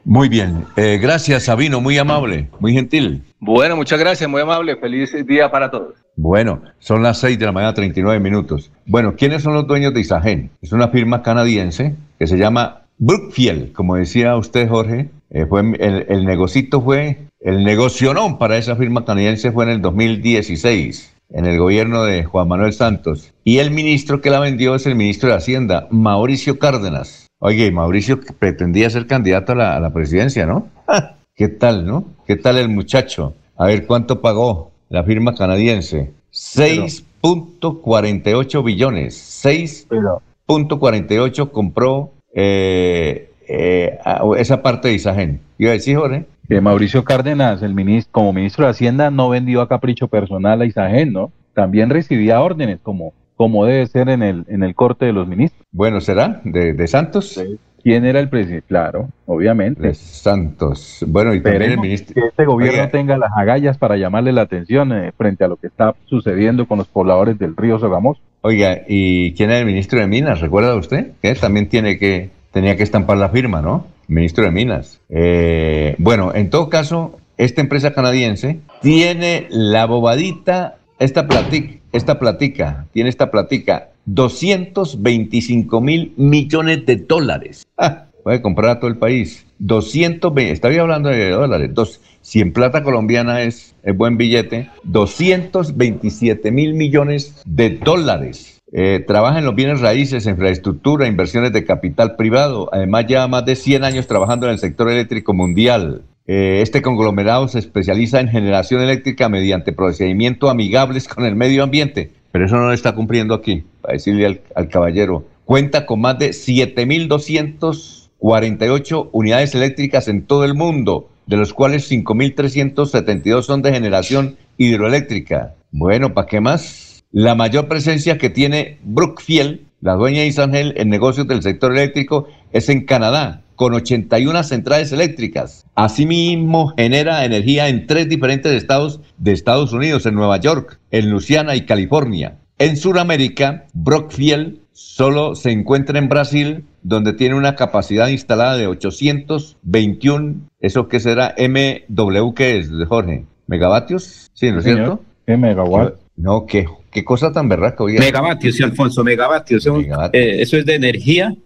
[0.08, 3.24] Muy bien, eh, gracias Sabino, muy amable, muy gentil.
[3.40, 5.96] Bueno, muchas gracias, muy amable, feliz día para todos.
[6.14, 8.70] Bueno, son las 6 de la mañana, 39 minutos.
[8.86, 10.50] Bueno, ¿quiénes son los dueños de Isagen?
[10.62, 15.08] Es una firma canadiense que se llama Brookfield, como decía usted, Jorge.
[15.30, 19.82] Eh, fue el, el negocito fue, el negocionón para esa firma canadiense fue en el
[19.82, 23.32] 2016 en el gobierno de Juan Manuel Santos.
[23.42, 27.25] Y el ministro que la vendió es el ministro de Hacienda, Mauricio Cárdenas.
[27.38, 30.68] Oye, Mauricio pretendía ser candidato a la, presidencia, ¿no?
[31.34, 32.06] ¿Qué tal, no?
[32.26, 33.34] ¿Qué tal el muchacho?
[33.56, 36.14] A ver, ¿cuánto pagó la firma canadiense?
[36.32, 39.44] 6.48 billones.
[39.44, 43.98] 6.48 compró eh, eh,
[44.38, 45.42] esa parte de Isagen.
[45.58, 46.24] Iba a decir, Jorge.
[46.48, 50.64] Que Mauricio Cárdenas, el ministro, como ministro de Hacienda, no vendió a capricho personal a
[50.64, 51.32] Isagen, ¿no?
[51.52, 55.64] También recibía órdenes como como debe ser en el, en el corte de los ministros.
[55.70, 56.40] Bueno, ¿será?
[56.44, 57.40] ¿De, Santos?
[57.82, 58.66] ¿Quién era el presidente?
[58.66, 59.80] Claro, obviamente.
[59.80, 61.04] De Santos.
[61.06, 62.14] Bueno, y también el ministro.
[62.14, 65.68] Que este gobierno tenga las agallas para llamarle la atención eh, frente a lo que
[65.68, 68.18] está sucediendo con los pobladores del río Sogamos.
[68.40, 70.40] Oiga, ¿y quién era el ministro de Minas?
[70.40, 71.12] ¿Recuerda usted?
[71.22, 73.86] Que también tiene que, tenía que estampar la firma, ¿no?
[74.08, 75.00] Ministro de Minas.
[75.08, 82.86] Eh, bueno, en todo caso, esta empresa canadiense tiene la bobadita, esta platica esta platica,
[82.92, 87.66] tiene esta platica, 225 mil millones de dólares.
[87.78, 89.46] Ah, puede comprar a todo el país.
[89.58, 91.70] 220, estaría hablando de dólares.
[91.72, 98.60] Dos, si en plata colombiana es, es buen billete, 227 mil millones de dólares.
[98.72, 102.68] Eh, trabaja en los bienes raíces, infraestructura, inversiones de capital privado.
[102.72, 106.02] Además, lleva más de 100 años trabajando en el sector eléctrico mundial.
[106.28, 112.10] Eh, este conglomerado se especializa en generación eléctrica mediante procedimientos amigables con el medio ambiente,
[112.32, 115.24] pero eso no lo está cumpliendo aquí, para decirle al, caballero.
[115.44, 123.42] Cuenta con más de 7.248 unidades eléctricas en todo el mundo, de los cuales 5.372
[123.42, 125.54] son de generación hidroeléctrica.
[125.70, 127.04] Bueno, ¿para qué más?
[127.12, 132.26] La mayor presencia que tiene Brookfield, la dueña de Isangel, en negocios del sector eléctrico
[132.50, 135.66] es en Canadá, con 81 centrales eléctricas.
[135.74, 141.56] Asimismo, genera energía en tres diferentes estados de Estados Unidos, en Nueva York, en Luisiana
[141.56, 142.38] y California.
[142.58, 150.34] En Sudamérica, Brookfield solo se encuentra en Brasil, donde tiene una capacidad instalada de 821,
[150.60, 151.34] ¿eso qué será?
[151.38, 153.24] MW, ¿qué es, Jorge?
[153.46, 154.30] ¿Megavatios?
[154.34, 155.02] Sí, ¿no es cierto?
[155.26, 155.94] ¿Qué megawatt?
[156.16, 156.66] No, ¿qué,
[156.96, 158.00] Qué cosa tan berraca, oiga.
[158.00, 159.66] Megavatios, sí, Alfonso, megavatios.
[159.66, 159.78] Eso,
[160.14, 161.36] eh, eso es de energía,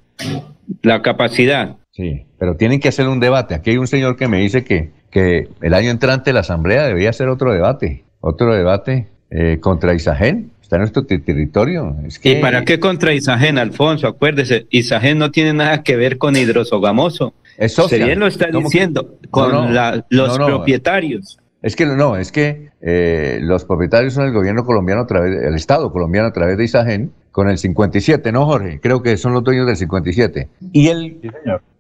[0.82, 1.76] la capacidad.
[2.00, 3.54] Sí, pero tienen que hacer un debate.
[3.54, 7.10] Aquí hay un señor que me dice que, que el año entrante la Asamblea debería
[7.10, 10.50] hacer otro debate, otro debate eh, contra Isagen.
[10.62, 11.96] Está en nuestro territorio.
[12.06, 14.06] Es que, ¿Y para qué contra Isagen, Alfonso?
[14.06, 17.34] Acuérdese, Isagen no tiene nada que ver con hidrosogamoso.
[17.58, 18.00] Es social.
[18.00, 20.56] Se bien lo está diciendo, con No, no, la- los no, no.
[20.56, 21.38] propietarios.
[21.60, 25.54] Es que no, es que eh, los propietarios son el gobierno colombiano a través, el
[25.54, 28.80] Estado colombiano a través de Isagen, con el 57, ¿no, Jorge?
[28.80, 30.48] Creo que son los dueños del 57.
[30.72, 31.18] Y el,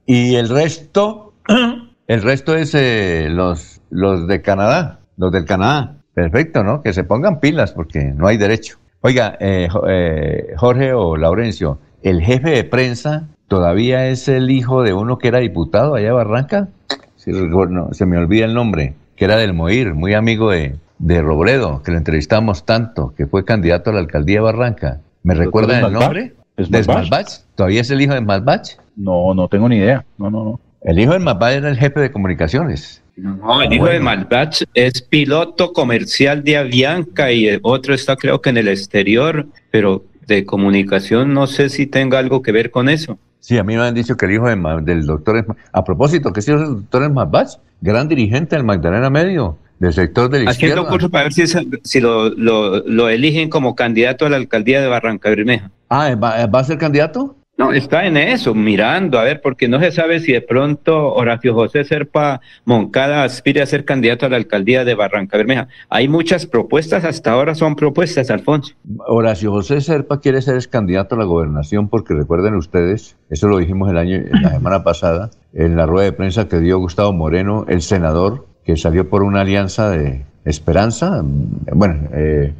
[0.06, 1.34] y el resto,
[2.06, 5.96] el resto es eh, los, los de Canadá, los del Canadá.
[6.14, 6.82] Perfecto, ¿no?
[6.82, 8.78] Que se pongan pilas porque no hay derecho.
[9.00, 14.92] Oiga, eh, eh, Jorge o Laurencio, el jefe de prensa todavía es el hijo de
[14.92, 16.68] uno que era diputado allá de Barranca.
[17.16, 21.22] Sí, no, se me olvida el nombre, que era del Moir, muy amigo de, de
[21.22, 25.00] Robledo, que lo entrevistamos tanto, que fue candidato a la alcaldía de Barranca.
[25.22, 26.34] ¿Me ¿El recuerdan el nombre?
[26.60, 26.82] ¿Es ¿De?
[26.82, 27.28] Smalbach?
[27.54, 28.76] ¿Todavía es el hijo de Smalbach?
[28.96, 30.04] No, no tengo ni idea.
[30.18, 30.60] No, no, no.
[30.82, 33.02] El hijo de Smalbach era el jefe de comunicaciones.
[33.16, 38.40] No, el hijo de Malbach es piloto comercial de Avianca y el otro está creo
[38.40, 42.88] que en el exterior, pero de comunicación no sé si tenga algo que ver con
[42.88, 43.18] eso.
[43.40, 45.44] Sí, a mí me han dicho que el hijo de del doctor es...
[45.72, 50.30] A propósito, que sí es el doctor Smalbach, gran dirigente del Magdalena Medio, del sector
[50.30, 50.90] de la Haciendo izquierda.
[50.90, 54.80] curso para ver si, es- si lo, lo- lo eligen como candidato a la alcaldía
[54.80, 55.70] de Barranca Bermeja.
[55.88, 57.36] Ah, ¿va, va a ser candidato?
[57.58, 61.52] No, está en eso, mirando, a ver, porque no se sabe si de pronto Horacio
[61.52, 65.68] José Serpa Moncada aspire a ser candidato a la alcaldía de Barranca Bermeja.
[65.90, 68.74] Hay muchas propuestas, hasta ahora son propuestas, Alfonso.
[69.06, 73.90] Horacio José Serpa quiere ser candidato a la gobernación porque recuerden ustedes, eso lo dijimos
[73.90, 77.82] el año, la semana pasada, en la rueda de prensa que dio Gustavo Moreno, el
[77.82, 82.52] senador, que salió por una alianza de Esperanza, mm, bueno, eh,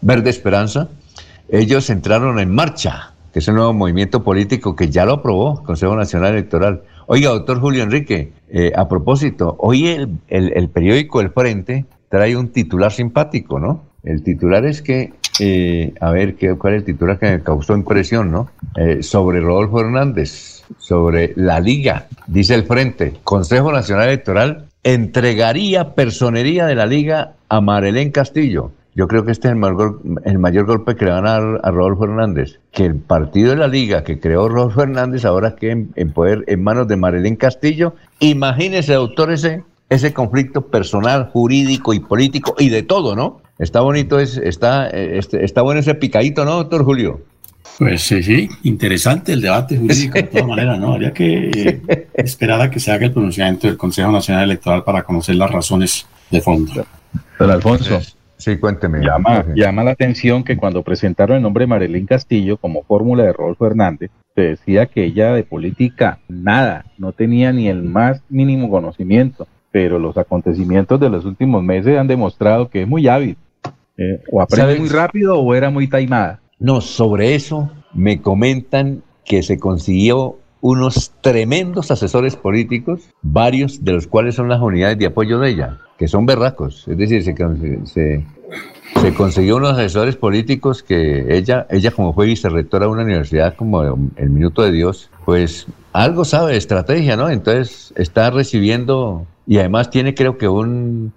[0.00, 0.88] Verde Esperanza,
[1.48, 5.66] ellos entraron en marcha, que es el nuevo movimiento político que ya lo aprobó el
[5.66, 6.82] Consejo Nacional Electoral.
[7.06, 12.48] Oiga, doctor Julio Enrique, eh, a propósito, hoy el, el- periódico El Frente trae un
[12.48, 13.84] titular simpático, ¿no?
[14.02, 17.74] El titular es que, eh, a ver, ¿qué, ¿cuál es el titular que me causó
[17.74, 18.48] impresión, no?
[19.00, 26.76] Sobre Rodolfo Hernández, sobre la Liga, dice el Frente, Consejo Nacional Electoral entregaría personería de
[26.76, 28.70] la Liga a Marelén Castillo.
[28.94, 31.60] Yo creo que este es el mayor, el mayor golpe que le van a dar
[31.64, 32.60] a Rodolfo Hernández.
[32.70, 36.62] Que el partido de la Liga que creó Rodolfo Hernández ahora quede en, poder en
[36.62, 37.96] manos de Marilén Castillo.
[38.20, 43.40] Imagínese, doctor, ese, ese conflicto personal, jurídico y político y de todo, ¿no?
[43.58, 47.22] Está bonito, es, está, eh, este, está bueno ese picadito, ¿no, doctor Julio?
[47.78, 50.94] Pues sí, sí, interesante el debate jurídico de todas maneras, ¿no?
[50.94, 55.02] Habría que eh, esperar a que se haga el pronunciamiento del Consejo Nacional Electoral para
[55.02, 56.86] conocer las razones de fondo.
[57.38, 58.00] Don Alfonso.
[58.38, 59.00] Sí, cuénteme.
[59.00, 63.32] Llama, llama la atención que cuando presentaron el nombre de Marilyn Castillo como fórmula de
[63.32, 68.70] Rodolfo Hernández, se decía que ella de política nada, no tenía ni el más mínimo
[68.70, 73.36] conocimiento, pero los acontecimientos de los últimos meses han demostrado que es muy hábil.
[73.98, 74.80] Eh, o aprende ¿Sabes?
[74.80, 76.40] muy rápido o era muy taimada.
[76.58, 84.06] No, sobre eso me comentan que se consiguió unos tremendos asesores políticos, varios de los
[84.06, 86.86] cuales son las unidades de apoyo de ella, que son berracos.
[86.88, 88.24] Es decir, se, con- se,
[89.00, 93.82] se consiguió unos asesores políticos que ella, ella como fue vicerrectora de una universidad como
[94.16, 97.28] el Minuto de Dios, pues algo sabe de estrategia, ¿no?
[97.28, 101.12] Entonces está recibiendo y además tiene creo que un,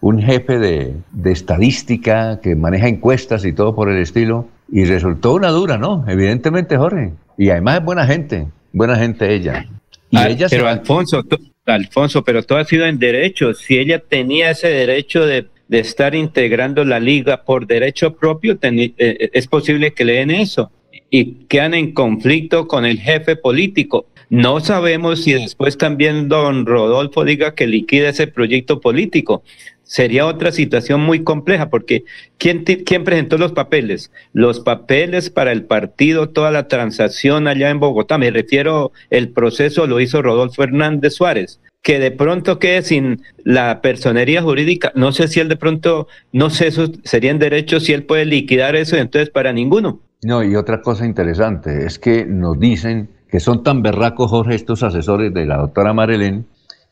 [0.00, 4.46] un jefe de, de estadística que maneja encuestas y todo por el estilo.
[4.72, 6.04] Y resultó una dura, ¿no?
[6.08, 7.12] Evidentemente, Jorge.
[7.38, 9.66] Y además es buena gente, buena gente ella.
[10.10, 11.22] Y Ah, ella pero Alfonso,
[11.66, 13.54] Alfonso, pero todo ha sido en derecho.
[13.54, 18.94] Si ella tenía ese derecho de, de estar integrando la liga por derecho propio, teni-
[18.98, 20.70] eh, es posible que le den eso
[21.10, 24.06] y quedan en conflicto con el jefe político.
[24.30, 29.42] No sabemos si después también don Rodolfo diga que liquida ese proyecto político.
[29.84, 32.04] Sería otra situación muy compleja porque
[32.38, 34.10] ¿quién, ¿quién presentó los papeles?
[34.32, 38.16] Los papeles para el partido, toda la transacción allá en Bogotá.
[38.16, 41.60] Me refiero, el proceso lo hizo Rodolfo Hernández Suárez.
[41.82, 46.48] Que de pronto quede sin la personería jurídica, no sé si él de pronto, no
[46.48, 50.00] sé, eso sería en derecho si él puede liquidar eso, entonces para ninguno.
[50.22, 54.84] No, y otra cosa interesante es que nos dicen que son tan berracos, Jorge, estos
[54.84, 56.46] asesores de la doctora Marilén,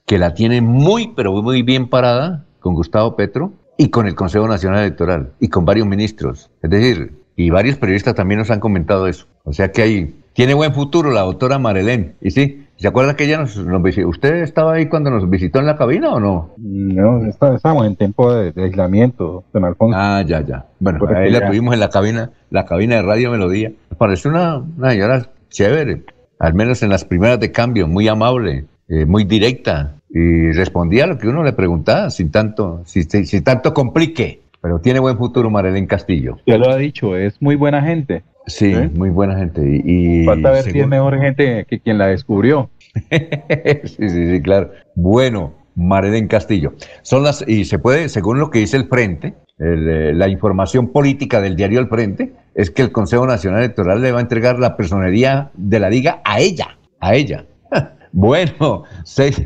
[0.07, 4.47] que la tienen muy, pero muy bien parada con Gustavo Petro y con el Consejo
[4.47, 6.51] Nacional Electoral y con varios ministros.
[6.63, 9.27] Es decir, y varios periodistas también nos han comentado eso.
[9.45, 12.15] O sea que ahí tiene buen futuro la doctora Marilén.
[12.21, 14.09] Y sí, ¿Se acuerda que ella nos, nos visitó?
[14.09, 16.55] ¿Usted estaba ahí cuando nos visitó en la cabina o no?
[16.57, 19.99] No, está- estábamos en tiempo de, de aislamiento, don Alfonso.
[20.01, 20.65] Ah, ya, ya.
[20.79, 21.47] Bueno, ahí aquí la ya.
[21.49, 23.71] tuvimos en la cabina, la cabina de Radio Melodía.
[23.91, 26.05] Me pareció una, una señora chévere,
[26.39, 31.07] al menos en las primeras de cambio, muy amable, eh, muy directa y respondía a
[31.07, 34.43] lo que uno le preguntaba sin tanto, sin, sin- sin tanto complique.
[34.63, 36.37] Pero tiene buen futuro Marilén Castillo.
[36.47, 38.23] Ya lo ha dicho, es muy buena gente.
[38.47, 39.63] Sí, muy buena gente.
[39.85, 42.69] Y, y Falta ver si es mejor gente que quien la descubrió.
[43.11, 44.71] sí, sí, sí, claro.
[44.95, 46.75] Bueno, Marilén Castillo.
[47.03, 50.89] Son las, y se puede, según lo que dice el Frente, el, eh, la información
[50.89, 54.59] política del diario El Frente, es que el Consejo Nacional Electoral le va a entregar
[54.59, 57.47] la personería de la Liga a ella, a ella.
[58.13, 59.41] Bueno, seis,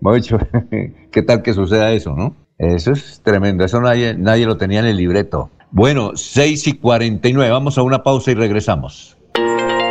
[0.00, 0.38] hemos dicho,
[1.10, 2.36] ¿qué tal que suceda eso, no?
[2.58, 5.50] Eso es tremendo, eso nadie, nadie lo tenía en el libreto.
[5.70, 9.16] Bueno, 6 y 49, vamos a una pausa y regresamos.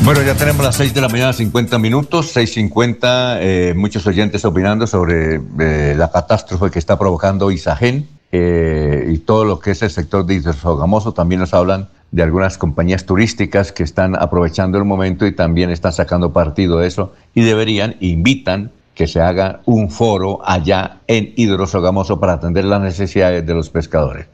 [0.08, 4.88] Bueno, ya tenemos las 6 de la mañana, 50 minutos, 6.50, eh, muchos oyentes opinando
[4.88, 9.90] sobre eh, la catástrofe que está provocando Isagen eh, y todo lo que es el
[9.90, 11.14] sector de Hidrosogamoso.
[11.14, 15.92] También nos hablan de algunas compañías turísticas que están aprovechando el momento y también están
[15.92, 22.18] sacando partido de eso y deberían, invitan que se haga un foro allá en Hidrosogamoso
[22.18, 24.28] para atender las necesidades de los pescadores.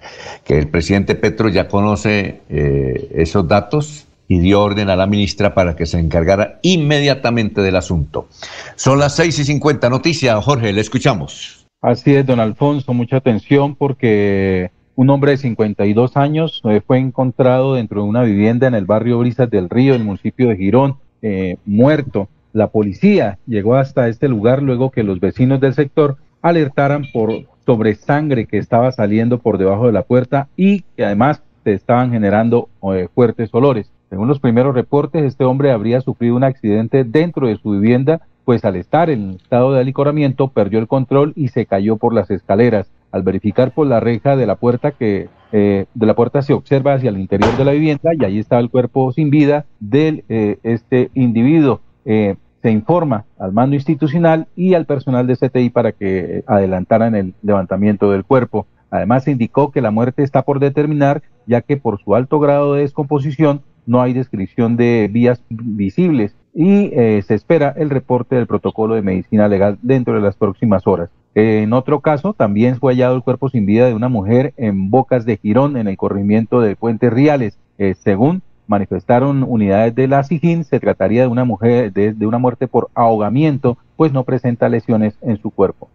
[0.43, 5.53] Que el presidente Petro ya conoce eh, esos datos y dio orden a la ministra
[5.53, 8.27] para que se encargara inmediatamente del asunto.
[8.75, 9.89] Son las 6 y 50.
[9.89, 11.65] Noticia, Jorge, le escuchamos.
[11.81, 17.75] Así es, don Alfonso, mucha atención porque un hombre de 52 años eh, fue encontrado
[17.75, 20.97] dentro de una vivienda en el barrio Brisas del Río, en el municipio de Girón,
[21.21, 22.29] eh, muerto.
[22.53, 27.31] La policía llegó hasta este lugar luego que los vecinos del sector alertaran por
[27.65, 32.11] sobre sangre que estaba saliendo por debajo de la puerta y que además se estaban
[32.11, 33.92] generando eh, fuertes olores.
[34.13, 38.63] Según los primeros reportes, este hombre habría sufrido un accidente dentro de su vivienda, pues
[38.63, 42.91] al estar en estado de alicoramiento perdió el control y se cayó por las escaleras.
[43.11, 46.93] Al verificar por la reja de la puerta que eh, de la puerta se observa
[46.93, 50.59] hacia el interior de la vivienda y ahí estaba el cuerpo sin vida de eh,
[50.61, 51.81] este individuo.
[52.05, 57.33] Eh, se informa al mando institucional y al personal de CTI para que adelantaran el
[57.41, 58.67] levantamiento del cuerpo.
[58.91, 62.75] Además, se indicó que la muerte está por determinar, ya que por su alto grado
[62.75, 68.47] de descomposición no hay descripción de vías visibles y eh, se espera el reporte del
[68.47, 71.09] protocolo de medicina legal dentro de las próximas horas.
[71.35, 75.25] En otro caso, también fue hallado el cuerpo sin vida de una mujer en Bocas
[75.25, 77.57] de Girón, en el corrimiento de Puentes Riales.
[77.79, 82.67] Eh, según manifestaron unidades de la SIGIN, se trataría de una mujer de, una muerte
[82.67, 85.89] por ahogamiento, pues no presenta lesiones en su cuerpo.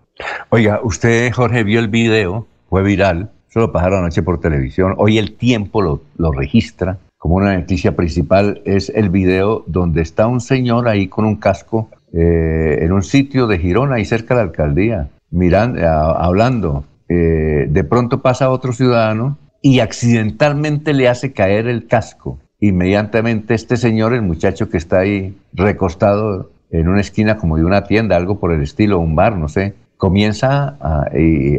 [0.51, 5.19] Oiga, usted, Jorge, vio el video, fue viral, eso lo pasaron anoche por televisión, hoy
[5.19, 10.41] el tiempo lo, lo registra como una noticia principal, es el video donde está un
[10.41, 14.49] señor ahí con un casco eh, en un sitio de Girona, ahí cerca de la
[14.49, 16.85] alcaldía, mirando, a- hablando.
[17.09, 22.39] Eh, de pronto pasa otro ciudadano y accidentalmente le hace caer el casco.
[22.61, 27.85] Inmediatamente este señor, el muchacho que está ahí recostado en una esquina como de una
[27.85, 31.07] tienda, algo por el estilo, un bar, no sé, comienza a,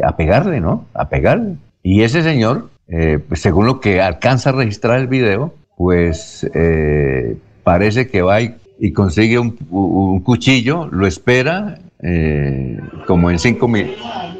[0.04, 0.86] a pegarle, ¿no?
[0.94, 1.56] A pegarle.
[1.82, 7.36] Y ese señor, eh, pues, según lo que alcanza a registrar el video, pues eh,
[7.62, 13.70] parece que va y, consigue un, un cuchillo, lo espera, eh, como en cinco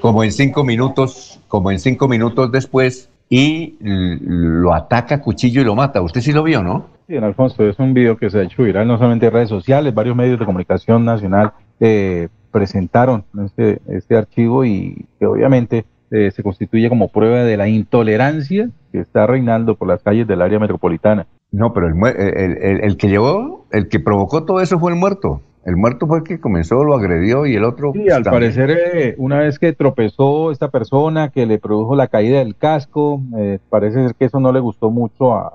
[0.00, 5.76] como en cinco minutos, como en cinco minutos después, y lo ataca cuchillo y lo
[5.76, 6.00] mata.
[6.00, 6.86] Usted sí lo vio, ¿no?
[7.06, 9.48] Sí, don Alfonso, es un video que se ha hecho viral no solamente en redes
[9.48, 16.30] sociales, varios medios de comunicación nacional eh, presentaron este, este archivo y que obviamente eh,
[16.30, 20.58] se constituye como prueba de la intolerancia que está reinando por las calles del área
[20.58, 21.26] metropolitana.
[21.52, 24.98] No, pero el, el- el- el que llevó, el que provocó todo eso fue el
[24.98, 25.40] muerto.
[25.64, 27.92] El muerto fue el que comenzó, lo agredió y el otro.
[27.92, 28.32] Sí, al también.
[28.54, 33.20] parecer, eh, una vez que tropezó esta persona, que le produjo la caída del casco,
[33.36, 35.48] eh, parece ser que eso no le gustó mucho a,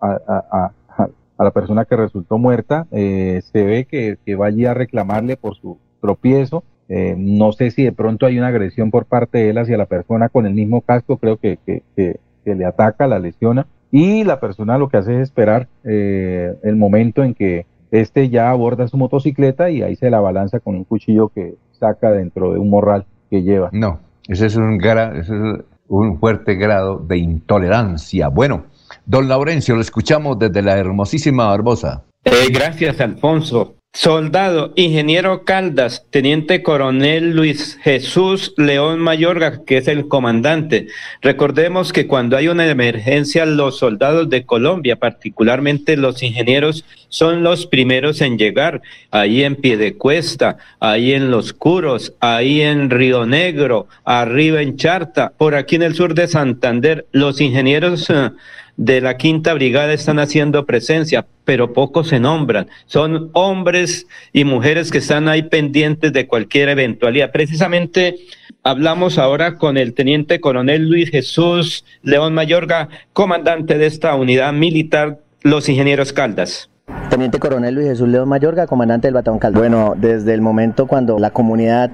[0.00, 1.08] a- a- a- a-
[1.38, 2.86] a la persona que resultó muerta.
[2.92, 6.64] Eh, se ve que, que va allí a reclamarle por su tropiezo.
[6.94, 9.86] Eh, no sé si de pronto hay una agresión por parte de él hacia la
[9.86, 13.66] persona con el mismo casco, creo que, que- que- que le ataca, la lesiona.
[13.90, 18.50] Y la persona lo que hace es esperar eh, el momento en que este ya
[18.50, 22.58] aborda su motocicleta y ahí se la balanza con un cuchillo que saca dentro de
[22.58, 23.70] un morral que lleva.
[23.72, 23.98] No,
[24.28, 28.28] ese es un, gra- ese es un fuerte grado de intolerancia.
[28.28, 28.64] Bueno,
[29.06, 32.02] don Laurencio, lo escuchamos desde la hermosísima Barbosa.
[32.24, 33.74] Eh, gracias, Alfonso.
[33.94, 40.86] Soldado, ingeniero Caldas, teniente coronel Luis Jesús León Mayorga, que es el comandante.
[41.20, 47.66] Recordemos que cuando hay una emergencia, los soldados de Colombia, particularmente los ingenieros, son los
[47.66, 48.80] primeros en llegar.
[49.10, 55.54] Ahí en Piedecuesta, ahí en Los Curos, ahí en Río Negro, arriba en Charta, por
[55.54, 58.30] aquí en el sur de Santander, los ingenieros eh,
[58.76, 62.68] de la quinta brigada están haciendo presencia, pero pocos se nombran.
[62.86, 67.32] Son hombres y mujeres que están ahí pendientes de cualquier eventualidad.
[67.32, 68.16] Precisamente
[68.62, 75.18] hablamos ahora con el teniente coronel Luis Jesús León Mayorga, comandante de esta unidad militar,
[75.42, 76.71] los ingenieros Caldas.
[77.10, 79.60] Teniente Coronel Luis Jesús León Mayorga, comandante del Batallón Caldas.
[79.60, 81.90] Bueno, desde el momento cuando la comunidad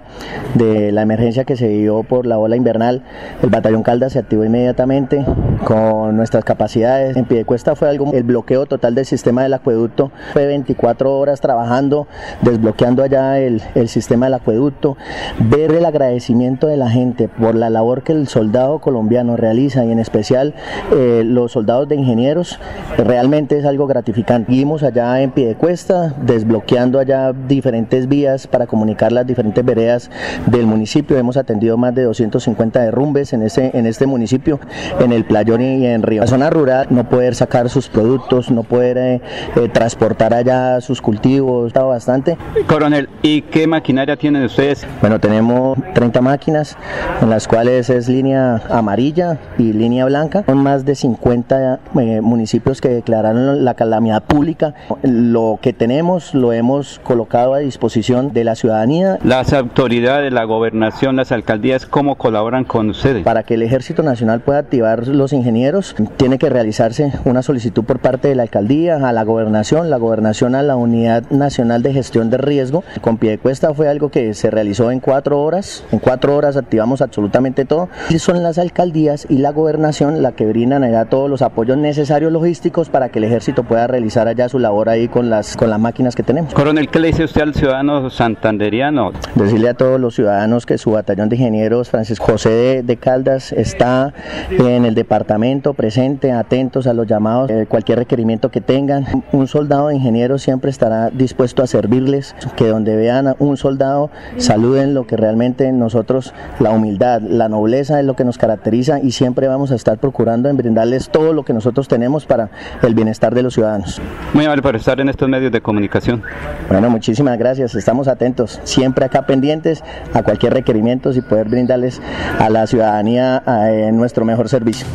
[0.54, 3.02] de la emergencia que se dio por la ola invernal,
[3.42, 5.24] el Batallón Caldas se activó inmediatamente
[5.64, 7.16] con nuestras capacidades.
[7.16, 10.12] En Piedecuesta fue algo, el bloqueo total del sistema del acueducto.
[10.32, 12.06] Fue 24 horas trabajando,
[12.42, 14.96] desbloqueando allá el, el sistema del acueducto.
[15.40, 19.90] Ver el agradecimiento de la gente por la labor que el soldado colombiano realiza y
[19.90, 20.54] en especial
[20.92, 22.60] eh, los soldados de ingenieros,
[22.96, 24.52] realmente es algo gratificante.
[24.52, 30.10] Vimos allá en Piedecuesta, desbloqueando allá diferentes vías para comunicar las diferentes veredas
[30.46, 31.16] del municipio.
[31.16, 34.58] Hemos atendido más de 250 derrumbes en este, en este municipio,
[35.00, 36.22] en el Playón y en Río.
[36.22, 39.20] La zona rural, no poder sacar sus productos, no poder eh,
[39.56, 42.36] eh, transportar allá sus cultivos, estaba bastante.
[42.66, 44.86] Coronel, ¿y qué maquinaria tienen ustedes?
[45.00, 46.76] Bueno, tenemos 30 máquinas,
[47.20, 50.44] en las cuales es línea amarilla y línea blanca.
[50.46, 54.67] Son más de 50 eh, municipios que declararon la calamidad pública.
[55.02, 59.18] Lo que tenemos lo hemos colocado a disposición de la ciudadanía.
[59.24, 63.24] Las autoridades, la gobernación, las alcaldías, ¿cómo colaboran con ustedes?
[63.24, 67.98] Para que el Ejército Nacional pueda activar los ingenieros, tiene que realizarse una solicitud por
[67.98, 72.30] parte de la alcaldía a la gobernación, la gobernación a la Unidad Nacional de Gestión
[72.30, 72.84] de Riesgo.
[73.00, 75.84] Con pie de cuesta fue algo que se realizó en cuatro horas.
[75.92, 77.88] En cuatro horas activamos absolutamente todo.
[78.10, 82.32] Y son las alcaldías y la gobernación la que brindan allá todos los apoyos necesarios
[82.32, 85.80] logísticos para que el ejército pueda realizar allá su labor ahí con las, con las
[85.80, 86.54] máquinas que tenemos.
[86.54, 89.12] Coronel, ¿qué le dice usted al ciudadano santanderiano?
[89.34, 93.52] Decirle a todos los ciudadanos que su batallón de ingenieros Francisco José de, de Caldas
[93.52, 94.12] está
[94.50, 99.06] en el departamento presente, atentos a los llamados, eh, cualquier requerimiento que tengan.
[99.32, 104.10] Un soldado de ingenieros siempre estará dispuesto a servirles, que donde vean a un soldado
[104.36, 109.12] saluden lo que realmente nosotros, la humildad, la nobleza es lo que nos caracteriza y
[109.12, 112.50] siempre vamos a estar procurando en brindarles todo lo que nosotros tenemos para
[112.82, 114.00] el bienestar de los ciudadanos.
[114.34, 116.22] Muy amable por estar en estos medios de comunicación.
[116.68, 117.74] Bueno, muchísimas gracias.
[117.74, 119.84] Estamos atentos, siempre acá pendientes
[120.14, 122.00] a cualquier requerimiento y poder brindarles
[122.38, 124.86] a la ciudadanía eh, nuestro mejor servicio.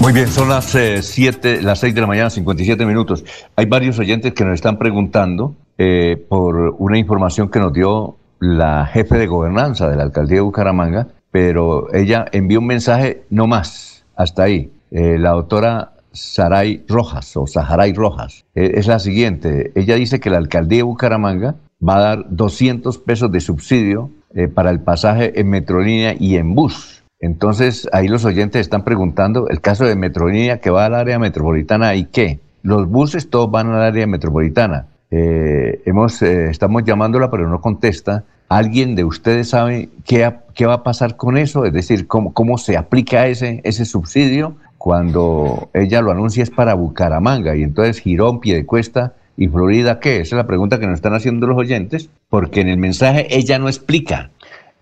[0.00, 3.24] Muy bien, son las 7, las 6 de la mañana, 57 minutos.
[3.56, 8.84] Hay varios oyentes que nos están preguntando eh, por una información que nos dio la
[8.86, 14.04] jefe de gobernanza de la alcaldía de Bucaramanga, pero ella envió un mensaje no más,
[14.16, 14.72] hasta ahí.
[14.90, 19.72] Eh, la doctora Saray Rojas o Saharay Rojas eh, es la siguiente.
[19.74, 21.56] Ella dice que la alcaldía de Bucaramanga
[21.86, 26.54] va a dar 200 pesos de subsidio eh, para el pasaje en Metrolínea y en
[26.54, 27.02] bus.
[27.20, 31.94] Entonces, ahí los oyentes están preguntando, el caso de Metrolínea que va al área metropolitana,
[31.94, 32.40] ¿y qué?
[32.62, 34.86] Los buses todos van al área metropolitana.
[35.10, 38.24] Eh, hemos, eh, estamos llamándola, pero no contesta.
[38.48, 41.64] ¿Alguien de ustedes sabe qué, qué va a pasar con eso?
[41.64, 46.74] Es decir, ¿cómo, cómo se aplica ese, ese subsidio cuando ella lo anuncia es para
[46.74, 50.16] Bucaramanga y entonces Girón, Piedecuesta y Florida, ¿qué?
[50.16, 53.60] Esa es la pregunta que nos están haciendo los oyentes, porque en el mensaje ella
[53.60, 54.30] no explica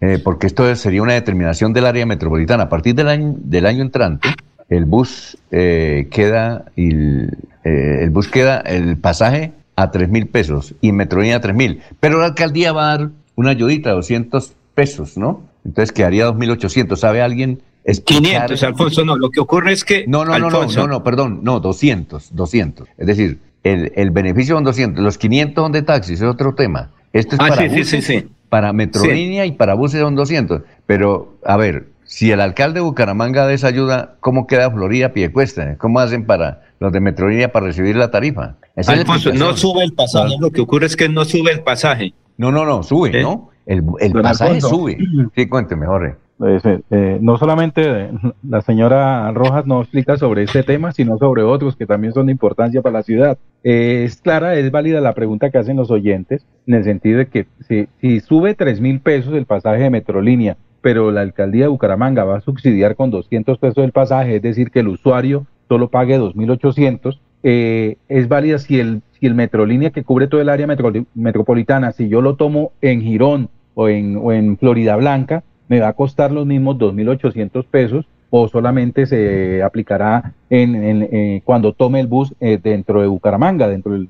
[0.01, 2.63] eh, porque esto sería una determinación del área metropolitana.
[2.63, 4.31] A partir del año, del año entrante,
[4.71, 10.75] el bus eh, queda, el, eh, el bus queda, el pasaje a 3 mil pesos
[10.81, 11.83] y Metrolínea a 3 mil.
[12.01, 15.43] Pero la alcaldía va a dar una ayudita, 200 pesos, ¿no?
[15.67, 16.97] Entonces quedaría 2.800.
[16.97, 17.61] ¿Sabe alguien?
[17.85, 18.47] Explicar?
[18.47, 20.05] 500, Alfonso, no, lo que ocurre es que...
[20.07, 22.89] No, no, no, no, Alfonso, no, no, perdón, no, 200, 200.
[22.99, 26.91] Es decir, el, el beneficio son 200, los 500 son de taxis, es otro tema.
[27.13, 28.29] Esto es Ah, para sí, buses, sí, sí.
[28.49, 30.63] para Metrolínea y para buses son 200.
[30.87, 35.77] Pero, a ver, si el alcalde de Bucaramanga da esa ayuda, ¿cómo queda Florida Piedecuesta?
[35.79, 38.57] ¿Cómo hacen para los de Metrolínea para recibir la tarifa?
[38.77, 40.35] Esa es la Alfonso, no sube el pasaje.
[40.39, 42.13] Lo que ocurre es que no sube el pasaje.
[42.37, 43.51] No, no, no, sube, ¿no?
[43.67, 44.69] El, el pasaje Alfonso.
[44.77, 44.99] sube.
[45.37, 46.15] Sí, cuénteme, Jorge.
[46.41, 48.11] Pues, eh, eh, no solamente eh,
[48.49, 52.33] la señora Rojas no explica sobre este tema, sino sobre otros que también son de
[52.33, 53.37] importancia para la ciudad.
[53.63, 57.27] Eh, es clara, es válida la pregunta que hacen los oyentes, en el sentido de
[57.29, 61.69] que si, si sube 3 mil pesos el pasaje de Metrolínea, pero la alcaldía de
[61.69, 65.91] Bucaramanga va a subsidiar con 200 pesos el pasaje, es decir, que el usuario solo
[65.91, 70.67] pague 2.800, eh, es válida si el, si el Metrolínea que cubre todo el área
[70.67, 75.81] metro- metropolitana, si yo lo tomo en Girón o en, o en Florida Blanca, me
[75.81, 81.73] va a costar los mismos 2.800 pesos o solamente se aplicará en, en- eh, cuando
[81.73, 84.09] tome el bus eh, dentro de Bucaramanga, dentro del,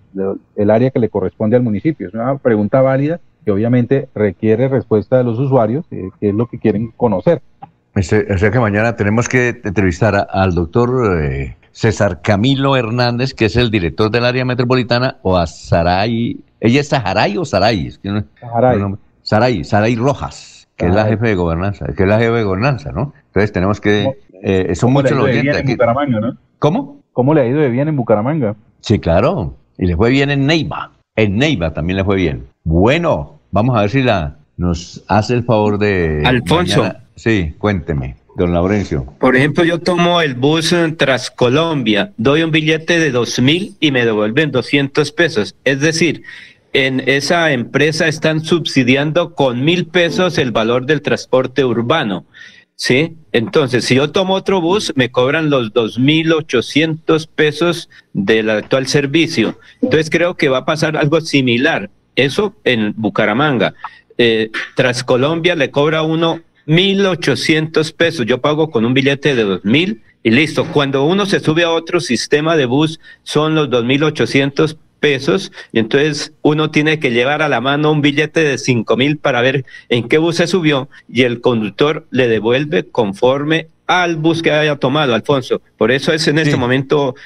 [0.56, 2.08] del área que le corresponde al municipio.
[2.08, 6.46] Es una pregunta válida que obviamente requiere respuesta de los usuarios, eh, que es lo
[6.46, 7.40] que quieren conocer.
[7.94, 13.32] Este, O sea que mañana tenemos que entrevistar a- al doctor eh, César Camilo Hernández,
[13.32, 16.40] que es el director del área metropolitana, o a Saray.
[16.60, 17.86] ¿Ella es Saharay o Saray?
[17.86, 18.78] Es que no- Saharay.
[18.78, 22.32] no, no, Saray, Saray Rojas, que es la jefe de gobernanza, que es la jefe
[22.32, 23.12] de gobernanza, ¿no?
[23.26, 24.10] Entonces tenemos que...
[24.42, 25.72] eh, son ¿Cómo le muchos los oyentes aquí.
[25.72, 26.36] Bucaramanga, ¿no?
[26.58, 27.00] ¿Cómo?
[27.12, 28.56] ¿Cómo le ha ido de bien en Bucaramanga?
[28.80, 29.54] Sí, claro.
[29.78, 30.92] Y le fue bien en Neiva.
[31.16, 32.46] En Neiva también le fue bien.
[32.64, 36.22] Bueno, vamos a ver si la nos hace el favor de...
[36.24, 36.80] Alfonso.
[36.82, 39.04] mañana- Sí, cuénteme, don Laurencio.
[39.18, 43.74] Por ejemplo, yo tomo el bus eh, tras Colombia, doy un billete de dos mil
[43.80, 45.54] y me devuelven 200 pesos.
[45.64, 46.22] Es decir,
[46.72, 52.26] en esa empresa están subsidiando con mil pesos el valor del transporte urbano.
[52.76, 53.16] ¿Sí?
[53.32, 59.58] Entonces, si yo tomo otro bus, me cobran los 2.800 pesos del actual servicio.
[59.82, 61.90] Entonces, creo que va a pasar algo similar.
[62.16, 63.74] Eso en Bucaramanga.
[64.16, 68.24] Eh, tras Colombia le cobra uno 1.800 pesos.
[68.24, 70.66] Yo pago con un billete de 2.000 y listo.
[70.66, 76.32] Cuando uno se sube a otro sistema de bus, son los 2.800 pesos y entonces
[76.42, 80.18] uno tiene que llevar a la mano un billete de 5.000 para ver en qué
[80.18, 85.60] bus se subió y el conductor le devuelve conforme al bus que haya tomado, Alfonso.
[85.76, 87.16] Por eso es en este momento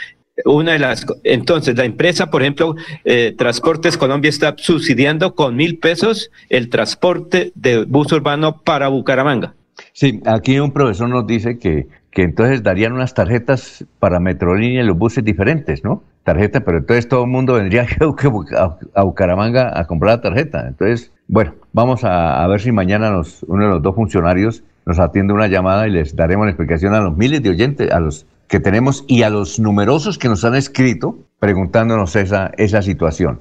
[0.46, 1.06] una de las...
[1.22, 2.74] Entonces, la empresa, por ejemplo,
[3.04, 9.54] eh, Transportes Colombia está subsidiando con mil pesos el transporte de bus urbano para Bucaramanga.
[9.92, 14.86] Sí, aquí un profesor nos dice que, que entonces darían unas tarjetas para Metrolínea y
[14.86, 16.02] los buses diferentes, ¿no?
[16.22, 20.66] Tarjeta, pero entonces todo el mundo vendría a, Buca- a Bucaramanga a comprar la tarjeta.
[20.68, 24.98] Entonces, bueno, vamos a, a ver si mañana nos, uno de los dos funcionarios nos
[24.98, 28.26] atiende una llamada y les daremos la explicación a los miles de oyentes, a los
[28.48, 33.40] que tenemos y a los numerosos que nos han escrito preguntándonos esa, esa situación.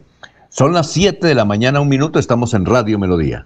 [0.50, 3.46] Son las 7 de la mañana, un minuto, estamos en Radio Melodía.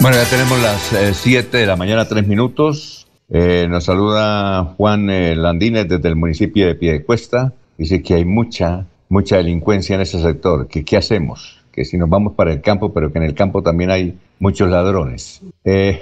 [0.00, 3.06] Bueno, ya tenemos las 7 de la mañana, 3 minutos.
[3.28, 7.52] Eh, nos saluda Juan eh, Landines desde el municipio de Piedecuesta.
[7.76, 10.68] Dice que hay mucha, mucha delincuencia en ese sector.
[10.68, 11.61] Qué hacemos?
[11.72, 14.70] Que si nos vamos para el campo, pero que en el campo también hay muchos
[14.70, 15.40] ladrones.
[15.64, 16.00] Eh,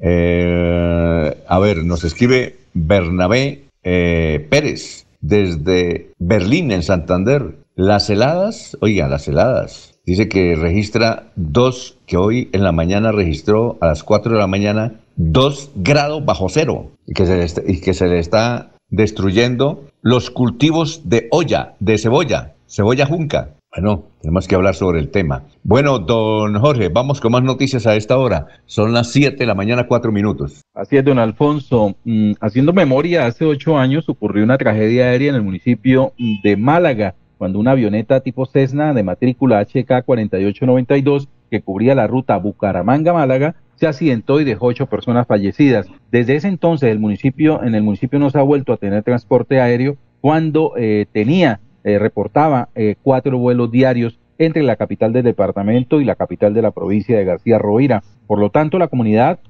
[0.00, 7.56] eh, a ver, nos escribe Bernabé eh, Pérez desde Berlín, en Santander.
[7.76, 9.94] Las heladas, oiga, las heladas.
[10.04, 14.48] Dice que registra dos, que hoy en la mañana registró a las 4 de la
[14.48, 18.72] mañana 2 grados bajo cero y que se le está, y que se le está
[18.90, 23.50] destruyendo los cultivos de olla, de cebolla, cebolla junca.
[23.74, 25.44] Bueno, tenemos que hablar sobre el tema.
[25.62, 28.48] Bueno, don Jorge, vamos con más noticias a esta hora.
[28.66, 30.60] Son las 7 de la mañana, 4 minutos.
[30.74, 31.96] Así es, don Alfonso.
[32.04, 36.12] Mm, haciendo memoria, hace ocho años ocurrió una tragedia aérea en el municipio
[36.42, 43.54] de Málaga, cuando una avioneta tipo Cessna de matrícula HK4892 que cubría la ruta Bucaramanga-Málaga
[43.76, 45.86] se accidentó y dejó ocho personas fallecidas.
[46.10, 49.60] Desde ese entonces el municipio, en el municipio no se ha vuelto a tener transporte
[49.60, 56.00] aéreo cuando eh, tenía, eh, reportaba eh, cuatro vuelos diarios entre la capital del departamento
[56.00, 58.02] y la capital de la provincia de García Rovira.
[58.26, 59.40] Por lo tanto, la comunidad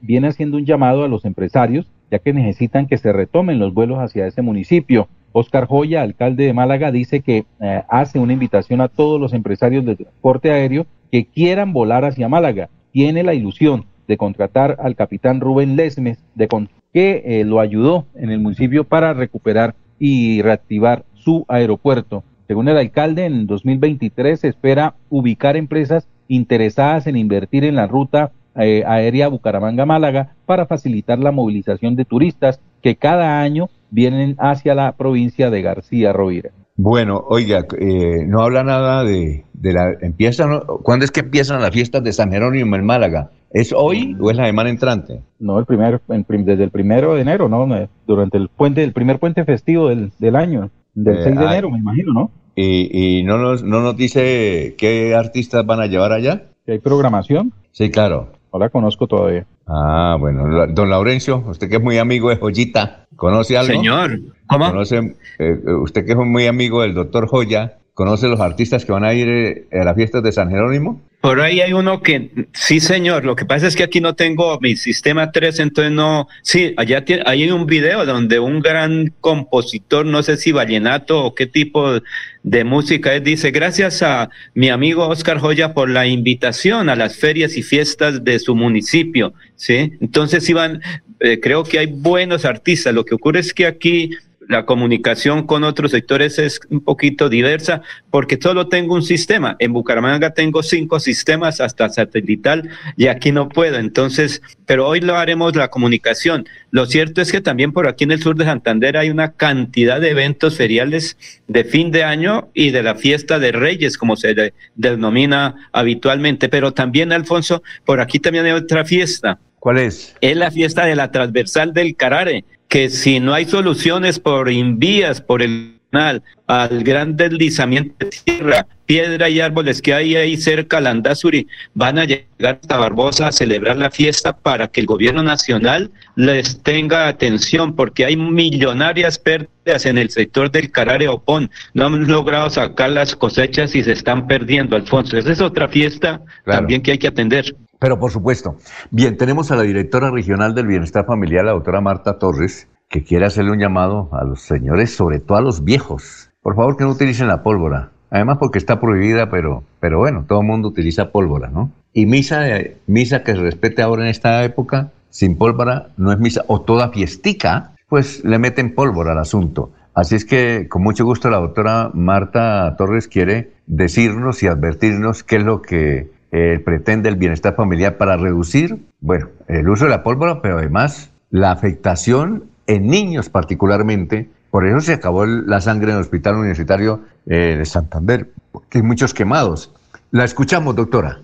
[0.00, 3.98] viene haciendo un llamado a los empresarios, ya que necesitan que se retomen los vuelos
[3.98, 5.08] hacia ese municipio.
[5.32, 7.44] Oscar Joya, alcalde de Málaga, dice que
[7.88, 12.68] hace una invitación a todos los empresarios del transporte aéreo que quieran volar hacia Málaga
[12.92, 16.48] tiene la ilusión de contratar al capitán Rubén Lesmes, de
[16.92, 22.22] que eh, lo ayudó en el municipio para recuperar y reactivar su aeropuerto.
[22.46, 28.30] Según el alcalde, en 2023 se espera ubicar empresas interesadas en invertir en la ruta
[28.54, 34.92] eh, aérea Bucaramanga-Málaga para facilitar la movilización de turistas que cada año vienen hacia la
[34.92, 36.50] provincia de García Rovira.
[36.76, 39.96] Bueno, oiga, eh, no habla nada de, de la...
[40.00, 43.30] Empiezan, ¿Cuándo es que empiezan las fiestas de San Jerónimo en Málaga?
[43.50, 45.22] ¿Es hoy o es la semana entrante?
[45.40, 47.66] No, el primer, desde el primero de enero, ¿no?
[48.06, 51.70] Durante el puente, el primer puente festivo del, del año, del 6 de eh, enero,
[51.70, 52.30] me imagino, ¿no?
[52.56, 56.46] ¿Y, y no, nos, no nos dice qué artistas van a llevar allá?
[56.66, 57.52] ¿Hay programación?
[57.70, 58.32] Sí, claro.
[58.52, 59.46] No la conozco todavía.
[59.66, 60.66] Ah, bueno.
[60.68, 63.72] Don Laurencio, usted que es muy amigo de Joyita, ¿conoce algo?
[63.72, 64.70] Señor, ¿cómo?
[64.70, 69.04] ¿Conoce, eh, usted que es muy amigo del doctor Joya, ¿conoce los artistas que van
[69.04, 71.00] a ir eh, a las fiestas de San Jerónimo?
[71.26, 74.60] Por ahí hay uno que, sí señor, lo que pasa es que aquí no tengo
[74.60, 80.06] mi sistema 3, entonces no, sí, allá tiene, hay un video donde un gran compositor,
[80.06, 82.00] no sé si vallenato o qué tipo
[82.44, 87.16] de música es, dice, gracias a mi amigo Oscar Joya por la invitación a las
[87.16, 89.94] ferias y fiestas de su municipio, ¿sí?
[90.00, 90.80] Entonces iban,
[91.18, 94.10] eh, creo que hay buenos artistas, lo que ocurre es que aquí
[94.48, 99.56] la comunicación con otros sectores es un poquito diversa porque solo tengo un sistema.
[99.58, 103.76] En Bucaramanga tengo cinco sistemas hasta satelital y aquí no puedo.
[103.78, 106.48] Entonces, pero hoy lo haremos la comunicación.
[106.70, 110.00] Lo cierto es que también por aquí en el sur de Santander hay una cantidad
[110.00, 111.16] de eventos feriales
[111.48, 116.48] de fin de año y de la fiesta de Reyes, como se denomina habitualmente.
[116.48, 119.38] Pero también, Alfonso, por aquí también hay otra fiesta.
[119.58, 120.14] ¿Cuál es?
[120.20, 125.20] Es la fiesta de la transversal del Carare que si no hay soluciones por invías,
[125.20, 130.80] por el canal, al gran deslizamiento de tierra, piedra y árboles que hay ahí cerca,
[130.80, 135.90] Landazuri, van a llegar hasta Barbosa a celebrar la fiesta para que el gobierno nacional
[136.14, 141.50] les tenga atención, porque hay millonarias pérdidas en el sector del Carare Opón.
[141.74, 145.16] No han logrado sacar las cosechas y se están perdiendo, Alfonso.
[145.16, 147.54] Esa es otra fiesta también que hay que atender.
[147.78, 148.56] Pero por supuesto.
[148.90, 153.26] Bien, tenemos a la directora regional del Bienestar Familiar, la doctora Marta Torres, que quiere
[153.26, 156.30] hacerle un llamado a los señores, sobre todo a los viejos.
[156.42, 157.90] Por favor, que no utilicen la pólvora.
[158.10, 161.70] Además, porque está prohibida, pero, pero bueno, todo el mundo utiliza pólvora, ¿no?
[161.92, 162.44] Y misa,
[162.86, 166.44] misa que se respete ahora en esta época, sin pólvora, no es misa.
[166.46, 169.72] O toda fiestica, pues le meten pólvora al asunto.
[169.94, 175.36] Así es que con mucho gusto la doctora Marta Torres quiere decirnos y advertirnos qué
[175.36, 180.02] es lo que eh, pretende el bienestar familiar para reducir, bueno, el uso de la
[180.02, 184.28] pólvora, pero además la afectación en niños particularmente.
[184.50, 188.82] Por eso se acabó la sangre en el hospital universitario eh, de Santander, porque hay
[188.82, 189.72] muchos quemados.
[190.10, 191.20] La escuchamos, doctora.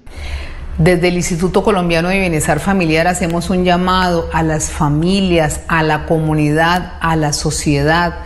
[0.79, 6.07] Desde el Instituto Colombiano de Bienestar Familiar hacemos un llamado a las familias, a la
[6.07, 8.21] comunidad, a la sociedad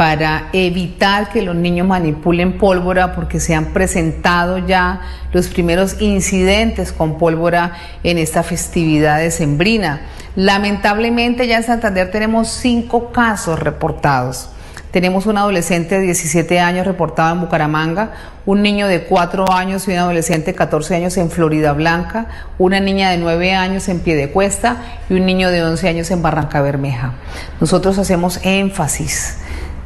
[0.00, 5.02] para evitar que los niños manipulen pólvora porque se han presentado ya
[5.34, 10.00] los primeros incidentes con pólvora en esta festividad decembrina.
[10.36, 14.48] Lamentablemente ya en Santander tenemos cinco casos reportados.
[14.90, 18.12] Tenemos un adolescente de 17 años reportado en Bucaramanga,
[18.46, 22.80] un niño de 4 años y un adolescente de 14 años en Florida Blanca, una
[22.80, 24.78] niña de 9 años en Piedecuesta
[25.10, 27.12] y un niño de 11 años en Barranca Bermeja.
[27.60, 29.36] Nosotros hacemos énfasis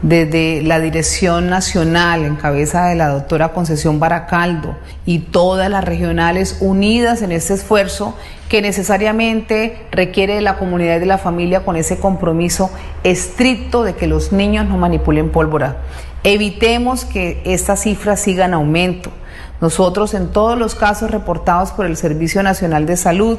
[0.03, 4.77] desde la Dirección Nacional en cabeza de la doctora Concesión Baracaldo
[5.07, 8.15] y todas las regionales unidas en este esfuerzo
[8.49, 12.71] que necesariamente requiere de la comunidad y de la familia con ese compromiso
[13.03, 15.79] estricto de que los niños no manipulen pólvora.
[16.23, 19.11] Evitemos que estas cifras sigan aumento.
[19.61, 23.39] Nosotros en todos los casos reportados por el Servicio Nacional de Salud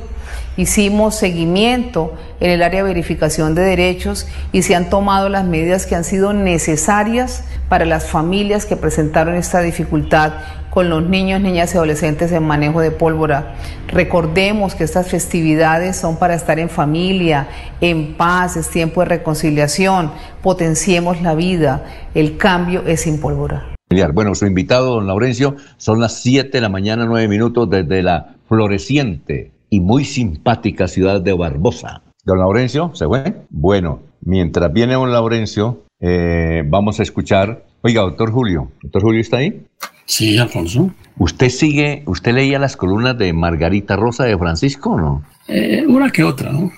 [0.58, 5.86] hicimos seguimiento en el área de verificación de derechos y se han tomado las medidas
[5.86, 10.34] que han sido necesarias para las familias que presentaron esta dificultad
[10.70, 13.56] con los niños, niñas y adolescentes en manejo de pólvora.
[13.88, 17.48] Recordemos que estas festividades son para estar en familia,
[17.82, 20.12] en paz, es tiempo de reconciliación,
[20.42, 21.84] potenciemos la vida,
[22.14, 23.75] el cambio es sin pólvora.
[23.90, 28.36] Bueno, su invitado, don Laurencio, son las 7 de la mañana, 9 minutos desde la
[28.48, 32.02] floreciente y muy simpática ciudad de Barbosa.
[32.24, 33.36] Don Laurencio, ¿se fue?
[33.52, 37.64] Bueno, mientras viene don Laurencio, eh, vamos a escuchar.
[37.82, 39.64] Oiga, doctor Julio, ¿doctor Julio está ahí?
[40.06, 40.92] Sí, Alfonso.
[41.20, 45.24] ¿Usted sigue, usted leía las columnas de Margarita Rosa de Francisco o no?
[45.48, 46.72] Eh, una que otra, ¿no?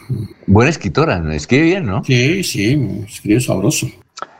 [0.45, 2.03] Buena escritora, escribe bien, ¿no?
[2.03, 3.87] Sí, sí, escribe sabroso.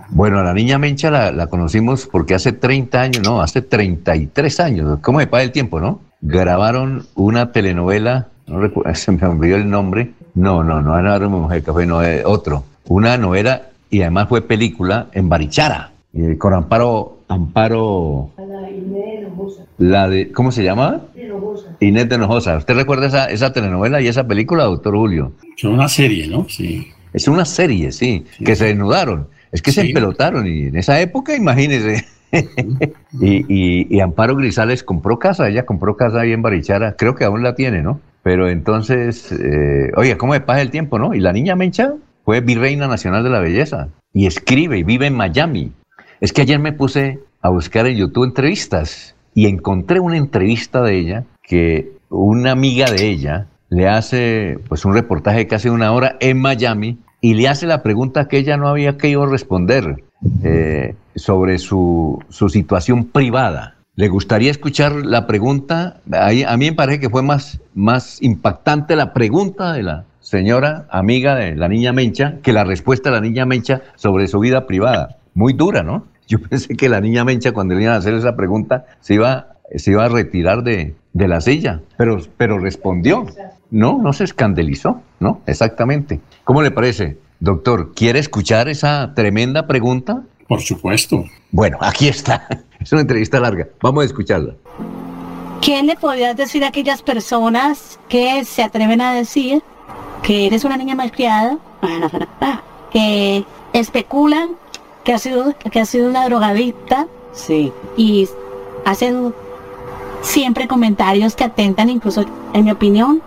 [0.10, 5.00] Bueno, a la niña Mencha la, conocimos porque hace 30 años, no, hace 33 años,
[5.02, 6.00] ¿cómo me pasa el tiempo, no?
[6.22, 11.28] Grabaron una telenovela, no recuerdo, se me olvidó el nombre, no, no, no, no era
[11.28, 15.92] Mujer Café, no, es otro, una novela y además fue película en Barichara,
[16.38, 18.32] con Amparo, Amparo...
[19.78, 21.02] La de, ¿cómo se llama?
[21.80, 22.58] Inés de Nojosa.
[22.58, 25.34] ¿Usted recuerda esa, esa telenovela y esa película, doctor Julio?
[25.56, 26.48] Es una serie, ¿no?
[26.50, 26.88] Sí.
[27.14, 29.28] Es una serie, sí, que se desnudaron.
[29.52, 32.06] Es que se empelotaron y en esa época, imagínese.
[33.22, 37.42] y, y, Amparo Grisales compró casa, ella compró casa ahí en Barichara, creo que aún
[37.42, 38.02] la tiene, ¿no?
[38.22, 41.14] Pero entonces, eh, oye, ¿cómo me pasa el tiempo, no?
[41.14, 41.94] Y la niña Mencha
[42.26, 45.72] fue virreina nacional de la belleza y escribe y vive en Miami.
[46.20, 50.98] Es que ayer me puse a buscar en YouTube entrevistas y encontré una entrevista de
[50.98, 56.18] ella que una amiga de ella le hace pues un reportaje de casi una hora
[56.20, 56.98] en Miami
[57.28, 60.02] y le hace la pregunta que ella no había querido responder
[60.46, 63.76] eh, sobre su, su, situación privada.
[63.96, 66.00] ¿Le gustaría escuchar la pregunta?
[66.10, 71.36] a mí me parece que fue más, más impactante la pregunta de la señora amiga
[71.36, 75.18] de la niña Mencha que la respuesta de la niña Mencha sobre su vida privada.
[75.34, 76.06] Muy dura, ¿no?
[76.30, 79.48] Yo pensé que la niña Mencha cuando le iban a hacer esa pregunta se iba,
[79.76, 83.26] se iba a retirar de, de la silla, pero, pero respondió.
[83.70, 85.42] No, no se escandalizó, ¿no?
[85.46, 86.22] Exactamente.
[86.48, 87.92] ¿Cómo le parece, doctor?
[87.94, 90.24] ¿Quiere escuchar esa tremenda pregunta?
[90.48, 91.26] Por supuesto.
[91.52, 92.48] Bueno, aquí está.
[92.80, 93.68] Es una entrevista larga.
[93.82, 94.54] Vamos a escucharla.
[95.60, 99.62] ¿Qué le podrías decir a aquellas personas que se atreven a decir
[100.24, 101.58] que eres una niña malcriada,
[102.92, 103.44] que
[103.74, 104.52] especulan
[105.04, 108.30] que ha sido, que ha sido una drogadicta, sí, y
[108.86, 109.34] hacen
[110.22, 113.22] siempre comentarios que atentan, incluso en mi opinión,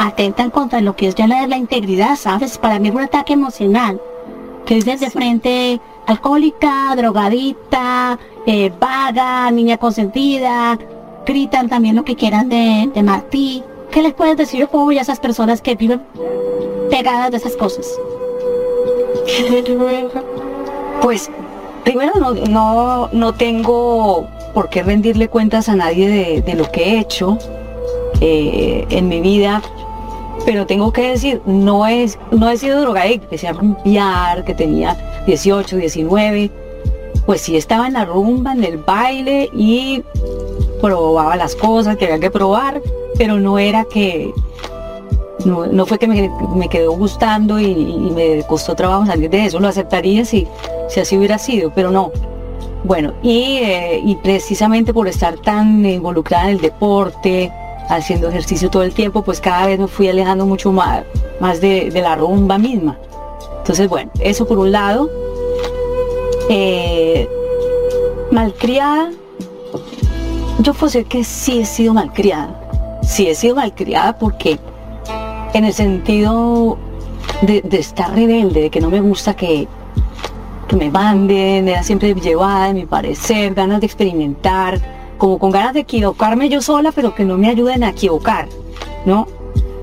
[0.00, 2.56] atentan contra lo que es ya la, la integridad, ¿sabes?
[2.56, 4.00] Para mí es un ataque emocional,
[4.64, 10.78] que es desde frente alcohólica, drogadita, eh, vaga, niña consentida,
[11.26, 13.62] gritan también lo que quieran de, de Martí.
[13.90, 16.00] ¿Qué les puedes decir yo a esas personas que viven
[16.90, 17.86] pegadas de esas cosas?
[21.02, 21.30] Pues
[21.84, 27.00] primero no, no, no tengo por qué rendirle cuentas a nadie de, lo que he
[27.00, 27.36] hecho
[28.20, 29.62] eh, en mi vida,
[30.44, 34.96] pero tengo que decir, no, es, no he sido drogadicta, empecé a rumbear, que tenía
[35.26, 36.50] 18, 19,
[37.26, 40.02] pues sí estaba en la rumba, en el baile y
[40.80, 42.80] probaba las cosas que había que probar,
[43.16, 44.32] pero no era que,
[45.44, 47.74] no, fue que me, quedó gustando y,
[48.14, 50.46] me costó trabajo salir de eso, lo aceptaría si,
[50.88, 52.10] si así hubiera sido, pero no.
[52.82, 57.52] Bueno, y, eh, y precisamente por estar tan involucrada en el deporte,
[57.90, 61.02] haciendo ejercicio todo el tiempo, pues cada vez me fui alejando mucho más,
[61.40, 62.96] más de, la rumba misma.
[63.58, 65.10] Entonces, bueno, eso por un lado.
[66.48, 67.28] Eh,
[68.30, 69.10] malcriada,
[70.60, 73.00] yo puedo decir que sí he sido malcriada.
[73.02, 74.58] Sí he sido malcriada porque
[75.52, 76.78] en el sentido
[77.42, 79.66] de, estar rebelde, de que no me gusta que,
[80.68, 84.80] que me manden, era siempre llevada de mi parecer, ganas de experimentar,
[85.20, 88.48] como con ganas de equivocarme yo sola, pero que no me ayuden a equivocar,
[89.04, 89.28] ¿no?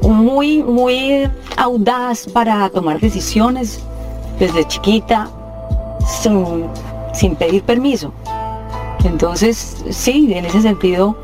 [0.02, 3.80] Muy, muy audaz para tomar decisiones
[4.40, 5.30] desde chiquita,
[7.14, 8.12] sin, pedir permiso.
[9.04, 11.16] Entonces, sí, en ese sentido,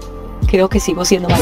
[0.48, 1.42] creo que sigo siendo más.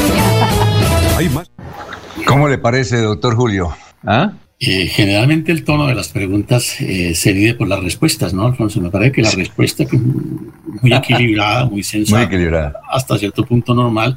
[2.26, 3.76] ¿Cómo le parece, doctor Julio?
[4.06, 4.32] ¿Ah?
[4.64, 8.80] Eh, generalmente el tono de las preguntas eh, se mide por las respuestas, ¿no, Alfonso?
[8.80, 12.80] Me parece que la respuesta que muy equilibrada, muy sensata, muy equilibrada.
[12.88, 14.16] hasta cierto punto normal,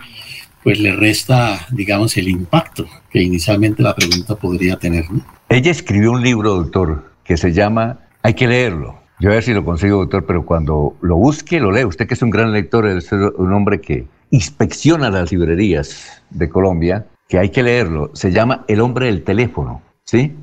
[0.63, 5.05] pues le resta, digamos, el impacto que inicialmente la pregunta podría tener.
[5.49, 8.99] Ella escribió un libro, doctor, que se llama Hay que leerlo.
[9.19, 11.85] Yo a ver si lo consigo, doctor, pero cuando lo busque, lo lee.
[11.85, 17.05] Usted que es un gran lector, es un hombre que, inspecciona las librerías de Colombia,
[17.27, 18.11] que hay que leerlo.
[18.13, 20.33] Se llama El hombre del teléfono, ¿sí?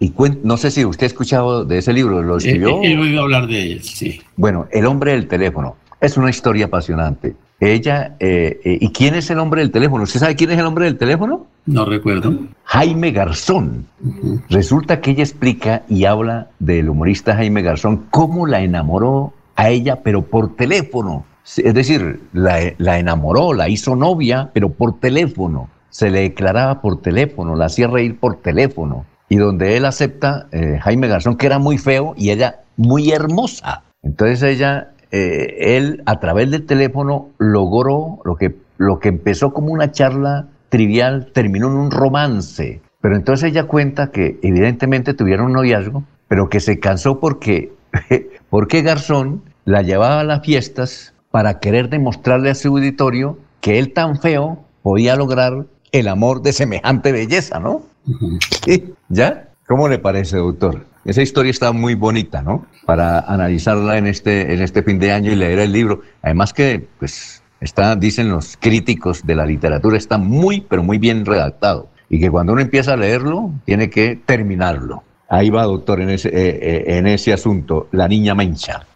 [0.00, 0.12] Y
[0.42, 2.82] no sé si usted ha escuchado de ese libro, ¿lo escribió?
[2.82, 4.20] he oído hablar de él, sí.
[4.36, 5.76] Bueno, El hombre del teléfono.
[6.00, 7.36] Es una historia apasionante.
[7.60, 10.02] Ella, eh, eh, ¿y quién es el hombre del teléfono?
[10.02, 11.46] ¿Usted sabe quién es el hombre del teléfono?
[11.66, 12.36] No recuerdo.
[12.64, 13.86] Jaime Garzón.
[14.50, 20.02] Resulta que ella explica y habla del humorista Jaime Garzón cómo la enamoró a ella,
[20.02, 21.24] pero por teléfono.
[21.44, 25.68] Es decir, la, la enamoró, la hizo novia, pero por teléfono.
[25.90, 29.06] Se le declaraba por teléfono, la hacía reír por teléfono.
[29.32, 33.82] Y donde él acepta, eh, Jaime Garzón, que era muy feo y ella muy hermosa.
[34.02, 39.72] Entonces ella, eh, él a través del teléfono logró lo que, lo que empezó como
[39.72, 42.82] una charla trivial, terminó en un romance.
[43.00, 47.72] Pero entonces ella cuenta que evidentemente tuvieron un noviazgo, pero que se cansó porque,
[48.50, 53.94] porque Garzón la llevaba a las fiestas para querer demostrarle a su auditorio que él
[53.94, 57.91] tan feo podía lograr el amor de semejante belleza, ¿no?
[59.08, 59.48] ¿Ya?
[59.66, 60.86] ¿Cómo le parece, doctor?
[61.04, 62.66] Esa historia está muy bonita, ¿no?
[62.86, 66.02] Para analizarla en este, en este fin de año y leer el libro.
[66.22, 71.24] Además que, pues, está, dicen los críticos de la literatura, está muy, pero muy bien
[71.24, 71.88] redactado.
[72.08, 75.02] Y que cuando uno empieza a leerlo, tiene que terminarlo.
[75.28, 77.88] Ahí va, doctor, en ese, eh, eh, en ese asunto.
[77.92, 78.86] La niña Mencha.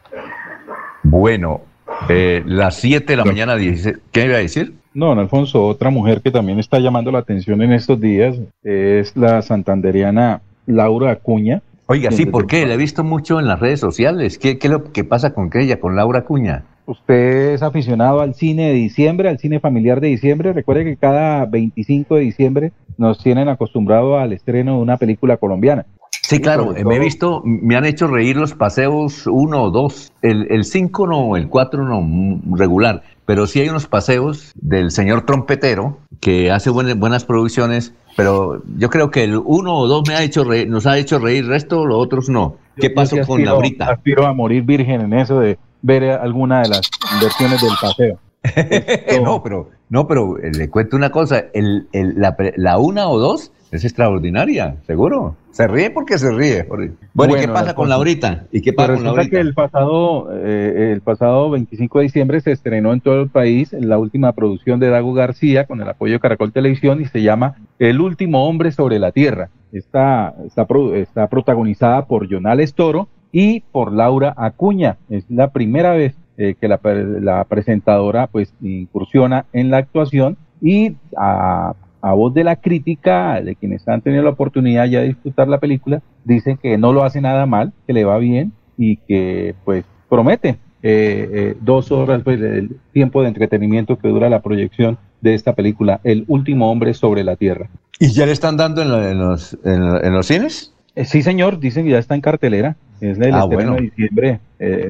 [1.02, 1.62] Bueno,
[2.08, 3.98] eh, las 7 de la mañana, 16.
[4.12, 4.74] ¿Qué iba a decir?
[4.96, 9.14] No, don Alfonso, otra mujer que también está llamando la atención en estos días es
[9.14, 11.60] la santanderiana Laura Acuña.
[11.84, 12.64] Oiga, sí, ¿por qué?
[12.64, 14.38] La he visto mucho en las redes sociales.
[14.38, 16.64] ¿Qué, qué es lo que pasa con ella, con Laura Cuña?
[16.86, 20.54] Usted es aficionado al cine de diciembre, al cine familiar de diciembre.
[20.54, 25.84] Recuerde que cada 25 de diciembre nos tienen acostumbrado al estreno de una película colombiana.
[26.22, 30.10] Sí, claro, eh, me he visto, me han hecho reír los paseos uno o dos.
[30.22, 33.02] El, el cinco no, el cuatro no, mm, regular.
[33.26, 37.92] Pero sí hay unos paseos del señor trompetero que hace buenas, buenas producciones.
[38.16, 41.18] Pero yo creo que el uno o dos me ha hecho reír, nos ha hecho
[41.18, 42.56] reír, el resto, los otros no.
[42.76, 43.90] ¿Qué Yo pasó sí con aspiro- Laurita?
[43.90, 46.88] Aspiro a morir virgen en eso de ver alguna de las
[47.20, 48.18] versiones del paseo.
[49.22, 53.18] no, pero, no, pero eh, le cuento una cosa, el, el- la, la una o
[53.18, 55.36] dos es extraordinaria, seguro.
[55.50, 56.66] Se ríe porque se ríe.
[57.14, 57.88] Bueno, ¿y qué pasa con.
[57.88, 58.44] Laurita?
[58.52, 59.30] ¿Y qué pasa con Laurita?
[59.30, 63.72] que el pasado, eh, el pasado 25 de diciembre se estrenó en todo el país
[63.72, 67.56] la última producción de Dago García con el apoyo de Caracol Televisión y se llama
[67.78, 69.50] El último hombre sobre la tierra.
[69.72, 74.98] Está, está, está protagonizada por Jonales Toro y por Laura Acuña.
[75.08, 80.96] Es la primera vez eh, que la, la presentadora pues incursiona en la actuación y
[81.16, 81.74] a,
[82.08, 85.58] a voz de la crítica, de quienes han tenido la oportunidad ya de disfrutar la
[85.58, 89.84] película, dicen que no lo hace nada mal, que le va bien y que pues
[90.08, 90.50] promete
[90.82, 95.54] eh, eh, dos horas pues, el tiempo de entretenimiento que dura la proyección de esta
[95.54, 97.68] película, El último hombre sobre la tierra.
[97.98, 100.72] ¿Y ya le están dando en, la- en los, en, los cines?
[100.94, 102.76] Eh, sí, señor, dicen que ya está en cartelera.
[103.00, 103.74] Es el Ah, estreno bueno.
[103.74, 104.38] de diciembre,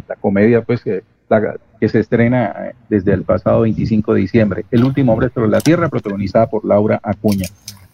[0.07, 4.65] la comedia pues que, la- que se estrena eh, desde el pasado 25 de diciembre.
[4.71, 7.47] El último hombre sobre la tierra, protagonizada por Laura Acuña.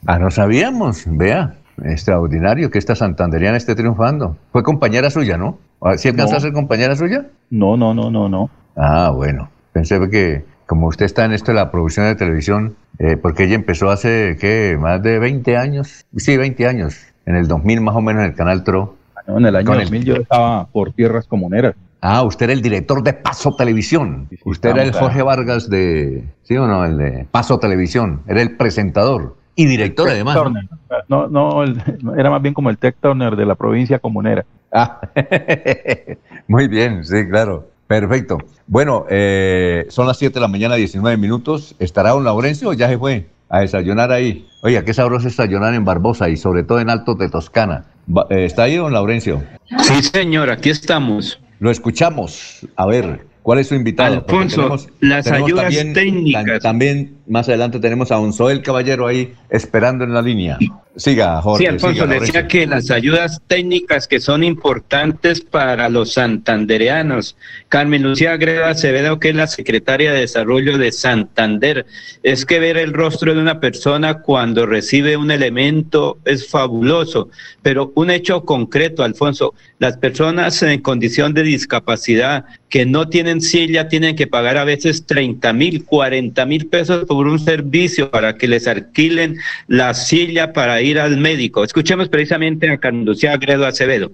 [0.07, 1.55] Ah, no sabíamos, vea.
[1.85, 4.37] Extraordinario que esta santanderiana esté triunfando.
[4.53, 5.59] Fue compañera suya, ¿no?
[5.97, 6.37] ¿Sí alcanzó No.
[6.39, 7.27] a ser compañera suya?
[7.51, 8.51] No, no, no, no, no.
[8.77, 9.51] Ah, bueno.
[9.73, 13.55] Pensé que como usted está en esto de la producción de televisión, eh, porque ella
[13.57, 14.77] empezó hace, ¿qué?
[14.79, 16.05] Más de 20 años.
[16.17, 16.97] Sí, 20 años.
[17.27, 18.97] En el 2000 más o menos en el Canal TRO.
[19.27, 21.75] No, en el año Con el- 2000 yo estaba por tierras comuneras.
[22.05, 24.29] Ah, usted era el director de Paso Televisión.
[24.45, 26.85] usted era el Jorge Vargas de, ¿sí o no?
[26.85, 28.23] El de Paso Televisión.
[28.27, 30.35] Era el presentador y director además.
[30.37, 30.65] Turner.
[31.09, 31.81] No, no, el-
[32.19, 34.45] era más bien como el Tech Turner de la provincia comunera.
[34.73, 35.01] Ah,
[36.49, 37.69] muy bien, sí, claro.
[37.87, 38.39] Perfecto.
[38.67, 41.75] Bueno, eh, son las 7 de la mañana, 19 minutos.
[41.79, 44.49] ¿Estará don Laurencio o ya se fue a desayunar ahí?
[44.63, 47.85] Oiga, qué sabroso es desayunar en Barbosa y sobre todo en Altos de Toscana.
[48.09, 49.43] Va- eh, ¿Está ahí don Laurencio?
[49.83, 51.39] Sí, señor, aquí estamos.
[51.63, 52.67] Lo escuchamos.
[52.75, 54.15] A ver, ¿cuál es su invitado?
[54.15, 56.45] Alfonso, las ayudas técnicas.
[56.45, 60.59] tam- también más adelante tenemos a Onzoel Caballero ahí esperando en la línea.
[60.97, 61.65] Siga, Jorge.
[61.65, 67.35] Sí, Alfonso, siga, decía que las ayudas técnicas que son importantes para los santandereanos.
[67.71, 71.87] Carmen Lucía Greda Acevedo, que es la secretaria de Desarrollo de Santander,
[72.23, 77.31] es que ver el rostro de una persona cuando recibe un elemento es fabuloso,
[77.63, 83.89] pero un hecho concreto, Alfonso, las personas en condición de discapacidad que no tienen silla
[83.89, 88.49] tienen que pagar a veces 30 mil, 40 mil pesos por un servicio para que
[88.49, 89.39] les alquilen
[89.69, 91.65] la silla para ir al médico.
[91.65, 94.13] Escuchemos precisamente a Carmen Lucía Gredo Acevedo.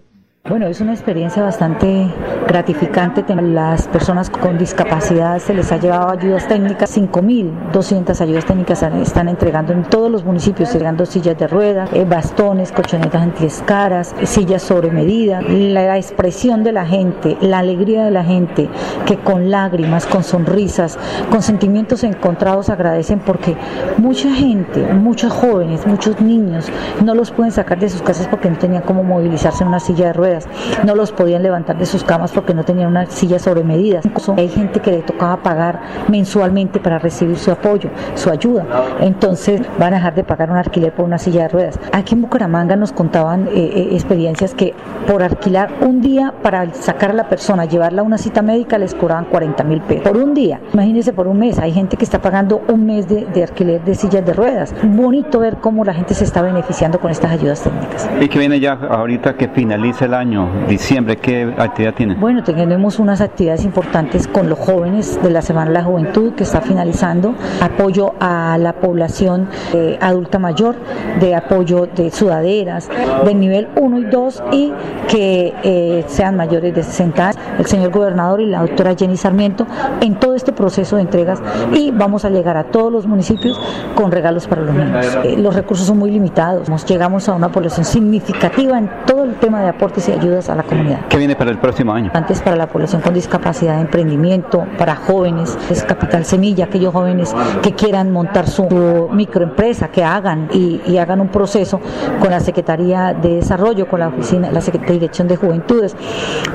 [0.48, 2.06] Bueno, es una experiencia bastante
[2.46, 3.22] gratificante.
[3.42, 9.74] Las personas con discapacidad se les ha llevado ayudas técnicas, 5.200 ayudas técnicas están entregando
[9.74, 15.42] en todos los municipios, entregando sillas de ruedas, eh, bastones, colchonetas antiescaras, sillas sobre medida.
[15.42, 18.70] La expresión de la gente, la alegría de la gente,
[19.04, 20.98] que con lágrimas, con sonrisas,
[21.30, 23.54] con sentimientos encontrados agradecen porque
[23.98, 26.70] mucha gente, muchos jóvenes, muchos niños
[27.04, 30.06] no los pueden sacar de sus casas porque no tenían cómo movilizarse en una silla
[30.06, 30.37] de ruedas
[30.84, 34.04] no los podían levantar de sus camas porque no tenían una silla sobre medidas.
[34.36, 38.66] Hay gente que le tocaba pagar mensualmente para recibir su apoyo, su ayuda.
[39.00, 41.78] Entonces van a dejar de pagar un alquiler por una silla de ruedas.
[41.92, 44.74] Aquí en Bucaramanga nos contaban eh, eh, experiencias que
[45.06, 48.94] por alquilar un día para sacar a la persona, llevarla a una cita médica, les
[48.94, 50.04] cobraban 40 mil pesos.
[50.04, 53.26] Por un día, imagínense por un mes, hay gente que está pagando un mes de,
[53.26, 54.74] de alquiler de sillas de ruedas.
[54.82, 58.08] Bonito ver cómo la gente se está beneficiando con estas ayudas técnicas.
[58.20, 60.27] Y que viene ya ahorita que finalice el año
[60.68, 62.20] diciembre, ¿qué actividad tienen?
[62.20, 66.44] Bueno, tenemos unas actividades importantes con los jóvenes de la Semana de la Juventud que
[66.44, 70.76] está finalizando, apoyo a la población eh, adulta mayor,
[71.20, 72.88] de apoyo de sudaderas,
[73.24, 74.72] de nivel 1 y 2 y
[75.08, 77.38] que eh, sean mayores de 60 años.
[77.58, 79.66] El señor gobernador y la doctora Jenny Sarmiento
[80.00, 81.40] en todo este proceso de entregas
[81.74, 83.60] y vamos a llegar a todos los municipios
[83.94, 85.18] con regalos para los niños.
[85.24, 89.60] Eh, los recursos son muy limitados, llegamos a una población significativa en todo el tema
[89.62, 91.06] de aportes y ayudas a la comunidad.
[91.08, 92.10] ¿Qué viene para el próximo año?
[92.14, 97.34] Antes para la población con discapacidad de emprendimiento, para jóvenes, es Capital Semilla, aquellos jóvenes
[97.62, 101.80] que quieran montar su, microempresa, que hagan y, hagan un proceso
[102.18, 105.94] con la Secretaría de Desarrollo, con la oficina, la Secretaría de Dirección de Juventudes,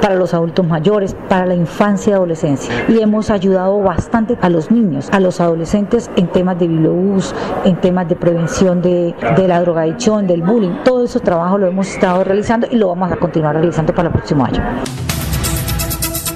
[0.01, 2.73] para los adultos mayores, para la infancia y adolescencia.
[2.89, 7.77] Y hemos ayudado bastante a los niños, a los adolescentes en temas de bibliobús, en
[7.77, 10.83] temas de prevención de, de la drogadicción, del bullying.
[10.83, 14.13] Todo ese trabajo lo hemos estado realizando y lo vamos a continuar realizando para el
[14.13, 14.63] próximo año.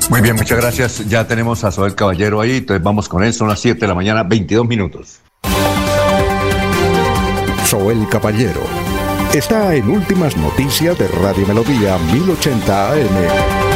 [0.10, 1.08] Muy bien, muchas gracias.
[1.10, 3.34] Ya tenemos a Soel Caballero ahí, entonces vamos con él.
[3.34, 5.20] Son las 7 de la mañana, 22 minutos.
[7.66, 8.62] Soel Caballero
[9.34, 13.67] está en Últimas Noticias de Radio Melodía 1080 AM.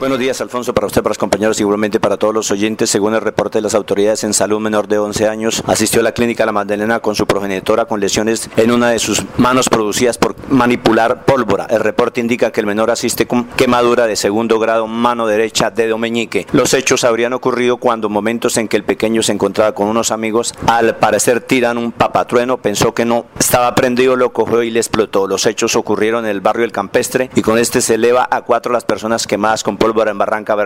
[0.00, 2.88] Buenos días, Alfonso, para usted, para los compañeros, igualmente para todos los oyentes.
[2.88, 6.12] Según el reporte de las autoridades en salud, menor de 11 años asistió a la
[6.12, 10.36] clínica La Magdalena con su progenitora con lesiones en una de sus manos producidas por
[10.48, 11.66] manipular pólvora.
[11.68, 15.98] El reporte indica que el menor asiste con quemadura de segundo grado, mano derecha, dedo
[15.98, 16.46] meñique.
[16.52, 20.54] Los hechos habrían ocurrido cuando momentos en que el pequeño se encontraba con unos amigos,
[20.66, 25.26] al parecer tiran un papatrueno, pensó que no estaba prendido, lo cogió y le explotó.
[25.26, 28.72] Los hechos ocurrieron en el barrio El Campestre y con este se eleva a cuatro
[28.72, 30.56] las personas quemadas con pólvora en Barranca.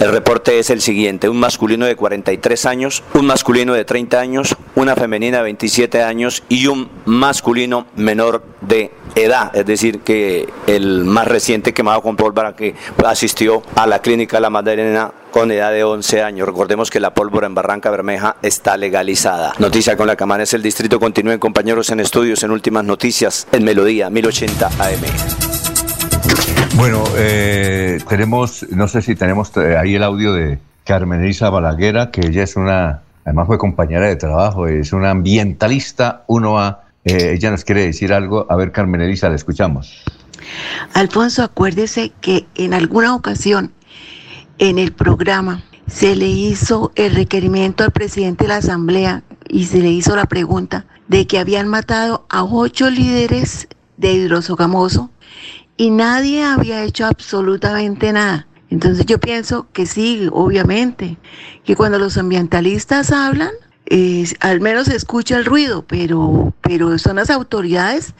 [0.00, 4.56] El reporte es el siguiente, un masculino de 43 años, un masculino de 30 años,
[4.74, 11.04] una femenina de 27 años y un masculino menor de edad, es decir, que el
[11.04, 12.74] más reciente quemado con pólvora que
[13.04, 16.46] asistió a la clínica La Madalena con edad de 11 años.
[16.46, 19.54] Recordemos que la pólvora en Barranca Bermeja está legalizada.
[19.58, 21.00] Noticia con la Cámara es el distrito.
[21.00, 25.49] Continúen compañeros en estudios en últimas noticias en Melodía 1080 AM.
[26.76, 32.10] Bueno, eh, tenemos, no sé si tenemos eh, ahí el audio de Carmen Elisa Balaguera,
[32.10, 37.34] que ella es una, además fue compañera de trabajo, es una ambientalista, uno a, eh,
[37.34, 38.46] ella nos quiere decir algo.
[38.48, 40.02] A ver, Carmen Elisa, la escuchamos.
[40.94, 43.72] Alfonso, acuérdese que en alguna ocasión
[44.58, 49.78] en el programa se le hizo el requerimiento al presidente de la Asamblea y se
[49.78, 55.10] le hizo la pregunta de que habían matado a ocho líderes de hidrosogamoso
[55.80, 58.46] y nadie había hecho absolutamente nada.
[58.68, 61.16] Entonces yo pienso que sí, obviamente,
[61.64, 63.52] que cuando los ambientalistas hablan,
[64.40, 68.12] al menos se escucha el ruido, pero, pero son las autoridades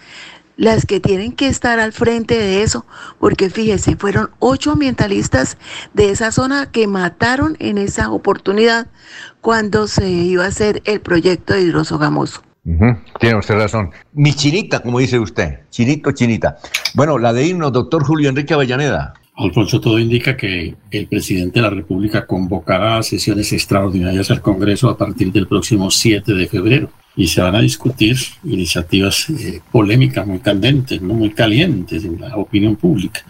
[0.57, 2.87] las que tienen que estar al frente de eso,
[3.19, 5.59] porque fíjese, fueron ocho ambientalistas
[5.93, 8.87] de esa zona que mataron en esa oportunidad
[9.43, 12.41] cuando se iba a hacer el proyecto de hidrosogamoso.
[12.63, 13.91] Tiene usted razón.
[14.13, 15.61] Mi chinita, como dice usted.
[15.71, 16.59] Chinito, chinita.
[16.95, 19.15] Bueno, la de himno, doctor Julio Enrique Avellaneda.
[19.37, 24.99] Alfonso, todo indica que el presidente de la República convocará sesiones extraordinarias al Congreso a
[24.99, 30.41] partir del próximo 7 de febrero y se van a discutir iniciativas eh, polémicas muy
[30.41, 31.15] candentes, ¿no?
[31.15, 33.23] muy calientes en la opinión pública,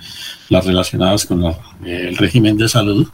[0.48, 1.44] las relacionadas con
[1.84, 3.08] el régimen de salud,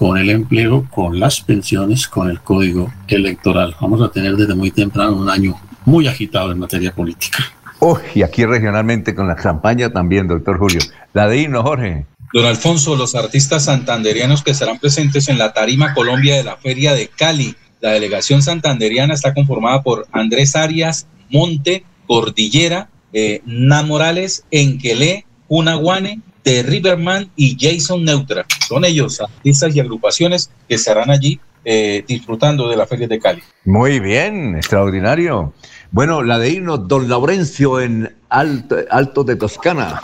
[0.00, 3.76] con el empleo, con las pensiones, con el código electoral.
[3.82, 7.44] Vamos a tener desde muy temprano un año muy agitado en materia política.
[7.80, 10.80] Oh, y aquí regionalmente con la campaña también, doctor Julio.
[11.12, 12.06] La de himno, Jorge.
[12.32, 16.94] Don Alfonso, los artistas santanderianos que estarán presentes en la Tarima Colombia de la Feria
[16.94, 17.54] de Cali.
[17.82, 26.62] La delegación santanderiana está conformada por Andrés Arias, Monte, Cordillera, eh, Namorales, Enquelé, Unaguane, The
[26.62, 28.46] Riverman y Jason Neutra.
[28.68, 33.42] Son ellos, artistas y agrupaciones que estarán allí eh, disfrutando de la Feria de Cali.
[33.64, 35.52] Muy bien, extraordinario.
[35.90, 40.00] Bueno, la de irnos, don Laurencio en Alto, Alto de Toscana.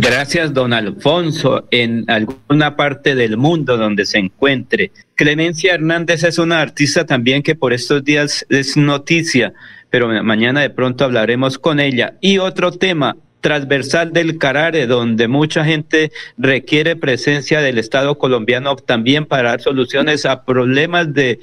[0.00, 1.66] Gracias, don Alfonso.
[1.70, 4.92] En alguna parte del mundo donde se encuentre.
[5.14, 9.52] Clemencia Hernández es una artista también que por estos días es noticia,
[9.90, 12.14] pero mañana de pronto hablaremos con ella.
[12.20, 19.26] Y otro tema, transversal del Carare, donde mucha gente requiere presencia del Estado colombiano también
[19.26, 21.40] para dar soluciones a problemas de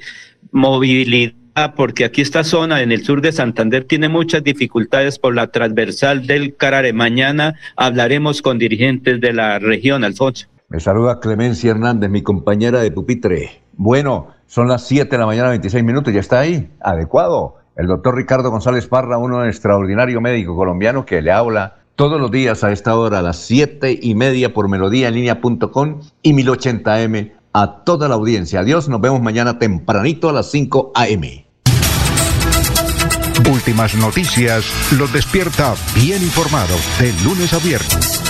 [0.50, 1.34] movilidad
[1.76, 6.26] porque aquí esta zona en el sur de Santander tiene muchas dificultades por la transversal
[6.26, 6.92] del Carare.
[6.92, 10.46] Mañana hablaremos con dirigentes de la región, Alfonso.
[10.68, 13.60] Me saluda Clemencia Hernández, mi compañera de pupitre.
[13.76, 17.56] Bueno, son las 7 de la mañana, 26 minutos, ya está ahí, adecuado.
[17.76, 22.64] El doctor Ricardo González Parra, uno extraordinario médico colombiano que le habla todos los días
[22.64, 27.84] a esta hora, a las siete y media por melodía en línea.com y 1080m a
[27.84, 28.60] toda la audiencia.
[28.60, 31.46] Adiós, nos vemos mañana tempranito a las 5 a.m.
[33.52, 34.64] Últimas noticias
[34.96, 38.29] los despierta bien informado de lunes a viernes.